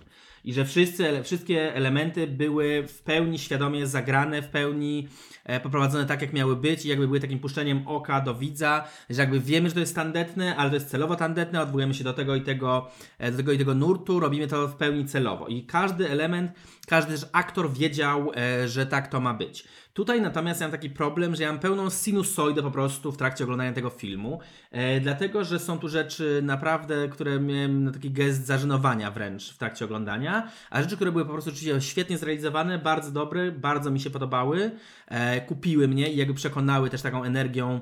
i 0.48 0.52
że 0.52 0.64
wszyscy, 0.64 1.22
wszystkie 1.22 1.74
elementy 1.74 2.26
były 2.26 2.84
w 2.88 3.02
pełni 3.02 3.38
świadomie 3.38 3.86
zagrane, 3.86 4.42
w 4.42 4.48
pełni 4.48 5.08
e, 5.44 5.60
poprowadzone 5.60 6.06
tak, 6.06 6.22
jak 6.22 6.32
miały 6.32 6.56
być 6.56 6.84
i 6.84 6.88
jakby 6.88 7.06
były 7.06 7.20
takim 7.20 7.38
puszczeniem 7.38 7.88
oka 7.88 8.20
do 8.20 8.34
widza, 8.34 8.84
że 9.10 9.20
jakby 9.20 9.40
wiemy, 9.40 9.68
że 9.68 9.74
to 9.74 9.80
jest 9.80 9.94
tandetne, 9.94 10.56
ale 10.56 10.70
to 10.70 10.76
jest 10.76 10.88
celowo 10.88 11.16
tandetne, 11.16 11.62
odwołujemy 11.62 11.94
się 11.94 12.04
do 12.04 12.12
tego 12.12 12.34
i 12.34 12.40
tego, 12.40 12.90
e, 13.18 13.30
do 13.30 13.36
tego 13.36 13.52
i 13.52 13.58
tego 13.58 13.74
nurtu, 13.74 14.20
robimy 14.20 14.46
to 14.46 14.68
w 14.68 14.76
pełni 14.76 15.04
celowo 15.04 15.46
i 15.46 15.62
każdy 15.62 16.10
element, 16.10 16.52
każdy 16.86 17.12
też 17.12 17.26
aktor 17.32 17.72
wiedział, 17.72 18.32
e, 18.36 18.68
że 18.68 18.86
tak 18.86 19.08
to 19.08 19.20
ma 19.20 19.34
być. 19.34 19.64
Tutaj 19.98 20.20
natomiast 20.20 20.60
ja 20.60 20.66
mam 20.66 20.72
taki 20.72 20.90
problem, 20.90 21.36
że 21.36 21.42
ja 21.42 21.52
mam 21.52 21.60
pełną 21.60 21.90
sinusoidę 21.90 22.62
po 22.62 22.70
prostu 22.70 23.12
w 23.12 23.16
trakcie 23.16 23.44
oglądania 23.44 23.72
tego 23.72 23.90
filmu, 23.90 24.40
e, 24.70 25.00
dlatego 25.00 25.44
że 25.44 25.58
są 25.58 25.78
tu 25.78 25.88
rzeczy 25.88 26.40
naprawdę, 26.42 27.08
które 27.08 27.40
miałem 27.40 27.84
na 27.84 27.92
taki 27.92 28.10
gest 28.10 28.46
zażenowania 28.46 29.10
wręcz 29.10 29.52
w 29.52 29.58
trakcie 29.58 29.84
oglądania, 29.84 30.50
a 30.70 30.82
rzeczy, 30.82 30.96
które 30.96 31.12
były 31.12 31.24
po 31.24 31.32
prostu 31.32 31.50
oczywiście 31.50 31.80
świetnie 31.80 32.18
zrealizowane, 32.18 32.78
bardzo 32.78 33.10
dobre, 33.10 33.52
bardzo 33.52 33.90
mi 33.90 34.00
się 34.00 34.10
podobały, 34.10 34.70
e, 35.06 35.40
kupiły 35.40 35.88
mnie 35.88 36.12
i 36.12 36.16
jakby 36.16 36.34
przekonały 36.34 36.90
też 36.90 37.02
taką 37.02 37.24
energią 37.24 37.80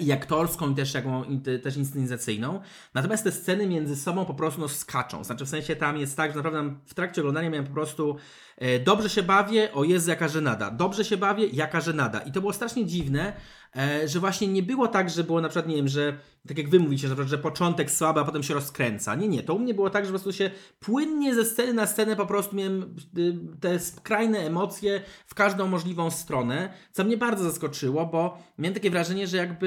i 0.00 0.12
aktorską, 0.12 0.70
i 0.70 0.74
też, 0.74 0.94
jaką, 0.94 1.24
też 1.62 1.76
inscenizacyjną. 1.76 2.60
Natomiast 2.94 3.24
te 3.24 3.32
sceny 3.32 3.66
między 3.66 3.96
sobą 3.96 4.24
po 4.24 4.34
prostu 4.34 4.60
no, 4.60 4.68
skaczą. 4.68 5.24
Znaczy, 5.24 5.44
w 5.44 5.48
sensie 5.48 5.76
tam 5.76 5.96
jest 5.96 6.16
tak, 6.16 6.30
że 6.30 6.36
naprawdę 6.36 6.74
w 6.86 6.94
trakcie 6.94 7.20
oglądania 7.20 7.50
miałem 7.50 7.66
po 7.66 7.74
prostu 7.74 8.16
E, 8.60 8.78
dobrze 8.78 9.10
się 9.10 9.22
bawię, 9.22 9.72
o 9.72 9.84
jest 9.84 10.08
jaka 10.08 10.28
żenada. 10.28 10.70
Dobrze 10.70 11.04
się 11.04 11.16
bawię, 11.16 11.46
jaka 11.46 11.80
żenada. 11.80 12.20
I 12.20 12.32
to 12.32 12.40
było 12.40 12.52
strasznie 12.52 12.86
dziwne, 12.86 13.32
E, 13.32 13.59
że 14.06 14.20
właśnie 14.20 14.48
nie 14.48 14.62
było 14.62 14.88
tak, 14.88 15.10
że 15.10 15.24
było 15.24 15.40
na 15.40 15.48
przykład, 15.48 15.68
nie 15.68 15.76
wiem, 15.76 15.88
że 15.88 16.18
tak 16.48 16.58
jak 16.58 16.68
wy 16.68 16.78
mówicie, 16.78 17.08
że, 17.08 17.28
że 17.28 17.38
początek 17.38 17.90
słaby, 17.90 18.20
a 18.20 18.24
potem 18.24 18.42
się 18.42 18.54
rozkręca. 18.54 19.14
Nie, 19.14 19.28
nie, 19.28 19.42
to 19.42 19.54
u 19.54 19.58
mnie 19.58 19.74
było 19.74 19.90
tak, 19.90 20.04
że 20.04 20.08
po 20.08 20.18
prostu 20.18 20.32
się 20.32 20.50
płynnie 20.80 21.34
ze 21.34 21.44
sceny 21.44 21.74
na 21.74 21.86
scenę 21.86 22.16
po 22.16 22.26
prostu 22.26 22.56
miałem 22.56 22.96
y, 23.18 23.34
te 23.60 23.78
skrajne 23.78 24.38
emocje 24.38 25.02
w 25.26 25.34
każdą 25.34 25.66
możliwą 25.66 26.10
stronę, 26.10 26.72
co 26.92 27.04
mnie 27.04 27.16
bardzo 27.16 27.44
zaskoczyło, 27.44 28.06
bo 28.06 28.38
miałem 28.58 28.74
takie 28.74 28.90
wrażenie, 28.90 29.26
że 29.26 29.36
jakby, 29.36 29.66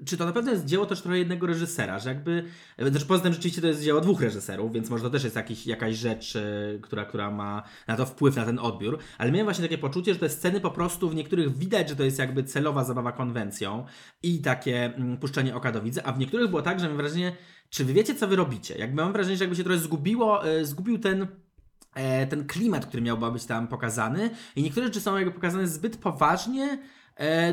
y, 0.00 0.04
czy 0.04 0.16
to 0.16 0.26
na 0.26 0.32
pewno 0.32 0.50
jest 0.52 0.64
dzieło 0.64 0.86
też 0.86 1.02
trochę 1.02 1.18
jednego 1.18 1.46
reżysera, 1.46 1.98
że 1.98 2.08
jakby, 2.08 2.44
znaczy 2.78 3.06
poza 3.06 3.22
tym 3.22 3.32
rzeczywiście 3.32 3.60
to 3.60 3.66
jest 3.66 3.82
dzieło 3.82 4.00
dwóch 4.00 4.20
reżyserów, 4.20 4.72
więc 4.72 4.90
może 4.90 5.04
to 5.04 5.10
też 5.10 5.24
jest 5.24 5.36
jakiś, 5.36 5.66
jakaś 5.66 5.96
rzecz, 5.96 6.36
y, 6.36 6.78
która, 6.82 7.04
która 7.04 7.30
ma 7.30 7.62
na 7.88 7.96
to 7.96 8.06
wpływ, 8.06 8.36
na 8.36 8.44
ten 8.44 8.58
odbiór, 8.58 8.98
ale 9.18 9.32
miałem 9.32 9.46
właśnie 9.46 9.64
takie 9.64 9.78
poczucie, 9.78 10.14
że 10.14 10.20
te 10.20 10.28
sceny 10.28 10.60
po 10.60 10.70
prostu 10.70 11.08
w 11.08 11.14
niektórych 11.14 11.58
widać, 11.58 11.88
że 11.88 11.96
to 11.96 12.04
jest 12.04 12.18
jakby 12.18 12.44
celowa 12.44 12.84
zabawa 12.84 13.03
konwencją 13.12 13.86
i 14.22 14.42
takie 14.42 14.84
mm, 14.84 15.16
puszczenie 15.16 15.56
oka 15.56 15.72
do 15.72 15.82
widza, 15.82 16.02
a 16.04 16.12
w 16.12 16.18
niektórych 16.18 16.50
było 16.50 16.62
tak, 16.62 16.80
że 16.80 16.88
mam 16.88 16.96
wrażenie, 16.96 17.36
czy 17.70 17.84
wy 17.84 17.92
wiecie, 17.92 18.14
co 18.14 18.28
wy 18.28 18.36
robicie? 18.36 18.78
Jakby 18.78 19.02
mam 19.02 19.12
wrażenie, 19.12 19.36
że 19.36 19.44
jakby 19.44 19.56
się 19.56 19.64
trochę 19.64 19.78
zgubiło, 19.78 20.48
e, 20.48 20.64
zgubił 20.64 20.98
ten 20.98 21.26
e, 21.94 22.26
ten 22.26 22.46
klimat, 22.46 22.86
który 22.86 23.02
miałby 23.02 23.32
być 23.32 23.44
tam 23.44 23.68
pokazany 23.68 24.30
i 24.56 24.62
niektóre 24.62 24.86
rzeczy 24.86 25.00
są 25.00 25.16
jakby 25.16 25.32
pokazane 25.32 25.68
zbyt 25.68 25.96
poważnie, 25.96 26.78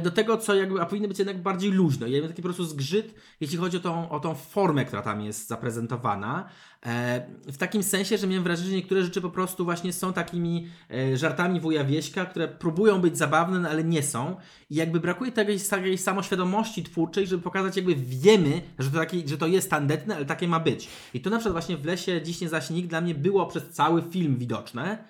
do 0.04 0.12
tego, 0.12 0.38
co 0.38 0.56
jakby, 0.56 0.82
a 0.82 0.86
powinno 0.86 1.08
być 1.08 1.20
jednak 1.20 1.42
bardziej 1.42 1.72
luźno. 1.72 2.08
Ja 2.08 2.20
mam 2.20 2.30
taki 2.30 2.42
po 2.42 2.48
prostu 2.48 2.64
zgrzyt, 2.64 3.16
jeśli 3.42 3.58
chodzi 3.58 3.78
o 3.78 3.80
tą, 3.80 4.10
o 4.10 4.20
tą 4.20 4.36
formę, 4.36 4.86
która 4.86 5.02
tam 5.02 5.22
jest 5.22 5.48
zaprezentowana. 5.48 6.50
E, 6.86 7.26
w 7.48 7.58
takim 7.58 7.84
sensie, 7.84 8.18
że 8.18 8.28
miałem 8.28 8.44
wrażenie, 8.44 8.70
że 8.70 8.76
niektóre 8.76 9.04
rzeczy 9.04 9.22
po 9.22 9.30
prostu 9.30 9.66
właśnie 9.66 9.94
są 9.94 10.14
takimi 10.14 10.68
e, 10.92 11.18
żartami 11.18 11.60
wuja 11.60 11.84
Wieśka, 11.84 12.26
które 12.26 12.48
próbują 12.48 13.02
być 13.02 13.18
zabawne, 13.18 13.60
no, 13.60 13.70
ale 13.70 13.84
nie 13.84 14.04
są. 14.04 14.36
I 14.70 14.76
jakby 14.76 15.00
brakuje 15.00 15.32
takiej, 15.32 15.60
takiej 15.60 15.98
samoświadomości 15.98 16.84
twórczej, 16.84 17.28
żeby 17.28 17.44
pokazać, 17.44 17.76
jakby 17.76 17.96
wiemy, 17.96 18.62
że 18.80 18.92
to, 18.92 18.98
taki, 18.98 19.28
że 19.28 19.38
to 19.38 19.48
jest 19.48 19.70
tandetne, 19.70 20.16
ale 20.16 20.26
takie 20.26 20.48
ma 20.48 20.60
być. 20.60 20.88
I 21.14 21.22
to 21.22 21.30
na 21.30 21.38
przykład 21.38 21.54
właśnie 21.54 21.78
w 21.78 21.86
Lesie 21.86 22.22
Dziś 22.22 22.42
nie 22.42 22.50
zaśnik 22.50 22.88
dla 22.88 23.02
mnie 23.02 23.16
było 23.16 23.46
przez 23.46 23.70
cały 23.70 24.02
film 24.02 24.38
widoczne. 24.38 25.04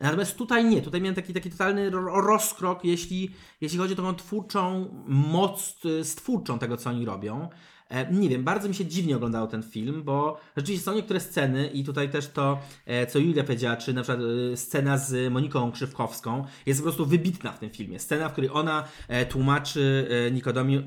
Natomiast 0.00 0.36
tutaj 0.36 0.64
nie, 0.64 0.82
tutaj 0.82 1.00
miałem 1.00 1.14
taki, 1.14 1.34
taki 1.34 1.50
totalny 1.50 1.90
rozkrok, 1.90 2.84
jeśli, 2.84 3.30
jeśli 3.60 3.78
chodzi 3.78 3.92
o 3.92 3.96
tą 3.96 4.14
twórczą 4.14 4.90
moc 5.06 5.76
e, 6.00 6.04
stwórczą 6.04 6.58
tego, 6.58 6.76
co 6.76 6.90
oni 6.90 7.04
robią. 7.04 7.48
E, 7.88 8.12
nie 8.12 8.28
wiem, 8.28 8.44
bardzo 8.44 8.68
mi 8.68 8.74
się 8.74 8.86
dziwnie 8.86 9.16
oglądało 9.16 9.46
ten 9.46 9.62
film, 9.62 10.02
bo 10.04 10.40
rzeczywiście 10.56 10.84
są 10.84 10.94
niektóre 10.94 11.20
sceny 11.20 11.66
i 11.66 11.84
tutaj 11.84 12.10
też 12.10 12.28
to, 12.28 12.58
e, 12.86 13.06
co 13.06 13.18
Julia 13.18 13.44
powiedziała, 13.44 13.76
czy 13.76 13.94
na 13.94 14.02
przykład 14.02 14.24
e, 14.52 14.56
scena 14.56 14.98
z 14.98 15.32
Moniką 15.32 15.72
Krzywkowską 15.72 16.44
jest 16.66 16.80
po 16.80 16.82
prostu 16.82 17.06
wybitna 17.06 17.52
w 17.52 17.58
tym 17.58 17.70
filmie. 17.70 17.98
Scena, 17.98 18.28
w 18.28 18.32
której 18.32 18.50
ona 18.52 18.84
tłumaczy 19.28 20.08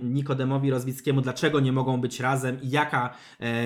Nikodemowi 0.03 0.71
Rozwickiemu, 0.71 1.21
dlaczego 1.21 1.59
nie 1.59 1.71
mogą 1.71 2.01
być 2.01 2.19
razem 2.19 2.61
i 2.61 2.69
jaka 2.69 3.13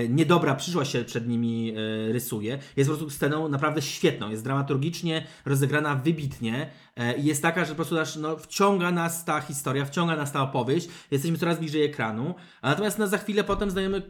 niedobra 0.10 0.56
przyszłość 0.56 0.92
się 0.92 1.04
przed 1.04 1.28
nimi 1.28 1.74
rysuje. 2.12 2.60
Jest 2.78 2.90
po 2.90 2.96
prostu 2.96 3.16
sceną 3.16 3.48
naprawdę 3.48 3.82
świetną, 3.82 4.30
jest 4.30 4.44
dramaturgicznie 4.44 5.28
rozegrana 5.46 5.96
wybitnie 5.96 6.70
jest 7.18 7.42
taka, 7.42 7.66
że 7.66 7.70
po 7.70 7.76
prostu 7.76 8.00
aż, 8.00 8.16
no, 8.16 8.38
wciąga 8.38 8.92
nas 8.92 9.26
ta 9.26 9.42
historia, 9.42 9.86
wciąga 9.86 10.16
nas 10.16 10.32
ta 10.32 10.42
opowieść, 10.42 10.88
jesteśmy 11.12 11.38
coraz 11.38 11.60
bliżej 11.60 11.84
ekranu, 11.84 12.36
a 12.62 12.70
natomiast 12.70 12.98
na 12.98 13.08
za 13.08 13.18
chwilę 13.18 13.44
potem 13.44 13.72
zdajemy 13.72 14.02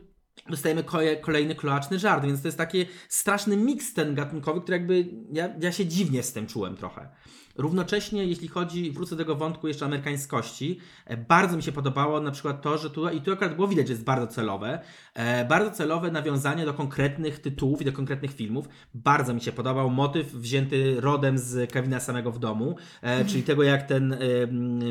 dostajemy 0.49 0.83
kolejny 1.21 1.55
kloaczny 1.55 1.99
żart, 1.99 2.25
więc 2.25 2.41
to 2.41 2.47
jest 2.47 2.57
taki 2.57 2.85
straszny 3.09 3.57
miks 3.57 3.93
ten 3.93 4.15
gatunkowy, 4.15 4.61
który 4.61 4.77
jakby 4.77 5.05
ja, 5.31 5.49
ja 5.59 5.71
się 5.71 5.85
dziwnie 5.85 6.23
z 6.23 6.33
tym 6.33 6.47
czułem 6.47 6.77
trochę. 6.77 7.09
Równocześnie, 7.57 8.25
jeśli 8.25 8.47
chodzi, 8.47 8.91
wrócę 8.91 9.15
do 9.15 9.23
tego 9.23 9.35
wątku 9.35 9.67
jeszcze 9.67 9.85
amerykańskości, 9.85 10.79
e, 11.05 11.17
bardzo 11.17 11.57
mi 11.57 11.63
się 11.63 11.71
podobało 11.71 12.19
na 12.19 12.31
przykład 12.31 12.61
to, 12.61 12.77
że 12.77 12.89
tu, 12.89 13.09
i 13.09 13.21
tu 13.21 13.31
akurat 13.31 13.55
było 13.55 13.67
widać, 13.67 13.87
że 13.87 13.93
jest 13.93 14.03
bardzo 14.03 14.27
celowe, 14.27 14.79
e, 15.13 15.45
bardzo 15.45 15.71
celowe 15.71 16.11
nawiązanie 16.11 16.65
do 16.65 16.73
konkretnych 16.73 17.39
tytułów 17.39 17.81
i 17.81 17.85
do 17.85 17.93
konkretnych 17.93 18.33
filmów. 18.33 18.67
Bardzo 18.93 19.33
mi 19.33 19.41
się 19.41 19.51
podobał 19.51 19.89
motyw 19.89 20.33
wzięty 20.33 21.01
rodem 21.01 21.37
z 21.37 21.71
Kevina 21.71 21.99
samego 21.99 22.31
w 22.31 22.39
domu, 22.39 22.75
e, 23.01 23.25
czyli 23.25 23.43
tego 23.43 23.63
jak 23.63 23.87
ten 23.87 24.17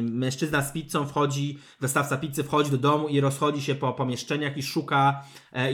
mężczyzna 0.02 0.62
z 0.62 0.72
pizzą 0.72 1.06
wchodzi, 1.06 1.58
dostawca 1.80 2.16
pizzy 2.16 2.44
wchodzi 2.44 2.70
do 2.70 2.78
domu 2.78 3.08
i 3.08 3.20
rozchodzi 3.20 3.62
się 3.62 3.74
po 3.74 3.92
pomieszczeniach 3.92 4.56
i 4.56 4.62
szuka, 4.62 5.24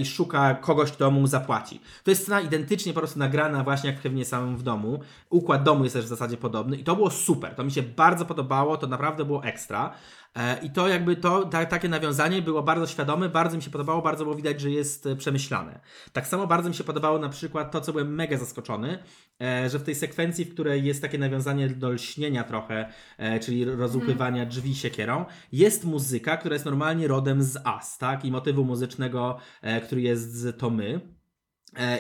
i 0.01 0.05
szuka 0.07 0.55
kogoś, 0.55 0.93
kto 0.93 1.11
mu 1.11 1.27
zapłaci. 1.27 1.81
To 2.05 2.11
jest 2.11 2.23
scena 2.23 2.41
identycznie 2.41 2.93
po 2.93 3.01
prostu 3.01 3.19
nagrana 3.19 3.65
właśnie 3.65 3.91
jak 3.91 3.99
w 3.99 4.03
Kevinie 4.03 4.25
samym 4.25 4.57
w 4.57 4.63
domu. 4.63 5.01
Układ 5.31 5.63
domu 5.63 5.85
jest 5.85 5.97
też 5.97 6.05
w 6.05 6.09
zasadzie 6.09 6.37
podobny 6.37 6.78
i 6.79 6.85
to 6.85 6.97
było 6.97 7.11
super. 7.11 7.55
To 7.55 7.65
mi 7.65 7.71
się 7.71 7.83
bardzo 7.83 8.25
podobało, 8.25 8.77
to 8.77 8.87
naprawdę 8.87 9.25
było 9.25 9.45
ekstra. 9.45 9.95
E, 10.37 10.59
I 10.63 10.71
to 10.71 10.89
jakby 10.89 11.17
to, 11.17 11.45
ta, 11.45 11.67
takie 11.67 11.89
nawiązanie 11.89 12.43
było 12.43 12.63
bardzo 12.63 12.87
świadome, 12.87 13.29
bardzo 13.29 13.57
mi 13.57 13.63
się 13.63 13.71
podobało, 13.71 14.03
bardzo 14.03 14.25
było 14.25 14.37
widać, 14.37 14.61
że 14.61 14.71
jest 14.71 15.07
e, 15.07 15.17
przemyślane. 15.17 15.81
Tak 16.13 16.27
samo 16.27 16.47
bardzo 16.47 16.69
mi 16.69 16.75
się 16.75 16.85
podobało 16.85 17.19
na 17.19 17.29
przykład 17.29 17.73
to, 17.73 17.81
co 17.81 17.93
byłem 17.93 18.15
mega 18.15 18.37
zaskoczony, 18.37 18.99
e, 19.41 19.71
że 19.71 19.79
w 19.79 19.83
tej 19.83 19.95
sekwencji, 19.95 20.45
w 20.45 20.53
której 20.53 20.85
jest 20.85 21.03
takie 21.03 21.19
nawiązanie 21.19 21.69
do 21.69 21.91
lśnienia 21.91 22.45
trochę, 22.45 22.93
czyli 23.41 23.65
rozłupywania 23.65 24.47
drzwi 24.47 24.75
siekierą, 24.75 25.25
jest 25.53 25.85
muzyka, 25.85 26.37
która 26.37 26.55
jest 26.55 26.65
normalnie 26.65 27.09
rodem 27.09 27.43
z 27.43 27.59
As, 27.65 27.99
tak? 27.99 28.25
I 28.25 28.31
motywu 28.31 28.65
muzycznego, 28.65 29.39
który 29.87 30.01
jest 30.01 30.35
z 30.35 30.59
To 30.59 30.71
My. 30.71 30.95
E, 30.95 31.18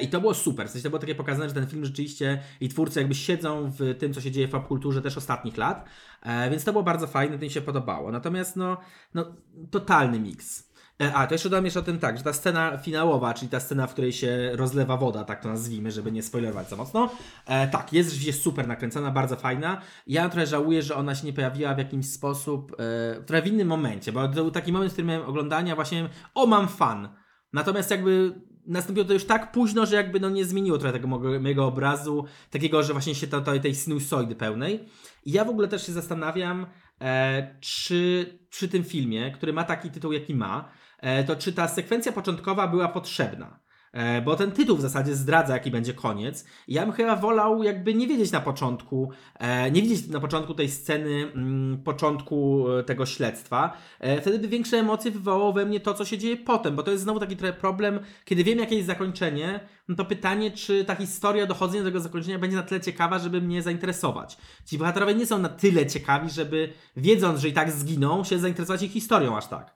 I 0.02 0.08
to 0.08 0.20
było 0.20 0.34
super. 0.34 0.68
W 0.68 0.70
sensie 0.70 0.82
to 0.82 0.90
było 0.90 1.00
takie 1.00 1.14
pokazane, 1.14 1.48
że 1.48 1.54
ten 1.54 1.66
film 1.66 1.84
rzeczywiście 1.84 2.42
i 2.60 2.68
twórcy 2.68 3.00
jakby 3.00 3.14
siedzą 3.14 3.72
w 3.78 3.98
tym, 3.98 4.14
co 4.14 4.20
się 4.20 4.30
dzieje 4.30 4.48
w 4.48 4.50
popkulturze 4.50 5.02
też 5.02 5.16
ostatnich 5.16 5.56
lat. 5.56 5.84
E, 6.22 6.50
więc 6.50 6.64
to 6.64 6.72
było 6.72 6.84
bardzo 6.84 7.06
fajne, 7.06 7.38
to 7.38 7.44
mi 7.44 7.50
się 7.50 7.60
podobało. 7.60 8.12
Natomiast 8.12 8.56
no, 8.56 8.76
no 9.14 9.34
totalny 9.70 10.20
miks. 10.20 10.68
E, 11.02 11.14
a, 11.14 11.26
to 11.26 11.34
jeszcze 11.34 11.50
dodam 11.50 11.64
jeszcze 11.64 11.80
o 11.80 11.82
tym 11.82 11.98
tak, 11.98 12.18
że 12.18 12.24
ta 12.24 12.32
scena 12.32 12.78
finałowa, 12.78 13.34
czyli 13.34 13.48
ta 13.48 13.60
scena, 13.60 13.86
w 13.86 13.92
której 13.92 14.12
się 14.12 14.50
rozlewa 14.52 14.96
woda, 14.96 15.24
tak 15.24 15.42
to 15.42 15.48
nazwijmy, 15.48 15.90
żeby 15.90 16.12
nie 16.12 16.22
spoilerować 16.22 16.68
za 16.68 16.76
mocno. 16.76 17.10
E, 17.46 17.68
tak, 17.68 17.92
jest 17.92 18.10
rzeczywiście 18.10 18.42
super 18.42 18.68
nakręcona, 18.68 19.10
bardzo 19.10 19.36
fajna. 19.36 19.80
Ja 20.06 20.28
trochę 20.28 20.46
żałuję, 20.46 20.82
że 20.82 20.96
ona 20.96 21.14
się 21.14 21.26
nie 21.26 21.32
pojawiła 21.32 21.74
w 21.74 21.78
jakimś 21.78 22.06
sposób, 22.06 22.76
e, 22.78 23.22
trochę 23.22 23.42
w 23.42 23.46
innym 23.46 23.68
momencie, 23.68 24.12
bo 24.12 24.28
to 24.28 24.34
był 24.34 24.50
taki 24.50 24.72
moment, 24.72 24.90
w 24.90 24.94
którym 24.94 25.08
miałem 25.08 25.28
oglądania 25.28 25.74
właśnie, 25.74 26.08
o 26.34 26.46
mam 26.46 26.68
fan. 26.68 27.08
Natomiast 27.52 27.90
jakby 27.90 28.40
nastąpiło 28.68 29.06
to 29.06 29.12
już 29.12 29.24
tak 29.24 29.52
późno, 29.52 29.86
że 29.86 29.96
jakby 29.96 30.20
no 30.20 30.30
nie 30.30 30.44
zmieniło 30.44 30.78
trochę 30.78 30.92
tego 30.92 31.08
mojego 31.40 31.66
obrazu, 31.66 32.24
takiego, 32.50 32.82
że 32.82 32.92
właśnie 32.92 33.14
się 33.14 33.26
to, 33.26 33.40
to, 33.40 33.58
tej 33.58 33.74
sinusoidy 33.74 34.34
pełnej. 34.34 34.88
I 35.24 35.32
ja 35.32 35.44
w 35.44 35.48
ogóle 35.48 35.68
też 35.68 35.86
się 35.86 35.92
zastanawiam, 35.92 36.66
e, 37.00 37.56
czy 37.60 38.26
przy 38.50 38.68
tym 38.68 38.84
filmie, 38.84 39.30
który 39.30 39.52
ma 39.52 39.64
taki 39.64 39.90
tytuł, 39.90 40.12
jaki 40.12 40.34
ma, 40.34 40.68
e, 40.98 41.24
to 41.24 41.36
czy 41.36 41.52
ta 41.52 41.68
sekwencja 41.68 42.12
początkowa 42.12 42.68
była 42.68 42.88
potrzebna. 42.88 43.67
E, 43.92 44.22
bo 44.22 44.36
ten 44.36 44.52
tytuł 44.52 44.76
w 44.76 44.80
zasadzie 44.80 45.14
zdradza, 45.14 45.52
jaki 45.52 45.70
będzie 45.70 45.94
koniec. 45.94 46.44
Ja 46.68 46.82
bym 46.86 46.92
chyba 46.92 47.16
wolał 47.16 47.62
jakby 47.62 47.94
nie 47.94 48.06
wiedzieć 48.06 48.32
na 48.32 48.40
początku, 48.40 49.10
e, 49.34 49.70
nie 49.70 49.82
widzieć 49.82 50.08
na 50.08 50.20
początku 50.20 50.54
tej 50.54 50.68
sceny, 50.68 51.32
mm, 51.34 51.82
początku 51.82 52.66
e, 52.70 52.82
tego 52.82 53.06
śledztwa. 53.06 53.76
Wtedy 54.20 54.38
by 54.38 54.48
większe 54.48 54.76
emocje 54.76 55.10
wywołało 55.10 55.52
we 55.52 55.66
mnie 55.66 55.80
to, 55.80 55.94
co 55.94 56.04
się 56.04 56.18
dzieje 56.18 56.36
potem, 56.36 56.76
bo 56.76 56.82
to 56.82 56.90
jest 56.90 57.02
znowu 57.02 57.20
taki 57.20 57.36
trochę 57.36 57.52
problem, 57.52 58.00
kiedy 58.24 58.44
wiem, 58.44 58.58
jakie 58.58 58.74
jest 58.74 58.86
zakończenie, 58.86 59.60
no 59.88 59.96
to 59.96 60.04
pytanie, 60.04 60.50
czy 60.50 60.84
ta 60.84 60.94
historia 60.94 61.46
dochodzenia 61.46 61.82
do 61.82 61.88
tego 61.88 62.00
zakończenia 62.00 62.38
będzie 62.38 62.56
na 62.56 62.62
tyle 62.62 62.80
ciekawa, 62.80 63.18
żeby 63.18 63.40
mnie 63.40 63.62
zainteresować. 63.62 64.38
Ci 64.66 64.78
bohaterowie 64.78 65.14
nie 65.14 65.26
są 65.26 65.38
na 65.38 65.48
tyle 65.48 65.86
ciekawi, 65.86 66.30
żeby 66.30 66.72
wiedząc, 66.96 67.40
że 67.40 67.48
i 67.48 67.52
tak 67.52 67.70
zginą, 67.70 68.24
się 68.24 68.38
zainteresować 68.38 68.82
ich 68.82 68.92
historią 68.92 69.36
aż 69.36 69.46
tak. 69.46 69.74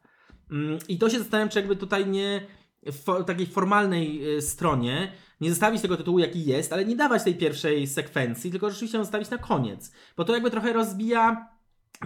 Mm, 0.51 0.79
I 0.89 0.99
to 0.99 1.11
się 1.11 1.19
zastanawiam, 1.19 1.49
czy 1.49 1.59
jakby 1.59 1.77
tutaj 1.77 2.07
nie 2.07 2.47
w 2.87 3.25
takiej 3.25 3.47
formalnej 3.47 4.37
y, 4.37 4.43
stronie 4.43 5.13
nie 5.41 5.51
zostawić 5.51 5.83
tego 5.83 5.97
tytułu 5.97 6.19
jaki 6.19 6.45
jest, 6.45 6.73
ale 6.73 6.85
nie 6.85 6.97
dawać 6.97 7.25
tej 7.25 7.35
pierwszej 7.35 7.87
sekwencji, 7.87 8.51
tylko 8.51 8.71
rzeczywiście 8.71 8.99
ją 8.99 9.05
zostawić 9.05 9.31
na 9.31 9.39
koniec. 9.39 9.93
Bo 10.17 10.25
to 10.25 10.35
jakby 10.35 10.51
trochę 10.51 10.73
rozbija 10.73 11.53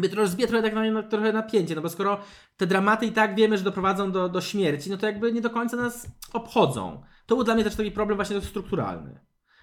by 0.01 0.09
to 0.09 0.16
rozbija 0.16 0.49
trochę, 0.49 0.62
tak 0.62 0.74
na, 0.74 1.03
trochę 1.03 1.33
napięcie, 1.33 1.74
no 1.74 1.83
bo 1.83 1.89
skoro 1.89 2.20
te 2.57 2.66
dramaty 2.66 3.07
i 3.07 3.12
tak 3.12 3.35
wiemy, 3.35 3.59
że 3.59 3.64
doprowadzą 3.64 4.12
do, 4.12 4.29
do 4.29 4.41
śmierci, 4.41 4.91
no 4.91 4.97
to 4.97 5.07
jakby 5.07 5.33
nie 5.33 5.41
do 5.41 5.51
końca 5.51 5.77
nas 5.77 6.07
obchodzą. 6.33 7.03
To 7.27 7.35
był 7.35 7.45
dla 7.45 7.55
mnie 7.55 7.64
też 7.64 7.77
taki 7.77 7.91
problem 7.91 8.16
właśnie 8.16 8.41
strukturalny. 8.41 9.20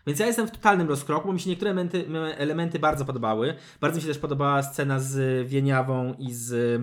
Więc 0.08 0.20
ja 0.20 0.26
jestem 0.26 0.48
w 0.48 0.52
totalnym 0.52 0.90
rozkroku, 0.90 1.28
bo 1.28 1.34
mi 1.34 1.40
się 1.40 1.50
niektóre 1.50 1.72
elementy, 1.72 2.06
elementy 2.38 2.80
bardzo 2.80 3.06
podobały. 3.06 3.56
Bardzo 3.82 3.96
mi 3.96 4.02
się 4.02 4.08
też 4.08 4.18
podobała 4.18 4.64
scena 4.64 5.00
z 5.00 5.48
Wieniawą 5.48 6.14
i 6.20 6.34
z... 6.34 6.82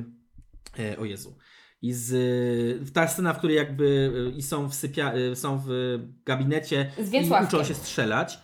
E, 0.78 0.98
o 0.98 1.04
Jezu 1.04 1.36
i 1.82 1.92
z, 1.92 2.92
ta 2.92 3.08
scena, 3.08 3.32
w 3.32 3.38
której 3.38 3.56
jakby 3.56 3.84
y, 4.34 4.36
i 4.36 4.42
są 4.42 4.68
w, 4.68 4.74
sypia, 4.74 5.14
y, 5.14 5.36
są 5.36 5.62
w 5.66 5.98
gabinecie 6.24 6.90
i 7.12 7.46
uczą 7.46 7.64
się 7.64 7.74
strzelać. 7.74 8.38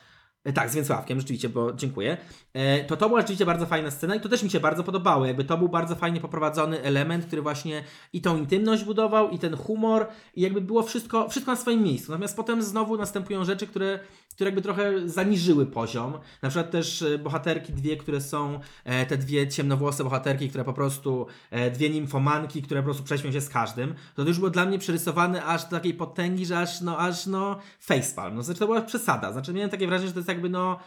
E, 0.47 0.53
tak, 0.53 0.71
z 0.71 0.75
Więcławkiem, 0.75 1.21
rzeczywiście, 1.21 1.49
bo 1.49 1.73
dziękuję. 1.73 2.17
E, 2.53 2.85
to 2.85 2.97
to 2.97 3.09
była 3.09 3.21
rzeczywiście 3.21 3.47
bardzo 3.47 3.67
fajna 3.67 3.91
scena 3.91 4.15
i 4.15 4.21
to 4.21 4.29
też 4.29 4.43
mi 4.43 4.51
się 4.51 4.61
bardzo 4.61 4.85
podobało. 4.85 5.27
Jakby 5.27 5.45
to 5.45 5.59
był 5.59 5.69
bardzo 5.69 5.97
fajnie 5.97 6.21
poprowadzony 6.21 6.83
element, 6.83 7.27
który 7.27 7.43
właśnie 7.43 7.83
i 8.13 8.21
tą 8.21 8.37
intymność 8.37 8.85
budował, 8.85 9.31
i 9.31 9.39
ten 9.39 9.57
humor, 9.57 10.07
i 10.35 10.41
jakby 10.41 10.61
było 10.61 10.83
wszystko, 10.83 11.29
wszystko 11.29 11.53
na 11.53 11.57
swoim 11.57 11.83
miejscu. 11.83 12.13
Natomiast 12.13 12.37
potem 12.37 12.63
znowu 12.63 12.97
następują 12.97 13.45
rzeczy, 13.45 13.67
które, 13.67 13.99
które 14.37 14.49
jakby 14.49 14.63
trochę 14.63 15.09
zaniżyły 15.09 15.67
poziom. 15.67 16.19
Na 16.43 16.49
przykład 16.49 16.71
też 16.71 17.03
e, 17.03 17.19
bohaterki 17.19 17.73
dwie, 17.73 17.97
które 17.97 18.21
są, 18.21 18.61
te 19.09 19.17
dwie 19.19 19.49
ciemnowłose 19.49 20.05
bohaterki, 20.05 20.49
które 20.49 20.65
po 20.65 20.73
prostu, 20.73 21.27
dwie 21.75 21.91
nimfomanki, 21.91 22.63
które 22.63 22.81
po 22.81 22.85
prostu 22.85 23.03
prześmią 23.03 23.33
się 23.33 23.41
z 23.41 23.49
każdym. 23.49 23.95
To 24.15 24.23
już 24.23 24.39
było 24.39 24.51
dla 24.51 24.67
mnie 24.67 24.79
przerysowane 24.79 25.45
aż 25.45 25.65
do 25.65 25.71
takiej 25.71 25.95
potęgi, 25.95 26.47
że 26.47 26.59
aż 26.59 26.81
no, 26.81 26.99
aż 26.99 27.27
no 27.27 27.59
facepalm. 27.81 28.35
No, 28.35 28.43
znaczy 28.43 28.61
to 28.61 28.67
była 28.67 28.83
przesada. 28.83 29.33
Znaczy 29.33 29.53
miałem 29.53 29.71
takie 29.71 29.87
wrażenie, 29.87 30.09
że 30.09 30.15
to 30.15 30.21
jest 30.21 30.29
jakby 30.29 30.49
no 30.49 30.79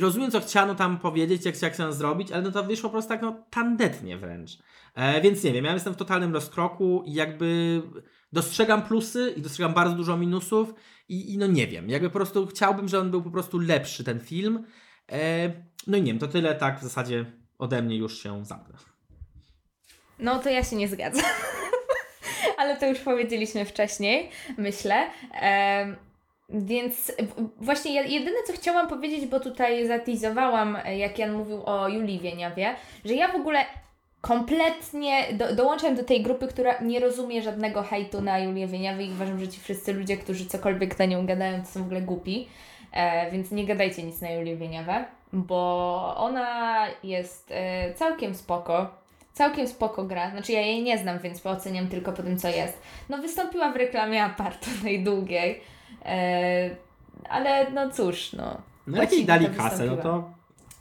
rozumiem, 0.00 0.30
co 0.30 0.40
chciano 0.40 0.74
tam 0.74 0.98
powiedzieć, 0.98 1.44
jak, 1.44 1.62
jak 1.62 1.72
chciano 1.72 1.92
zrobić, 1.92 2.32
ale 2.32 2.42
no 2.42 2.50
to 2.50 2.62
wyszło 2.62 2.90
po 2.90 2.92
prostu 2.92 3.08
tak 3.08 3.22
no 3.22 3.36
tandetnie 3.50 4.18
wręcz. 4.18 4.58
E, 4.94 5.20
więc 5.20 5.44
nie 5.44 5.52
wiem, 5.52 5.64
ja 5.64 5.72
jestem 5.72 5.94
w 5.94 5.96
totalnym 5.96 6.34
rozkroku 6.34 7.02
i 7.06 7.14
jakby 7.14 7.82
dostrzegam 8.32 8.82
plusy 8.82 9.34
i 9.36 9.42
dostrzegam 9.42 9.74
bardzo 9.74 9.94
dużo 9.94 10.16
minusów 10.16 10.74
i, 11.08 11.34
i 11.34 11.38
no 11.38 11.46
nie 11.46 11.66
wiem, 11.66 11.90
jakby 11.90 12.08
po 12.08 12.18
prostu 12.18 12.46
chciałbym, 12.46 12.88
żeby 12.88 13.02
on 13.02 13.10
był 13.10 13.22
po 13.22 13.30
prostu 13.30 13.58
lepszy 13.58 14.04
ten 14.04 14.20
film. 14.20 14.64
E, 15.12 15.50
no 15.86 15.96
i 15.96 16.02
nie 16.02 16.12
wiem, 16.12 16.20
to 16.20 16.28
tyle 16.28 16.54
tak 16.54 16.80
w 16.80 16.82
zasadzie 16.82 17.24
ode 17.58 17.82
mnie 17.82 17.96
już 17.96 18.22
się 18.22 18.44
zamknę. 18.44 18.78
No 20.18 20.38
to 20.38 20.50
ja 20.50 20.64
się 20.64 20.76
nie 20.76 20.88
zgadzam. 20.88 21.24
ale 22.58 22.76
to 22.76 22.86
już 22.86 22.98
powiedzieliśmy 22.98 23.64
wcześniej, 23.64 24.30
myślę. 24.58 25.10
Więc 26.48 27.12
właśnie 27.56 27.92
jedyne, 27.94 28.36
co 28.46 28.52
chciałam 28.52 28.88
powiedzieć, 28.88 29.26
bo 29.26 29.40
tutaj 29.40 29.86
zatizowałam, 29.86 30.78
jak 30.96 31.18
Jan 31.18 31.32
mówił 31.32 31.62
o 31.64 31.88
Julii 31.88 32.20
Wieniawie, 32.20 32.76
że 33.04 33.14
ja 33.14 33.32
w 33.32 33.34
ogóle 33.34 33.64
kompletnie 34.20 35.32
do, 35.32 35.54
dołączam 35.54 35.94
do 35.94 36.04
tej 36.04 36.22
grupy, 36.22 36.48
która 36.48 36.80
nie 36.80 37.00
rozumie 37.00 37.42
żadnego 37.42 37.82
hejtu 37.82 38.22
na 38.22 38.38
Julię 38.38 38.66
Wieniawę 38.66 39.04
i 39.04 39.12
uważam, 39.12 39.40
że 39.40 39.48
ci 39.48 39.60
wszyscy 39.60 39.92
ludzie, 39.92 40.16
którzy 40.16 40.46
cokolwiek 40.46 40.98
na 40.98 41.04
nią 41.04 41.26
gadają, 41.26 41.60
to 41.60 41.66
są 41.66 41.82
w 41.82 41.86
ogóle 41.86 42.02
głupi. 42.02 42.48
E, 42.92 43.30
więc 43.30 43.50
nie 43.50 43.66
gadajcie 43.66 44.02
nic 44.02 44.20
na 44.20 44.30
Julię 44.30 44.56
Wieniawę, 44.56 45.04
bo 45.32 46.14
ona 46.16 46.86
jest 47.04 47.50
e, 47.50 47.94
całkiem 47.94 48.34
spoko. 48.34 49.00
Całkiem 49.32 49.68
spoko 49.68 50.04
gra. 50.04 50.30
Znaczy 50.30 50.52
ja 50.52 50.60
jej 50.60 50.82
nie 50.82 50.98
znam, 50.98 51.18
więc 51.18 51.46
oceniam 51.46 51.88
tylko 51.88 52.12
po 52.12 52.22
tym, 52.22 52.38
co 52.38 52.48
jest. 52.48 52.82
No 53.08 53.18
wystąpiła 53.18 53.72
w 53.72 53.76
reklamie 53.76 54.24
apartu 54.24 54.70
najdługiej. 54.84 55.60
E, 56.04 56.70
ale 57.28 57.70
no 57.70 57.90
cóż, 57.90 58.32
no. 58.32 58.56
No 58.86 59.02
jak 59.02 59.12
jej 59.12 59.24
dali 59.24 59.46
kasę, 59.46 59.86
no 59.86 59.96
to 59.96 60.30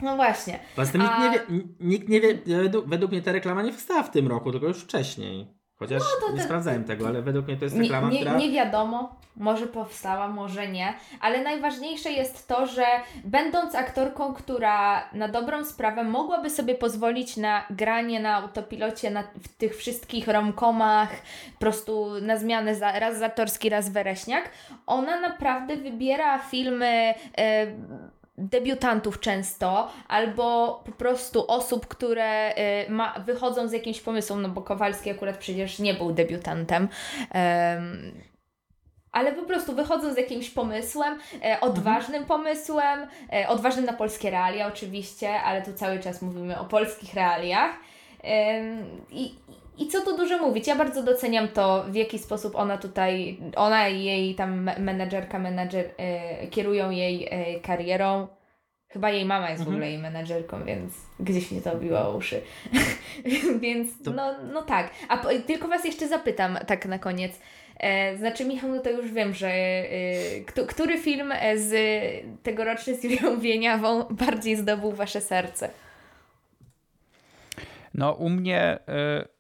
no 0.01 0.15
właśnie. 0.15 0.59
Poza 0.75 0.91
tym 0.91 1.01
A... 1.01 1.05
nikt 1.05 1.19
nie 1.19 1.31
wie, 1.31 1.63
nikt 1.79 2.09
nie 2.09 2.21
wie 2.21 2.39
według, 2.45 2.87
według 2.87 3.11
mnie 3.11 3.21
ta 3.21 3.31
reklama 3.31 3.61
nie 3.61 3.71
powstała 3.71 4.03
w 4.03 4.11
tym 4.11 4.27
roku, 4.27 4.51
tylko 4.51 4.67
już 4.67 4.83
wcześniej. 4.83 5.59
Chociaż 5.79 6.01
no, 6.01 6.27
to, 6.27 6.33
nie 6.33 6.41
sprawdzałem 6.41 6.83
tego, 6.83 7.07
ale 7.07 7.21
według 7.21 7.47
mnie 7.47 7.57
to 7.57 7.65
jest 7.65 7.77
reklama, 7.77 8.07
nie, 8.07 8.13
nie, 8.13 8.19
która... 8.19 8.37
Nie 8.37 8.51
wiadomo, 8.51 9.15
może 9.35 9.67
powstała, 9.67 10.27
może 10.27 10.67
nie, 10.67 10.93
ale 11.21 11.43
najważniejsze 11.43 12.11
jest 12.11 12.47
to, 12.47 12.67
że 12.67 12.85
będąc 13.25 13.75
aktorką, 13.75 14.33
która 14.33 15.09
na 15.13 15.27
dobrą 15.27 15.65
sprawę 15.65 16.03
mogłaby 16.03 16.49
sobie 16.49 16.75
pozwolić 16.75 17.37
na 17.37 17.65
granie 17.69 18.19
na 18.19 18.35
autopilocie 18.35 19.11
na, 19.11 19.23
w 19.23 19.47
tych 19.47 19.75
wszystkich 19.75 20.27
romkomach, 20.27 21.09
po 21.53 21.59
prostu 21.59 22.09
na 22.21 22.37
zmianę 22.37 22.75
za, 22.75 22.99
raz 22.99 23.19
Zatorski, 23.19 23.69
raz 23.69 23.89
Wereśniak, 23.89 24.49
ona 24.85 25.19
naprawdę 25.19 25.77
wybiera 25.77 26.39
filmy... 26.39 27.13
Yy, 27.37 28.18
debiutantów 28.39 29.19
często, 29.19 29.91
albo 30.07 30.79
po 30.85 30.91
prostu 30.91 31.51
osób, 31.51 31.87
które 31.87 32.53
y, 32.87 32.91
ma, 32.91 33.13
wychodzą 33.25 33.67
z 33.67 33.71
jakimś 33.71 34.01
pomysłem, 34.01 34.41
no 34.41 34.49
bo 34.49 34.61
Kowalski 34.61 35.09
akurat 35.09 35.37
przecież 35.37 35.79
nie 35.79 35.93
był 35.93 36.11
debiutantem. 36.11 36.87
Um, 37.33 38.11
ale 39.11 39.33
po 39.33 39.43
prostu 39.43 39.75
wychodzą 39.75 40.13
z 40.13 40.17
jakimś 40.17 40.49
pomysłem, 40.49 41.19
e, 41.43 41.61
odważnym 41.61 42.25
pomysłem, 42.25 43.07
e, 43.33 43.47
odważnym 43.47 43.85
na 43.85 43.93
polskie 43.93 44.29
realia 44.29 44.67
oczywiście, 44.67 45.41
ale 45.41 45.61
tu 45.61 45.73
cały 45.73 45.99
czas 45.99 46.21
mówimy 46.21 46.59
o 46.59 46.65
polskich 46.65 47.13
realiach. 47.13 47.71
E, 48.23 48.61
i, 49.11 49.35
I 49.79 49.87
co 49.87 50.01
tu 50.01 50.17
dużo 50.17 50.37
mówić? 50.37 50.67
Ja 50.67 50.75
bardzo 50.75 51.03
doceniam 51.03 51.47
to, 51.47 51.85
w 51.89 51.95
jaki 51.95 52.19
sposób 52.19 52.55
ona 52.55 52.77
tutaj, 52.77 53.37
ona 53.55 53.87
i 53.87 54.03
jej 54.03 54.35
tam 54.35 54.69
menedżerka, 54.79 55.39
menedżer 55.39 55.89
e, 55.97 56.47
kierują 56.47 56.89
jej 56.89 57.27
e, 57.31 57.59
karierą. 57.59 58.27
Chyba 58.87 59.09
jej 59.09 59.25
mama 59.25 59.49
jest 59.49 59.59
mhm. 59.59 59.65
w 59.65 59.75
ogóle 59.75 59.89
jej 59.91 59.99
menedżerką, 59.99 60.63
więc 60.65 60.93
gdzieś 61.19 61.51
mnie 61.51 61.61
to 61.61 61.73
obiło 61.73 61.99
o 61.99 62.17
uszy. 62.17 62.41
więc 63.61 64.03
to... 64.03 64.11
no, 64.11 64.35
no 64.53 64.61
tak. 64.61 64.89
A 65.07 65.17
po, 65.17 65.29
tylko 65.47 65.67
Was 65.67 65.85
jeszcze 65.85 66.07
zapytam 66.07 66.59
tak 66.67 66.85
na 66.85 66.99
koniec. 66.99 67.39
E, 67.79 68.17
znaczy, 68.17 68.45
Michał, 68.45 68.69
no 68.69 68.81
to 68.81 68.89
już 68.89 69.11
wiem, 69.11 69.33
że 69.33 69.49
e, 69.49 69.85
który 70.67 70.97
film 70.97 71.33
z 71.55 71.73
tegoroczny 72.43 72.95
z 72.95 73.03
Julią 73.03 73.39
Wieniawą 73.39 74.03
bardziej 74.03 74.55
zdobył 74.55 74.91
Wasze 74.91 75.21
serce? 75.21 75.69
No, 77.93 78.11
u 78.11 78.29
mnie. 78.29 78.79
E, 78.87 79.38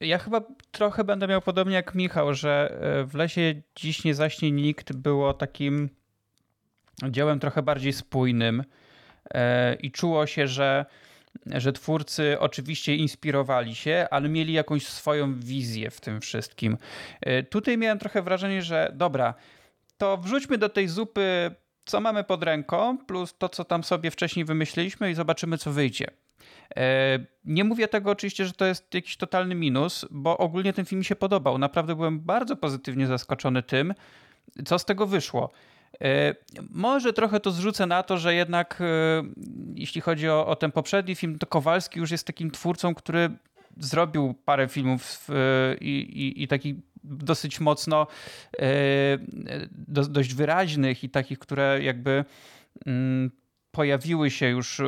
ja 0.00 0.18
chyba 0.18 0.40
trochę 0.70 1.04
będę 1.04 1.28
miał 1.28 1.42
podobnie 1.42 1.74
jak 1.74 1.94
Michał, 1.94 2.34
że 2.34 2.78
e, 2.80 3.04
w 3.04 3.14
lesie 3.14 3.62
dziś 3.76 4.04
nie 4.04 4.14
zaśnie 4.14 4.50
nikt 4.50 4.92
było 4.92 5.34
takim 5.34 5.88
dziełem 7.10 7.40
trochę 7.40 7.62
bardziej 7.62 7.92
spójnym 7.92 8.64
e, 9.34 9.74
i 9.74 9.90
czuło 9.90 10.26
się, 10.26 10.48
że, 10.48 10.86
że 11.46 11.72
twórcy 11.72 12.36
oczywiście 12.40 12.96
inspirowali 12.96 13.74
się, 13.74 14.06
ale 14.10 14.28
mieli 14.28 14.52
jakąś 14.52 14.86
swoją 14.86 15.40
wizję 15.40 15.90
w 15.90 16.00
tym 16.00 16.20
wszystkim. 16.20 16.78
E, 17.20 17.42
tutaj 17.42 17.78
miałem 17.78 17.98
trochę 17.98 18.22
wrażenie, 18.22 18.62
że 18.62 18.92
dobra, 18.94 19.34
to 19.98 20.16
wrzućmy 20.16 20.58
do 20.58 20.68
tej 20.68 20.88
zupy 20.88 21.54
co 21.84 22.00
mamy 22.00 22.24
pod 22.24 22.42
ręką, 22.42 22.98
plus 22.98 23.34
to, 23.38 23.48
co 23.48 23.64
tam 23.64 23.84
sobie 23.84 24.10
wcześniej 24.10 24.44
wymyśliliśmy 24.44 25.10
i 25.10 25.14
zobaczymy, 25.14 25.58
co 25.58 25.72
wyjdzie. 25.72 26.06
E, 26.76 27.18
nie 27.44 27.64
mówię 27.64 27.88
tego 27.88 28.10
oczywiście, 28.10 28.46
że 28.46 28.52
to 28.52 28.64
jest 28.64 28.94
jakiś 28.94 29.16
totalny 29.16 29.54
minus, 29.54 30.06
bo 30.10 30.38
ogólnie 30.38 30.72
ten 30.72 30.84
film 30.84 30.98
mi 30.98 31.04
się 31.04 31.16
podobał. 31.16 31.58
Naprawdę 31.58 31.94
byłem 31.94 32.20
bardzo 32.20 32.56
pozytywnie 32.56 33.06
zaskoczony 33.06 33.62
tym, 33.62 33.94
co 34.64 34.78
z 34.78 34.84
tego 34.84 35.06
wyszło. 35.06 35.50
E, 36.00 36.34
może 36.70 37.12
trochę 37.12 37.40
to 37.40 37.50
zrzucę 37.50 37.86
na 37.86 38.02
to, 38.02 38.18
że 38.18 38.34
jednak 38.34 38.80
e, 38.80 38.84
jeśli 39.74 40.00
chodzi 40.00 40.28
o, 40.28 40.46
o 40.46 40.56
ten 40.56 40.72
poprzedni 40.72 41.14
film, 41.14 41.38
to 41.38 41.46
Kowalski 41.46 41.98
już 41.98 42.10
jest 42.10 42.26
takim 42.26 42.50
twórcą, 42.50 42.94
który 42.94 43.30
zrobił 43.76 44.34
parę 44.44 44.68
filmów 44.68 45.28
i, 45.80 45.90
i, 45.98 46.42
i 46.42 46.48
takich 46.48 46.76
dosyć 47.04 47.60
mocno 47.60 48.06
dość 50.08 50.34
wyraźnych 50.34 51.04
i 51.04 51.10
takich, 51.10 51.38
które 51.38 51.82
jakby 51.82 52.24
mm, 52.86 53.30
pojawiły 53.74 54.30
się 54.30 54.48
już 54.48 54.80
e, 54.80 54.84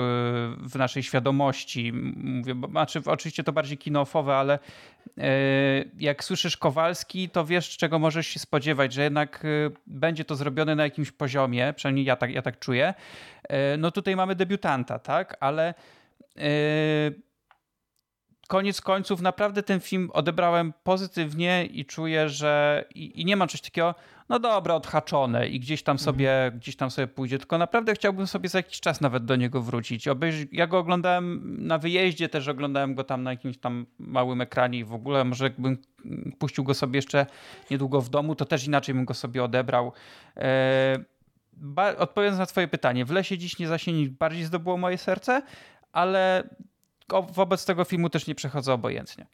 w 0.61 0.75
naszej 0.75 1.03
świadomości. 1.03 1.93
Mówię, 2.17 2.55
znaczy, 2.71 3.03
oczywiście 3.07 3.45
to 3.45 3.53
bardziej 3.53 3.79
kinofowe, 3.79 4.37
ale 4.37 4.59
e, 5.19 5.29
jak 5.99 6.25
słyszysz 6.25 6.57
Kowalski, 6.57 7.29
to 7.29 7.45
wiesz, 7.45 7.77
czego 7.77 7.99
możesz 7.99 8.27
się 8.27 8.39
spodziewać, 8.39 8.93
że 8.93 9.03
jednak 9.03 9.45
e, 9.45 9.49
będzie 9.87 10.25
to 10.25 10.37
zrobione 10.37 10.75
na 10.75 10.85
jakimś 10.85 11.13
poziomie, 11.13 11.73
przynajmniej 11.77 12.05
ja 12.05 12.17
tak, 12.17 12.31
ja 12.31 12.43
tak 12.43 12.59
czuję. 12.59 12.95
No 13.79 13.91
tutaj 13.91 14.17
mamy 14.17 14.35
debiutanta, 14.35 14.99
tak, 14.99 15.37
ale 15.41 15.75
koniec 18.49 18.81
końców 18.81 19.21
naprawdę 19.21 19.63
ten 19.63 19.81
film 19.81 20.11
odebrałem 20.13 20.73
pozytywnie 20.83 21.67
i 21.67 21.85
czuję, 21.85 22.29
że 22.29 22.85
i, 22.95 23.21
i 23.21 23.25
nie 23.25 23.37
ma 23.37 23.47
czegoś 23.47 23.61
takiego, 23.61 23.95
no 24.29 24.39
dobra, 24.39 24.75
odhaczone 24.75 25.49
i 25.49 25.61
gdzieś 25.61 25.83
tam 25.83 25.99
sobie, 25.99 26.45
mhm. 26.45 26.61
gdzieś 26.61 26.77
tam 26.77 26.91
sobie 26.91 27.07
pójdzie, 27.07 27.39
tylko 27.39 27.59
naprawdę 27.59 27.95
chciałbym 27.95 28.27
sobie 28.27 28.49
za 28.49 28.59
jakiś 28.59 28.81
czas 28.81 29.01
nawet 29.01 29.25
do 29.25 29.37
niego 29.37 29.63
wrócić. 29.63 30.09
Obejrz... 30.09 30.37
Ja 30.53 30.67
go 30.67 30.79
oglądałem 30.79 31.57
na 31.67 31.79
wyjeździe, 31.79 32.29
też 32.29 32.49
oglądałem 32.49 32.95
go 32.95 33.05
tam 33.05 33.23
na 33.23 33.31
jakimś 33.31 33.59
tam 33.59 33.87
małym 33.99 34.41
ekranie 34.41 34.79
i 34.79 34.85
w 34.85 34.95
ogóle 34.95 35.25
może 35.25 35.45
jakbym 35.45 35.79
puścił 36.39 36.65
go 36.65 36.75
sobie 36.75 36.99
jeszcze 36.99 37.27
niedługo 37.71 38.01
w 38.01 38.09
domu, 38.09 38.35
to 38.35 38.45
też 38.45 38.67
inaczej 38.67 38.95
bym 38.95 39.05
go 39.05 39.15
sobie 39.15 39.45
odebrał. 39.45 39.93
E... 40.37 40.99
Odpowiadając 41.99 42.39
na 42.39 42.47
twoje 42.47 42.69
pytanie, 42.69 43.05
w 43.05 43.11
lesie 43.11 43.39
dziś 43.39 43.59
nie 43.59 43.69
zasieni 43.69 44.09
bardziej 44.09 44.45
zdobyło 44.45 44.77
moje 44.77 44.99
serce, 44.99 45.43
ale 45.93 46.49
wobec 47.33 47.65
tego 47.65 47.85
filmu 47.85 48.11
też 48.11 48.27
nie 48.27 48.35
przechodzę 48.35 48.73
obojętnie. 48.73 49.27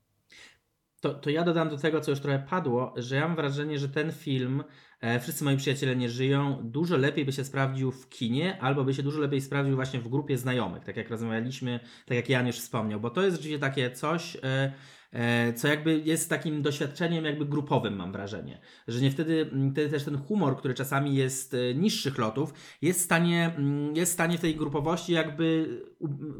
To, 1.03 1.14
to 1.14 1.30
ja 1.30 1.44
dodam 1.44 1.68
do 1.68 1.76
tego, 1.76 2.00
co 2.00 2.11
już 2.11 2.20
trochę 2.20 2.38
padło, 2.38 2.94
że 2.96 3.16
ja 3.16 3.28
mam 3.28 3.36
wrażenie, 3.36 3.78
że 3.78 3.88
ten 3.88 4.12
film 4.12 4.64
e, 5.00 5.20
Wszyscy 5.20 5.44
moi 5.44 5.57
przyjaciele 5.57 5.96
nie 5.96 6.11
żyją 6.11 6.59
dużo 6.62 6.96
lepiej 6.96 7.24
by 7.24 7.32
się 7.32 7.44
sprawdził 7.44 7.92
w 7.92 8.09
kinie, 8.09 8.59
albo 8.61 8.84
by 8.84 8.94
się 8.94 9.03
dużo 9.03 9.20
lepiej 9.20 9.40
sprawdził 9.40 9.74
właśnie 9.74 10.00
w 10.00 10.09
grupie 10.09 10.38
znajomych, 10.38 10.84
tak 10.84 10.96
jak 10.96 11.11
rozmawialiśmy, 11.11 11.80
tak 12.07 12.16
jak 12.16 12.28
Jan 12.28 12.46
już 12.46 12.57
wspomniał, 12.57 13.00
bo 13.00 13.11
to 13.11 13.22
jest 13.22 13.36
rzeczywiście 13.36 13.59
takie 13.59 13.90
coś, 13.90 14.36
e, 14.36 14.72
e, 15.12 15.53
co 15.53 15.68
jakby 15.68 15.98
jest 15.98 16.30
takim 16.30 16.62
doświadczeniem 16.62 17.24
jakby 17.24 17.46
grupowym, 17.46 17.96
mam 17.96 18.12
wrażenie. 18.12 18.61
Że 18.88 19.00
nie 19.00 19.11
wtedy, 19.11 19.50
wtedy 19.72 19.88
też 19.88 20.05
ten 20.05 20.18
humor, 20.18 20.57
który 20.57 20.74
czasami 20.74 21.14
jest 21.14 21.55
e, 21.55 21.74
niższych 21.74 22.18
lotów, 22.18 22.55
jest 22.82 23.00
w 23.00 23.05
stanie, 23.05 23.57
jest 23.94 24.12
w 24.12 24.14
stanie 24.14 24.38
w 24.38 24.40
tej 24.40 24.57
grupowości 24.57 25.12
jakby 25.12 25.78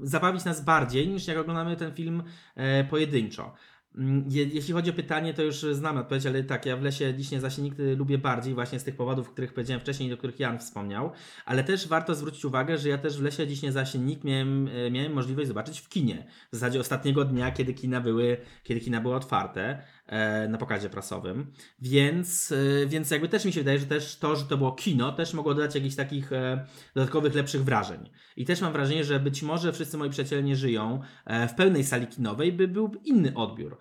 zabawić 0.03 0.45
nas 0.45 0.65
bardziej, 0.65 1.09
niż 1.09 1.27
jak 1.27 1.39
oglądamy 1.39 1.77
ten 1.77 1.95
film 1.95 2.23
e, 2.55 2.85
pojedynczo. 2.85 3.55
Mm, 3.99 4.24
je, 4.28 4.45
jeśli 4.45 4.74
chodzi 4.74 4.90
o 4.90 4.93
pytanie, 4.93 5.34
to 5.34 5.43
już 5.43 5.57
znam 5.57 5.97
odpowiedź, 5.97 6.26
ale 6.26 6.45
tak, 6.45 6.66
ja 6.66 6.76
w 6.76 6.82
lesie 6.82 7.12
Liśnie 7.12 7.40
Zasienity 7.40 7.97
lubię 7.97 8.18
bardziej 8.18 8.55
właśnie 8.55 8.78
z 8.78 8.84
tych 8.84 8.97
powodów, 8.97 9.28
o 9.28 9.32
których 9.32 9.55
powiedziałem 9.55 9.80
wcześniej, 9.80 10.11
do 10.11 10.16
których 10.16 10.40
Jan 10.40 10.59
wspomniał, 10.59 11.12
ale 11.45 11.64
też 11.64 11.88
warto 11.88 12.14
zwrócić 12.14 12.45
uwagę, 12.45 12.78
że 12.78 12.88
ja 12.88 12.99
też 12.99 13.18
w 13.18 13.22
lesie 13.22 13.45
Liśnie 13.45 13.72
Zasiennik 13.72 14.24
miałem, 14.24 14.68
e, 14.68 14.90
miałem 14.90 15.12
możliwość 15.12 15.49
zobaczyć 15.49 15.80
w 15.80 15.88
kinie. 15.88 16.26
W 16.53 16.57
zasadzie 16.57 16.80
ostatniego 16.80 17.24
dnia, 17.24 17.51
kiedy 17.51 17.74
kina 17.74 18.01
były, 18.01 18.36
kiedy 18.62 18.80
kina 18.80 19.01
były 19.01 19.14
otwarte. 19.14 19.82
E, 20.13 20.49
na 20.49 20.59
pokazie 20.59 20.91
prasowym. 20.91 21.53
Więc, 21.79 22.53
e, 22.53 22.87
więc 22.87 23.11
jakby 23.11 23.29
też 23.29 23.45
mi 23.45 23.53
się 23.53 23.61
wydaje, 23.61 23.79
że 23.79 23.87
też 23.87 24.19
to, 24.19 24.37
że 24.37 24.45
to 24.45 24.57
było 24.57 24.73
kino, 24.73 25.13
też 25.13 25.35
mogło 25.35 25.55
dodać 25.55 25.75
jakichś 25.75 25.97
takich 25.97 26.33
e, 26.33 26.67
dodatkowych, 26.95 27.35
lepszych 27.35 27.65
wrażeń. 27.65 28.11
I 28.37 28.45
też 28.45 28.61
mam 28.61 28.73
wrażenie, 28.73 29.05
że 29.05 29.21
być 29.21 29.43
może 29.43 29.73
wszyscy 29.73 29.99
moi 29.99 30.11
przyjaciele 30.11 30.43
nie 30.43 30.57
żyją 30.57 31.01
w 31.49 31.55
pełnej 31.55 31.85
sali 31.85 32.07
kinowej, 32.07 32.53
by 32.53 32.69
był 32.69 32.95
inny 33.05 33.35
odbiór. 33.35 33.79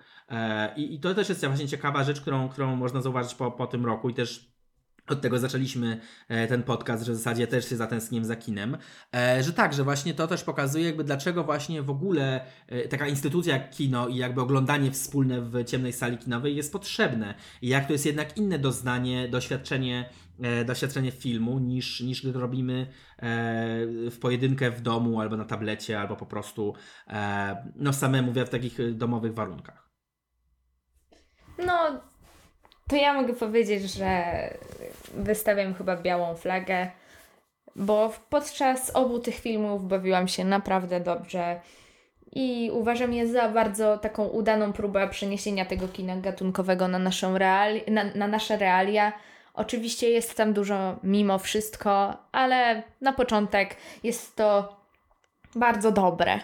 I, 0.76 0.96
i 0.96 1.00
to 1.00 1.14
też 1.14 1.30
jest 1.30 1.46
właśnie 1.46 1.68
ciekawa 1.68 2.04
rzecz, 2.04 2.22
którą, 2.22 2.50
którą 2.50 2.76
można 2.76 3.02
zauważyć 3.02 3.36
po, 3.36 3.52
po 3.52 3.68
tym 3.68 3.86
roku 3.86 4.10
i 4.10 4.14
też 4.14 4.51
od 5.12 5.22
tego 5.22 5.40
zaczęliśmy 5.40 6.00
e, 6.28 6.48
ten 6.48 6.64
podcast, 6.64 7.06
że 7.06 7.12
w 7.12 7.16
zasadzie 7.16 7.48
też 7.48 7.70
się 7.70 7.76
zatęskniłem 7.76 8.26
za 8.26 8.36
kinem, 8.36 8.78
e, 9.16 9.44
że 9.44 9.54
tak, 9.54 9.74
że 9.74 9.84
właśnie 9.84 10.14
to 10.14 10.28
też 10.28 10.44
pokazuje 10.44 10.86
jakby 10.86 11.04
dlaczego 11.04 11.44
właśnie 11.44 11.82
w 11.82 11.90
ogóle 11.90 12.46
e, 12.68 12.88
taka 12.88 13.08
instytucja 13.08 13.54
jak 13.54 13.70
kino 13.70 14.08
i 14.08 14.16
jakby 14.16 14.42
oglądanie 14.42 14.92
wspólne 14.92 15.42
w 15.42 15.64
ciemnej 15.64 15.94
sali 15.94 16.18
kinowej 16.18 16.56
jest 16.56 16.72
potrzebne 16.72 17.34
i 17.62 17.68
jak 17.68 17.88
to 17.88 17.94
jest 17.94 18.06
jednak 18.06 18.38
inne 18.38 18.60
doznanie, 18.60 19.28
doświadczenie 19.28 20.10
doświadczenie 20.66 21.12
filmu 21.12 21.60
niż, 21.60 22.02
niż 22.02 22.22
gdy 22.22 22.34
to 22.34 22.40
robimy 22.40 22.88
w 24.12 24.18
pojedynkę 24.22 24.72
w 24.72 24.82
domu 24.82 25.22
albo 25.22 25.38
na 25.38 25.46
tablecie, 25.46 26.00
albo 26.00 26.16
po 26.16 26.26
prostu 26.26 26.74
no 27.76 27.94
samemu 27.94 28.32
w 28.32 28.50
takich 28.50 28.96
domowych 28.96 29.34
warunkach. 29.34 29.92
No, 31.66 32.02
to 32.92 32.98
ja 32.98 33.14
mogę 33.14 33.34
powiedzieć, 33.34 33.92
że 33.92 34.24
wystawiam 35.14 35.74
chyba 35.74 35.98
białą 35.98 36.36
flagę, 36.36 36.88
bo 37.76 38.14
podczas 38.30 38.96
obu 38.96 39.20
tych 39.20 39.36
filmów 39.36 39.88
bawiłam 39.88 40.28
się 40.28 40.46
naprawdę 40.46 41.00
dobrze 41.00 41.60
i 42.32 42.72
uważam 42.74 43.14
je 43.14 43.28
za 43.28 43.50
bardzo 43.50 43.98
taką 43.98 44.28
udaną 44.28 44.74
próbę 44.74 45.08
przeniesienia 45.10 45.66
tego 45.66 45.88
kina 45.88 46.18
gatunkowego 46.18 46.88
na, 46.88 47.00
naszą 47.00 47.38
reali- 47.38 47.92
na, 47.92 48.04
na 48.16 48.28
nasze 48.28 48.58
realia. 48.58 49.14
Oczywiście 49.54 50.10
jest 50.10 50.38
tam 50.38 50.54
dużo 50.54 50.96
mimo 51.04 51.40
wszystko, 51.40 52.18
ale 52.32 52.84
na 53.02 53.14
początek 53.14 53.76
jest 54.04 54.36
to 54.36 54.81
bardzo 55.56 55.92
dobre, 55.92 56.40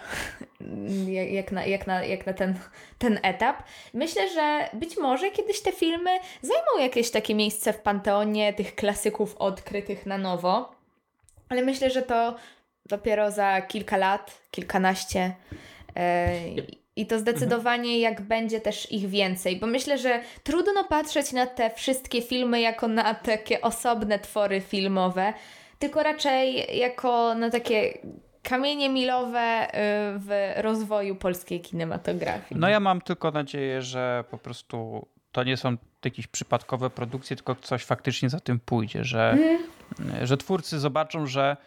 jak 1.31 1.51
na, 1.51 1.65
jak 1.65 1.87
na, 1.87 2.03
jak 2.03 2.25
na 2.25 2.33
ten, 2.33 2.59
ten 2.97 3.19
etap. 3.23 3.63
Myślę, 3.93 4.29
że 4.29 4.69
być 4.73 4.97
może 4.97 5.31
kiedyś 5.31 5.61
te 5.61 5.71
filmy 5.71 6.09
zajmą 6.41 6.83
jakieś 6.83 7.11
takie 7.11 7.35
miejsce 7.35 7.73
w 7.73 7.79
panteonie 7.79 8.53
tych 8.53 8.75
klasyków 8.75 9.35
odkrytych 9.37 10.05
na 10.05 10.17
nowo, 10.17 10.75
ale 11.49 11.61
myślę, 11.61 11.89
że 11.89 12.01
to 12.01 12.35
dopiero 12.85 13.31
za 13.31 13.61
kilka 13.61 13.97
lat, 13.97 14.41
kilkanaście. 14.51 15.35
Yy, 15.95 16.65
I 16.95 17.07
to 17.07 17.19
zdecydowanie 17.19 17.99
jak 17.99 18.21
będzie 18.21 18.61
też 18.61 18.91
ich 18.91 19.09
więcej, 19.09 19.59
bo 19.59 19.67
myślę, 19.67 19.97
że 19.97 20.21
trudno 20.43 20.83
patrzeć 20.83 21.31
na 21.31 21.45
te 21.45 21.69
wszystkie 21.69 22.21
filmy 22.21 22.61
jako 22.61 22.87
na 22.87 23.13
takie 23.13 23.61
osobne 23.61 24.19
twory 24.19 24.61
filmowe, 24.61 25.33
tylko 25.79 26.03
raczej 26.03 26.77
jako 26.77 27.35
na 27.35 27.49
takie 27.49 27.97
kamienie 28.49 28.89
milowe 28.89 29.67
y, 29.67 29.69
w 30.19 30.53
rozwoju 30.55 31.15
polskiej 31.15 31.61
kinematografii. 31.61 32.59
No 32.59 32.69
ja 32.69 32.79
mam 32.79 33.01
tylko 33.01 33.31
nadzieję, 33.31 33.81
że 33.81 34.23
po 34.31 34.37
prostu 34.37 35.07
to 35.31 35.43
nie 35.43 35.57
są 35.57 35.77
jakieś 36.05 36.27
przypadkowe 36.27 36.89
produkcje, 36.89 37.35
tylko 37.35 37.55
coś 37.55 37.85
faktycznie 37.85 38.29
za 38.29 38.39
tym 38.39 38.59
pójdzie, 38.59 39.03
że, 39.03 39.31
mm. 39.99 40.25
że 40.27 40.37
twórcy 40.37 40.79
zobaczą, 40.79 41.25
że 41.25 41.57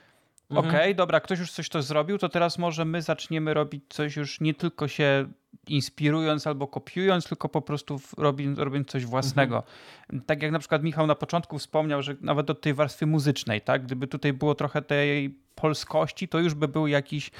mhm. 0.50 0.68
okej, 0.68 0.80
okay, 0.80 0.94
dobra, 0.94 1.20
ktoś 1.20 1.38
już 1.38 1.52
coś 1.52 1.68
to 1.68 1.82
zrobił, 1.82 2.18
to 2.18 2.28
teraz 2.28 2.58
może 2.58 2.84
my 2.84 3.02
zaczniemy 3.02 3.54
robić 3.54 3.84
coś 3.88 4.16
już 4.16 4.40
nie 4.40 4.54
tylko 4.54 4.88
się 4.88 5.26
inspirując 5.68 6.46
albo 6.46 6.66
kopiując, 6.66 7.24
tylko 7.24 7.48
po 7.48 7.62
prostu 7.62 8.00
robiąc, 8.16 8.58
robiąc 8.58 8.88
coś 8.88 9.06
własnego. 9.06 9.56
Mhm. 9.56 10.22
Tak 10.26 10.42
jak 10.42 10.52
na 10.52 10.58
przykład 10.58 10.82
Michał 10.82 11.06
na 11.06 11.14
początku 11.14 11.58
wspomniał, 11.58 12.02
że 12.02 12.16
nawet 12.20 12.46
do 12.46 12.54
tej 12.54 12.74
warstwy 12.74 13.06
muzycznej, 13.06 13.60
tak? 13.60 13.84
Gdyby 13.84 14.06
tutaj 14.06 14.32
było 14.32 14.54
trochę 14.54 14.82
tej 14.82 15.38
polskości, 15.54 16.28
to 16.28 16.38
już 16.38 16.54
by 16.54 16.68
był 16.68 16.86
jakiś 16.86 17.30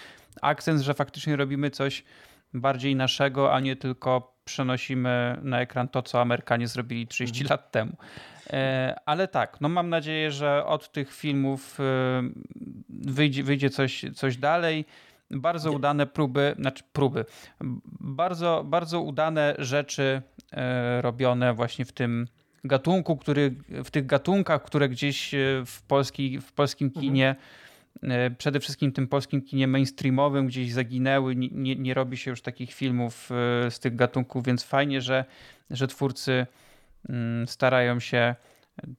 akcent, 0.42 0.80
że 0.80 0.94
faktycznie 0.94 1.36
robimy 1.36 1.70
coś 1.70 2.04
bardziej 2.54 2.96
naszego, 2.96 3.54
a 3.54 3.60
nie 3.60 3.76
tylko 3.76 4.34
przenosimy 4.44 5.38
na 5.42 5.60
ekran 5.60 5.88
to, 5.88 6.02
co 6.02 6.20
Amerykanie 6.20 6.68
zrobili 6.68 7.06
30 7.06 7.42
mhm. 7.42 7.50
lat 7.50 7.70
temu. 7.70 7.92
E, 8.52 8.96
ale 9.06 9.28
tak, 9.28 9.60
no 9.60 9.68
mam 9.68 9.88
nadzieję, 9.88 10.30
że 10.30 10.66
od 10.66 10.92
tych 10.92 11.14
filmów 11.14 11.80
e, 11.80 11.82
wyjdzie, 12.88 13.42
wyjdzie 13.42 13.70
coś, 13.70 14.04
coś 14.14 14.36
dalej. 14.36 14.84
Bardzo 15.30 15.72
udane 15.72 16.06
próby, 16.06 16.54
znaczy 16.58 16.84
próby, 16.92 17.24
bardzo, 18.00 18.64
bardzo 18.66 19.00
udane 19.00 19.54
rzeczy 19.58 20.22
e, 20.52 21.02
robione 21.02 21.54
właśnie 21.54 21.84
w 21.84 21.92
tym 21.92 22.26
gatunku, 22.64 23.16
który, 23.16 23.54
w 23.84 23.90
tych 23.90 24.06
gatunkach, 24.06 24.62
które 24.62 24.88
gdzieś 24.88 25.30
w, 25.66 25.82
polski, 25.88 26.40
w 26.40 26.52
polskim 26.52 26.86
mhm. 26.86 27.02
kinie 27.02 27.28
mhm 27.28 27.70
przede 28.38 28.60
wszystkim 28.60 28.92
tym 28.92 29.08
polskim 29.08 29.42
kinie 29.42 29.66
mainstreamowym 29.66 30.46
gdzieś 30.46 30.72
zaginęły, 30.72 31.36
nie, 31.36 31.76
nie 31.76 31.94
robi 31.94 32.16
się 32.16 32.30
już 32.30 32.42
takich 32.42 32.72
filmów 32.72 33.30
z 33.70 33.80
tych 33.80 33.96
gatunków, 33.96 34.44
więc 34.44 34.64
fajnie, 34.64 35.00
że, 35.00 35.24
że 35.70 35.86
twórcy 35.86 36.46
starają 37.46 38.00
się 38.00 38.34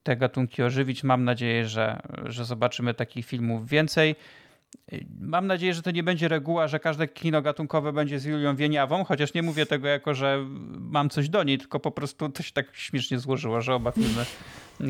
te 0.04 0.18
gatunki 0.18 0.64
ożywić. 0.64 1.04
Mam 1.04 1.24
nadzieję, 1.24 1.68
że, 1.68 2.00
że 2.26 2.46
zobaczymy 2.46 2.94
takich 2.94 3.26
filmów 3.26 3.70
więcej. 3.70 4.16
Mam 5.20 5.48
nadzieję, 5.48 5.74
że 5.74 5.82
to 5.82 5.92
nie 5.92 6.04
będzie 6.04 6.28
reguła, 6.28 6.68
że 6.68 6.80
każde 6.80 7.08
kino 7.08 7.42
gatunkowe 7.42 7.94
będzie 7.94 8.20
z 8.20 8.26
Julią 8.26 8.56
Wieniawą, 8.56 9.04
chociaż 9.04 9.34
nie 9.34 9.44
mówię 9.44 9.66
tego 9.66 9.88
jako, 9.88 10.14
że 10.14 10.46
mam 10.80 11.10
coś 11.10 11.30
do 11.30 11.44
niej, 11.44 11.58
tylko 11.58 11.80
po 11.80 11.92
prostu 11.92 12.30
to 12.30 12.44
się 12.44 12.52
tak 12.54 12.76
śmiesznie 12.76 13.20
złożyło, 13.20 13.62
że 13.62 13.76
oba 13.76 13.92
filmy, 13.92 14.26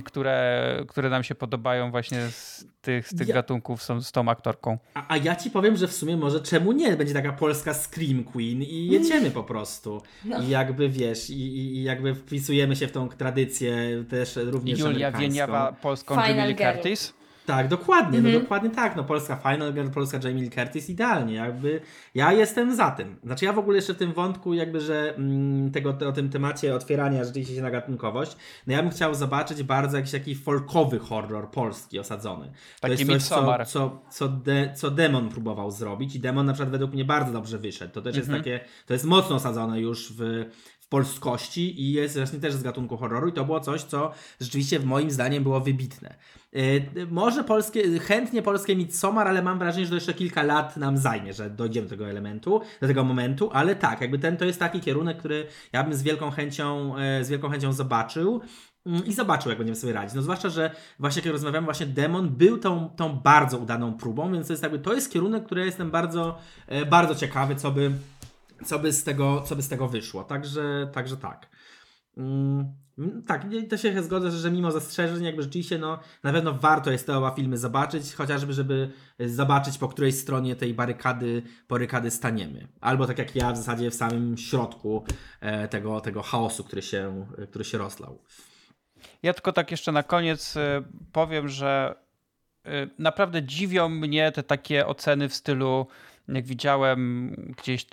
które, 0.04 0.84
które 0.88 1.10
nam 1.10 1.24
się 1.24 1.36
podobają 1.36 1.92
właśnie 1.92 2.22
z 2.22 2.66
tych, 2.82 3.08
z 3.08 3.16
tych 3.16 3.28
ja... 3.28 3.36
gatunków 3.36 3.84
są 3.84 4.02
z 4.02 4.12
tą 4.12 4.30
aktorką. 4.30 4.78
A, 4.94 5.14
a, 5.14 5.18
ja 5.18 5.36
ci 5.36 5.52
powiem, 5.52 5.78
że 5.78 5.88
w 5.88 5.94
sumie 5.94 6.18
może 6.18 6.40
czemu 6.40 6.72
nie? 6.72 6.98
Będzie 6.98 7.14
taka 7.14 7.34
polska 7.34 7.74
Scream 7.74 8.24
Queen 8.24 8.62
i 8.62 8.88
jedziemy 8.88 9.32
po 9.32 9.44
prostu. 9.44 10.02
No. 10.26 10.42
I 10.42 10.50
jakby 10.50 10.90
wiesz, 10.90 11.30
i, 11.30 11.58
i, 11.58 11.84
jakby 11.84 12.16
wpisujemy 12.16 12.76
się 12.76 12.88
w 12.88 12.92
tą 12.92 13.10
tradycję 13.10 14.04
też 14.10 14.36
również 14.36 14.80
Julia 14.80 15.12
Wieniawa 15.12 15.72
polską 15.72 16.16
Jamie 16.16 16.56
Curtis. 16.56 17.20
Tak, 17.46 17.68
dokładnie, 17.68 18.22
no 18.22 18.28
mhm. 18.28 18.44
dokładnie 18.44 18.70
tak. 18.70 18.96
No 18.96 19.04
Polska 19.04 19.36
Final 19.36 19.74
Girl, 19.74 19.89
Polska 19.89 20.20
Jamie 20.24 20.42
Lee 20.42 20.50
Curtis, 20.50 20.89
idealnie. 20.89 21.34
Jakby 21.34 21.82
ja 22.16 22.34
jestem 22.34 22.76
za 22.76 22.92
tym. 22.92 23.16
Znaczy 23.24 23.46
ja 23.46 23.54
w 23.54 23.60
ogóle 23.60 23.76
jeszcze 23.76 23.94
w 23.94 23.98
tym 23.98 24.14
wątku 24.14 24.54
jakby, 24.54 24.82
że 24.82 25.16
mm, 25.16 25.72
tego, 25.72 25.98
o 26.08 26.12
tym 26.12 26.30
temacie 26.30 26.76
otwierania 26.76 27.24
rzeczywiście 27.24 27.56
się 27.56 27.62
na 27.62 27.72
gatunkowość, 27.72 28.38
no 28.68 28.74
ja 28.74 28.84
bym 28.84 28.92
chciał 28.92 29.16
zobaczyć 29.16 29.64
bardzo 29.64 29.98
jakiś 29.98 30.12
taki 30.12 30.36
folkowy 30.36 31.00
horror 31.00 31.52
polski 31.52 32.00
osadzony. 32.00 32.52
Taki 32.80 33.06
to 33.06 33.12
jest 33.12 33.28
coś, 33.28 33.38
co, 33.38 33.66
co, 33.66 34.02
co, 34.10 34.28
de, 34.28 34.74
co 34.76 34.92
Demon 34.92 35.30
próbował 35.30 35.72
zrobić 35.72 36.16
i 36.16 36.20
Demon 36.20 36.46
na 36.46 36.54
przykład 36.54 36.72
według 36.72 36.94
mnie 36.94 37.06
bardzo 37.06 37.34
dobrze 37.34 37.58
wyszedł. 37.58 37.94
To 37.94 38.02
też 38.02 38.16
jest 38.16 38.30
mhm. 38.30 38.44
takie, 38.44 38.60
to 38.86 38.94
jest 38.94 39.06
mocno 39.06 39.36
osadzone 39.36 39.82
już 39.82 40.14
w, 40.14 40.46
polskości 40.92 41.82
i 41.82 41.92
jest 41.92 42.18
właśnie 42.18 42.39
też 42.39 42.54
z 42.54 42.64
gatunku 42.64 42.98
horroru 42.98 43.28
i 43.28 43.34
to 43.34 43.46
było 43.46 43.60
coś, 43.60 43.84
co 43.84 44.12
rzeczywiście 44.42 44.80
moim 44.80 45.12
zdaniem 45.12 45.44
było 45.44 45.60
wybitne. 45.60 46.16
Yy, 46.54 47.08
może 47.12 47.44
polskie, 47.44 48.00
chętnie 48.00 48.42
polskie 48.42 48.76
Midsommar, 48.76 49.28
ale 49.28 49.42
mam 49.42 49.60
wrażenie, 49.60 49.86
że 49.86 49.89
to 49.89 49.96
jeszcze 49.96 50.14
kilka 50.14 50.44
lat 50.44 50.78
nam 50.78 50.98
zajmie, 50.98 51.34
że 51.34 51.50
dojdziemy 51.50 51.88
do 51.88 51.89
tego 51.89 52.10
elementu, 52.10 52.62
do 52.82 52.88
tego 52.88 53.04
momentu, 53.04 53.50
ale 53.54 53.76
tak, 53.76 54.02
jakby 54.02 54.20
ten 54.20 54.38
to 54.38 54.46
jest 54.46 54.60
taki 54.60 54.80
kierunek, 54.80 55.18
który 55.18 55.48
ja 55.74 55.84
bym 55.84 55.94
z 55.94 56.04
wielką 56.04 56.32
chęcią, 56.32 56.98
yy, 56.98 57.26
z 57.26 57.30
wielką 57.30 57.50
chęcią 57.50 57.74
zobaczył 57.74 58.42
mm, 58.86 59.06
i 59.06 59.14
zobaczył, 59.14 59.50
jak 59.50 59.58
będziemy 59.58 59.76
sobie 59.76 59.94
radzić. 59.94 60.16
No 60.16 60.22
zwłaszcza, 60.22 60.50
że 60.50 60.72
właśnie 61.00 61.22
jak 61.26 61.32
rozmawiamy, 61.32 61.66
właśnie 61.66 61.86
Demon 61.86 62.30
był 62.30 62.58
tą, 62.58 62.89
tą 62.89 63.20
bardzo 63.20 63.58
udaną 63.58 63.94
próbą, 63.94 64.32
więc 64.32 64.48
to 64.48 64.54
jest 64.54 64.64
jakby, 64.64 64.80
to 64.80 64.94
jest 64.94 65.12
kierunek, 65.12 65.46
który 65.46 65.62
ja 65.62 65.66
jestem 65.66 65.92
bardzo, 65.92 66.38
yy, 66.68 66.86
bardzo 66.86 67.16
ciekawy, 67.16 67.56
co 67.56 67.72
by 67.72 67.92
co 68.66 68.80
by 68.80 68.93
z 68.93 69.03
tego, 69.03 69.41
co 69.41 69.55
by 69.55 69.62
z 69.62 69.70
tego 69.70 69.88
wyszło. 69.88 70.24
Także, 70.24 70.89
także 70.93 71.18
tak. 71.18 71.49
Mm, 72.18 72.74
tak, 73.28 73.45
to 73.70 73.78
się 73.78 74.03
zgodzę, 74.03 74.32
że 74.32 74.51
mimo 74.51 74.72
zastrzeżeń, 74.72 75.24
jakby 75.24 75.43
rzeczywiście, 75.43 75.78
no, 75.78 75.99
na 76.24 76.34
pewno 76.34 76.53
warto 76.53 76.91
jest 76.91 77.07
te 77.07 77.18
oba 77.18 77.32
filmy 77.32 77.57
zobaczyć, 77.57 78.14
chociażby, 78.14 78.53
żeby 78.53 78.91
zobaczyć, 79.20 79.78
po 79.78 79.88
której 79.88 80.12
stronie 80.12 80.55
tej 80.55 80.74
barykady, 80.74 81.43
barykady 81.70 82.12
staniemy. 82.12 82.68
Albo 82.82 83.07
tak 83.07 83.18
jak 83.18 83.36
ja, 83.36 83.51
w 83.51 83.57
zasadzie 83.57 83.91
w 83.91 83.95
samym 83.95 84.38
środku 84.38 85.03
e, 85.39 85.68
tego, 85.68 86.01
tego 86.01 86.22
chaosu, 86.22 86.64
który 86.64 86.82
się, 86.82 87.26
który 87.49 87.66
się 87.66 87.78
rozlał. 87.78 88.22
Ja 89.24 89.34
tylko 89.34 89.53
tak 89.53 89.72
jeszcze 89.72 89.91
na 89.91 90.03
koniec 90.03 90.57
e, 90.57 90.84
powiem, 91.12 91.49
że 91.49 91.95
e, 92.66 92.88
naprawdę 92.99 93.43
dziwią 93.43 93.89
mnie 93.89 94.32
te 94.32 94.43
takie 94.43 94.88
oceny 94.88 95.30
w 95.30 95.36
stylu 95.36 95.88
jak 96.36 96.46
widziałem 96.46 97.36
gdzieś 97.58 97.86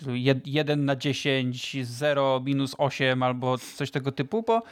1 0.44 0.84
na 0.84 0.96
10, 0.96 1.76
0, 1.86 2.40
minus 2.44 2.74
8 2.78 3.22
albo 3.22 3.58
coś 3.58 3.90
tego 3.90 4.12
typu, 4.12 4.42
bo, 4.42 4.62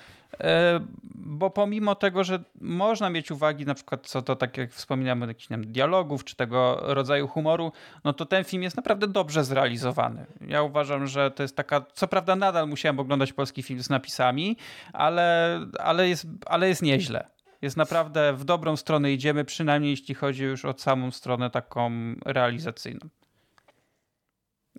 e, 0.41 0.81
bo 1.14 1.51
pomimo 1.51 1.95
tego, 1.95 2.25
że 2.25 2.45
można 2.61 3.11
mieć 3.11 3.31
uwagi 3.31 3.67
na 3.67 3.75
przykład 3.75 4.07
co 4.07 4.23
to, 4.23 4.37
tak 4.37 4.57
jak 4.57 4.73
wspominamy, 4.73 5.27
jakichś 5.27 5.49
dialogów 5.59 6.25
czy 6.25 6.37
tego 6.37 6.79
rodzaju 6.83 7.29
humoru, 7.29 7.73
no 8.05 8.12
to 8.12 8.27
ten 8.27 8.45
film 8.45 8.62
jest 8.62 8.77
naprawdę 8.77 9.09
dobrze 9.09 9.45
zrealizowany. 9.45 10.27
Ja 10.49 10.62
uważam, 10.62 11.07
że 11.07 11.31
to 11.31 11.43
jest 11.43 11.57
taka, 11.57 11.85
co 11.95 12.09
prawda 12.09 12.37
nadal 12.37 12.69
musiałem 12.69 13.01
oglądać 13.01 13.33
polski 13.33 13.62
film 13.62 13.83
z 13.83 13.91
napisami, 13.91 14.57
ale, 14.93 15.61
ale, 15.79 16.09
jest, 16.09 16.27
ale 16.47 16.69
jest 16.69 16.83
nieźle 16.83 17.37
jest 17.62 17.77
naprawdę 17.77 18.33
w 18.33 18.45
dobrą 18.45 18.77
stronę 18.77 19.12
idziemy, 19.12 19.45
przynajmniej 19.45 19.91
jeśli 19.91 20.14
chodzi 20.14 20.45
już 20.45 20.64
o 20.64 20.75
samą 20.77 21.11
stronę 21.11 21.51
taką 21.51 21.91
realizacyjną. 22.25 23.09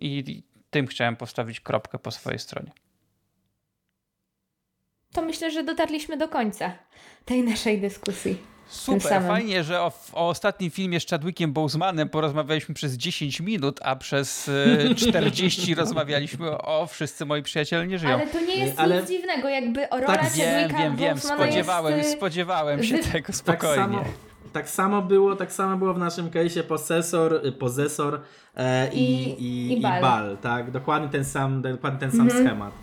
I 0.01 0.43
tym 0.69 0.87
chciałem 0.87 1.15
postawić 1.15 1.59
kropkę 1.59 1.99
po 1.99 2.11
swojej 2.11 2.39
stronie. 2.39 2.71
to 5.13 5.21
myślę, 5.21 5.51
że 5.51 5.63
dotarliśmy 5.63 6.17
do 6.17 6.27
końca 6.27 6.71
tej 7.25 7.43
naszej 7.43 7.81
dyskusji. 7.81 8.37
Super, 8.67 9.21
fajnie, 9.27 9.63
że 9.63 9.81
o, 9.81 9.91
o 10.13 10.29
ostatnim 10.29 10.71
filmie 10.71 10.99
z 10.99 11.05
Chadwickiem 11.07 11.53
Bosemanem 11.53 12.09
porozmawialiśmy 12.09 12.75
przez 12.75 12.93
10 12.93 13.39
minut, 13.39 13.79
a 13.83 13.95
przez 13.95 14.49
e, 14.89 14.95
40 15.09 15.75
rozmawialiśmy 15.75 16.51
o 16.57 16.87
Wszyscy 16.87 17.25
moi 17.25 17.43
przyjaciele 17.43 17.87
nie 17.87 17.99
żyją. 17.99 18.13
Ale 18.13 18.27
to 18.27 18.41
nie 18.41 18.55
jest 18.55 18.79
Ale- 18.79 18.99
nic 19.01 19.09
dziwnego, 19.09 19.49
jakby 19.49 19.87
rola 19.91 20.05
Tak, 20.17 20.31
wiem, 20.33 20.51
Chadwicka 20.53 20.83
wiem, 20.83 20.95
wiem, 20.95 21.15
Bosemana 21.15 21.43
spodziewałem, 21.43 21.97
jest, 21.97 22.09
y, 22.13 22.17
spodziewałem 22.17 22.83
się 22.83 22.97
wy- 22.97 23.03
tego 23.03 23.27
Tak 23.27 23.35
spokojnie. 23.35 23.75
samo, 23.75 24.03
tak 24.53 24.69
samo 24.69 25.01
było, 25.01 25.35
tak 25.35 25.51
samo 25.53 25.77
było 25.77 25.93
w 25.93 25.97
naszym 25.97 26.29
case'ie 26.29 26.63
posesor, 26.63 27.33
y, 27.45 27.51
pozesor 27.51 28.19
e, 28.55 28.93
i, 28.93 28.99
I- 29.23 29.43
i, 29.43 29.67
i 29.73 29.77
i 29.77 29.81
bal. 29.81 30.01
bal. 30.01 30.37
tak? 30.41 30.71
Dokładnie 30.71 31.09
ten 31.09 31.25
sam, 31.25 31.61
dokładnie 31.61 31.99
ten 31.99 32.11
sam 32.11 32.21
Mhm. 32.21 32.45
schemat. 32.45 32.73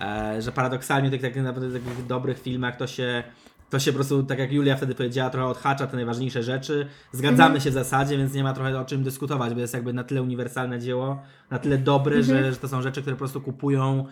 E, 0.00 0.42
że 0.42 0.52
paradoksalnie 0.52 1.08
w 1.08 1.12
tych 1.12 1.22
takich 1.22 1.42
naprawdę 1.42 1.80
takich 1.80 2.06
dobrych 2.06 2.38
filmach 2.42 2.76
to 2.76 2.86
się 2.86 3.22
to 3.70 3.78
się 3.78 3.92
po 3.92 3.96
prostu, 3.96 4.22
tak 4.22 4.38
jak 4.38 4.52
Julia 4.52 4.76
wtedy 4.76 4.94
powiedziała, 4.94 5.30
trochę 5.30 5.46
odhacza 5.48 5.86
te 5.86 5.96
najważniejsze 5.96 6.42
rzeczy. 6.42 6.86
Zgadzamy 7.12 7.42
Mhm. 7.44 7.60
się 7.60 7.70
w 7.70 7.72
zasadzie, 7.72 8.18
więc 8.18 8.34
nie 8.34 8.42
ma 8.42 8.52
trochę 8.52 8.80
o 8.80 8.84
czym 8.84 9.02
dyskutować, 9.02 9.54
bo 9.54 9.60
jest 9.60 9.74
jakby 9.74 9.92
na 9.92 10.04
tyle 10.04 10.22
uniwersalne 10.22 10.78
dzieło, 10.78 11.22
na 11.50 11.58
tyle 11.58 11.78
dobre, 11.78 12.16
Mhm. 12.16 12.38
że, 12.44 12.50
że 12.52 12.56
to 12.56 12.68
są 12.68 12.82
rzeczy, 12.82 13.00
które 13.00 13.16
po 13.16 13.18
prostu 13.18 13.40
kupują, 13.40 14.06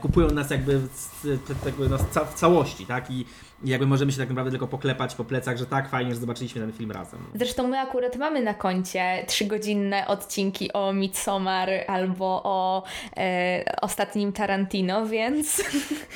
kupują 0.00 0.28
nas 0.30 0.50
jakby, 0.50 0.78
w, 0.78 0.88
w, 1.24 1.90
no, 1.90 1.98
całości, 2.34 2.86
tak? 2.86 3.10
I, 3.10 3.26
jakby 3.64 3.86
możemy 3.86 4.12
się 4.12 4.18
tak 4.18 4.28
naprawdę 4.28 4.50
tylko 4.50 4.66
poklepać 4.66 5.14
po 5.14 5.24
plecach, 5.24 5.56
że 5.56 5.66
tak, 5.66 5.88
fajnie, 5.88 6.14
że 6.14 6.20
zobaczyliśmy 6.20 6.60
ten 6.60 6.72
film 6.72 6.90
razem. 6.92 7.20
Zresztą 7.34 7.68
my 7.68 7.78
akurat 7.80 8.16
mamy 8.16 8.42
na 8.42 8.54
koncie 8.54 9.24
trzygodzinne 9.26 10.06
odcinki 10.06 10.72
o 10.72 10.92
Midsommar 10.92 11.70
albo 11.86 12.40
o 12.44 12.82
e, 13.16 13.64
ostatnim 13.82 14.32
Tarantino, 14.32 15.06
więc 15.06 15.62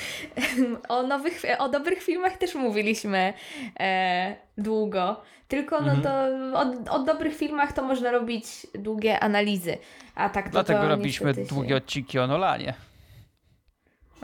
o 0.88 1.02
nowych, 1.02 1.42
o 1.58 1.68
dobrych 1.68 2.02
filmach 2.02 2.36
też 2.36 2.54
mówiliśmy 2.54 3.32
e, 3.80 4.36
długo. 4.58 5.20
Tylko 5.48 5.80
no 5.80 5.92
Mhm. 5.92 6.02
to 6.02 6.58
o, 6.58 6.94
o 6.94 6.98
dobrych 6.98 7.36
filmach 7.36 7.72
to 7.72 7.82
można 7.82 8.10
robić 8.10 8.46
długie 8.74 9.20
analizy, 9.20 9.78
a 10.14 10.28
tak 10.28 10.44
to 10.44 10.50
Dlatego 10.50 10.80
to 10.80 10.88
robiliśmy 10.88 11.34
długie 11.34 11.68
się... 11.68 11.76
odcinki 11.76 12.18
o 12.18 12.26
Nolanie. 12.26 12.74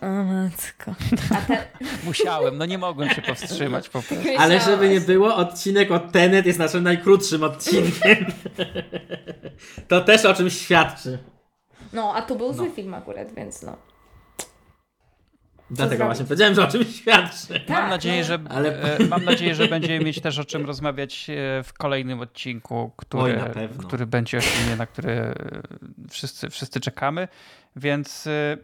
O 0.05 0.25
matko. 0.25 0.95
Musiałem, 2.05 2.59
no 2.59 2.67
nie 2.67 2.79
mogłem 2.79 3.11
się 3.11 3.23
powstrzymać 3.23 3.89
po 3.89 4.03
prostu. 4.03 4.15
Ale 4.39 4.61
żeby 4.61 4.89
nie 4.89 5.01
było, 5.01 5.37
odcinek 5.37 5.91
od 5.91 6.13
Tenet 6.13 6.47
jest 6.47 6.59
naszym 6.59 6.83
najkrótszym 6.85 7.43
odcinkiem. 7.43 8.27
to 9.89 10.01
też 10.01 10.25
o 10.25 10.35
czymś 10.35 10.61
świadczy. 10.61 11.19
No, 11.93 12.13
a 12.17 12.23
tu 12.23 12.37
był 12.37 12.53
zły 12.53 12.71
film 12.71 12.95
akurat, 12.95 13.35
więc 13.35 13.63
no. 13.63 13.77
Dlatego 15.71 15.97
zrobić? 15.97 16.07
właśnie 16.07 16.25
powiedziałem, 16.25 16.55
że 16.55 16.65
o 16.65 16.67
czymś 16.67 16.97
świadczy. 16.97 17.53
Mam 17.53 17.79
Tak, 17.79 17.91
nadzieję, 17.91 18.21
no. 18.21 18.25
że, 18.25 18.39
Ale- 18.51 18.83
e, 18.99 19.07
mam 19.07 19.25
nadzieję, 19.25 19.55
że 19.55 19.69
będziemy 19.69 20.05
mieć 20.05 20.21
też 20.21 20.39
o 20.39 20.45
czym 20.45 20.67
rozmawiać 20.67 21.31
e, 21.31 21.63
w 21.63 21.73
kolejnym 21.73 22.21
odcinku, 22.21 22.93
który, 22.97 23.43
Oj, 23.43 23.69
który 23.79 24.07
będzie 24.07 24.39
o 24.39 24.41
filmie, 24.41 24.77
na 24.77 24.87
który 24.87 25.13
e, 25.13 25.35
wszyscy, 26.11 26.51
wszyscy 26.51 26.81
czekamy. 26.81 27.29
Więc 27.77 28.27
e, 28.27 28.57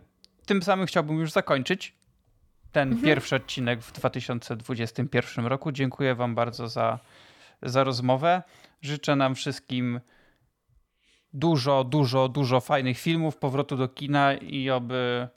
tym 0.47 0.63
samym 0.63 0.87
chciałbym 0.87 1.19
już 1.19 1.31
zakończyć 1.33 1.95
ten 2.73 2.89
Mhm. 2.89 3.05
pierwszy 3.05 3.37
odcinek 3.37 3.81
w 3.81 3.93
2021 3.93 5.47
roku. 5.47 5.73
Dziękuję 5.73 6.15
Wam 6.15 6.35
bardzo 6.35 6.69
za, 6.69 6.99
za 7.63 7.85
rozmowę. 7.85 8.43
Życzę 8.83 9.17
nam 9.17 9.35
wszystkim 9.35 10.01
dużo, 11.33 11.85
dużo, 11.85 12.29
dużo 12.29 12.61
fajnych 12.61 12.99
filmów, 12.99 13.37
powrotu 13.37 13.77
do 13.77 13.89
kina 13.89 14.35
i 14.35 14.71
oby, 14.71 15.29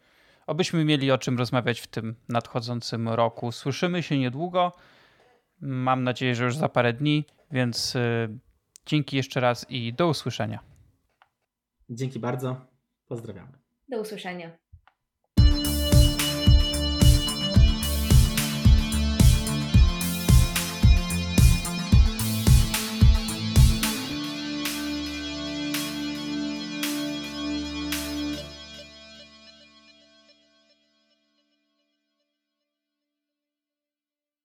obyśmy 0.48 0.86
mieli 0.86 1.12
o 1.12 1.18
czym 1.18 1.38
rozmawiać 1.38 1.80
w 1.80 1.88
tym 1.88 2.16
nadchodzącym 2.30 3.10
roku. 3.10 3.52
Słyszymy 3.52 4.04
się 4.04 4.20
niedługo. 4.20 4.72
Mam 5.62 6.04
nadzieję, 6.04 6.36
że 6.36 6.44
już 6.46 6.58
za 6.58 6.70
parę 6.70 6.94
dni, 6.94 7.26
więc 7.52 7.96
y, 7.96 8.30
dzięki 8.86 9.18
jeszcze 9.18 9.40
raz 9.40 9.66
i 9.70 9.94
do 9.94 10.08
usłyszenia. 10.08 10.60
Dzięki 11.90 12.20
bardzo. 12.20 12.66
Pozdrawiamy. 13.08 13.52
Do 13.90 14.02
usłyszenia. 14.02 14.63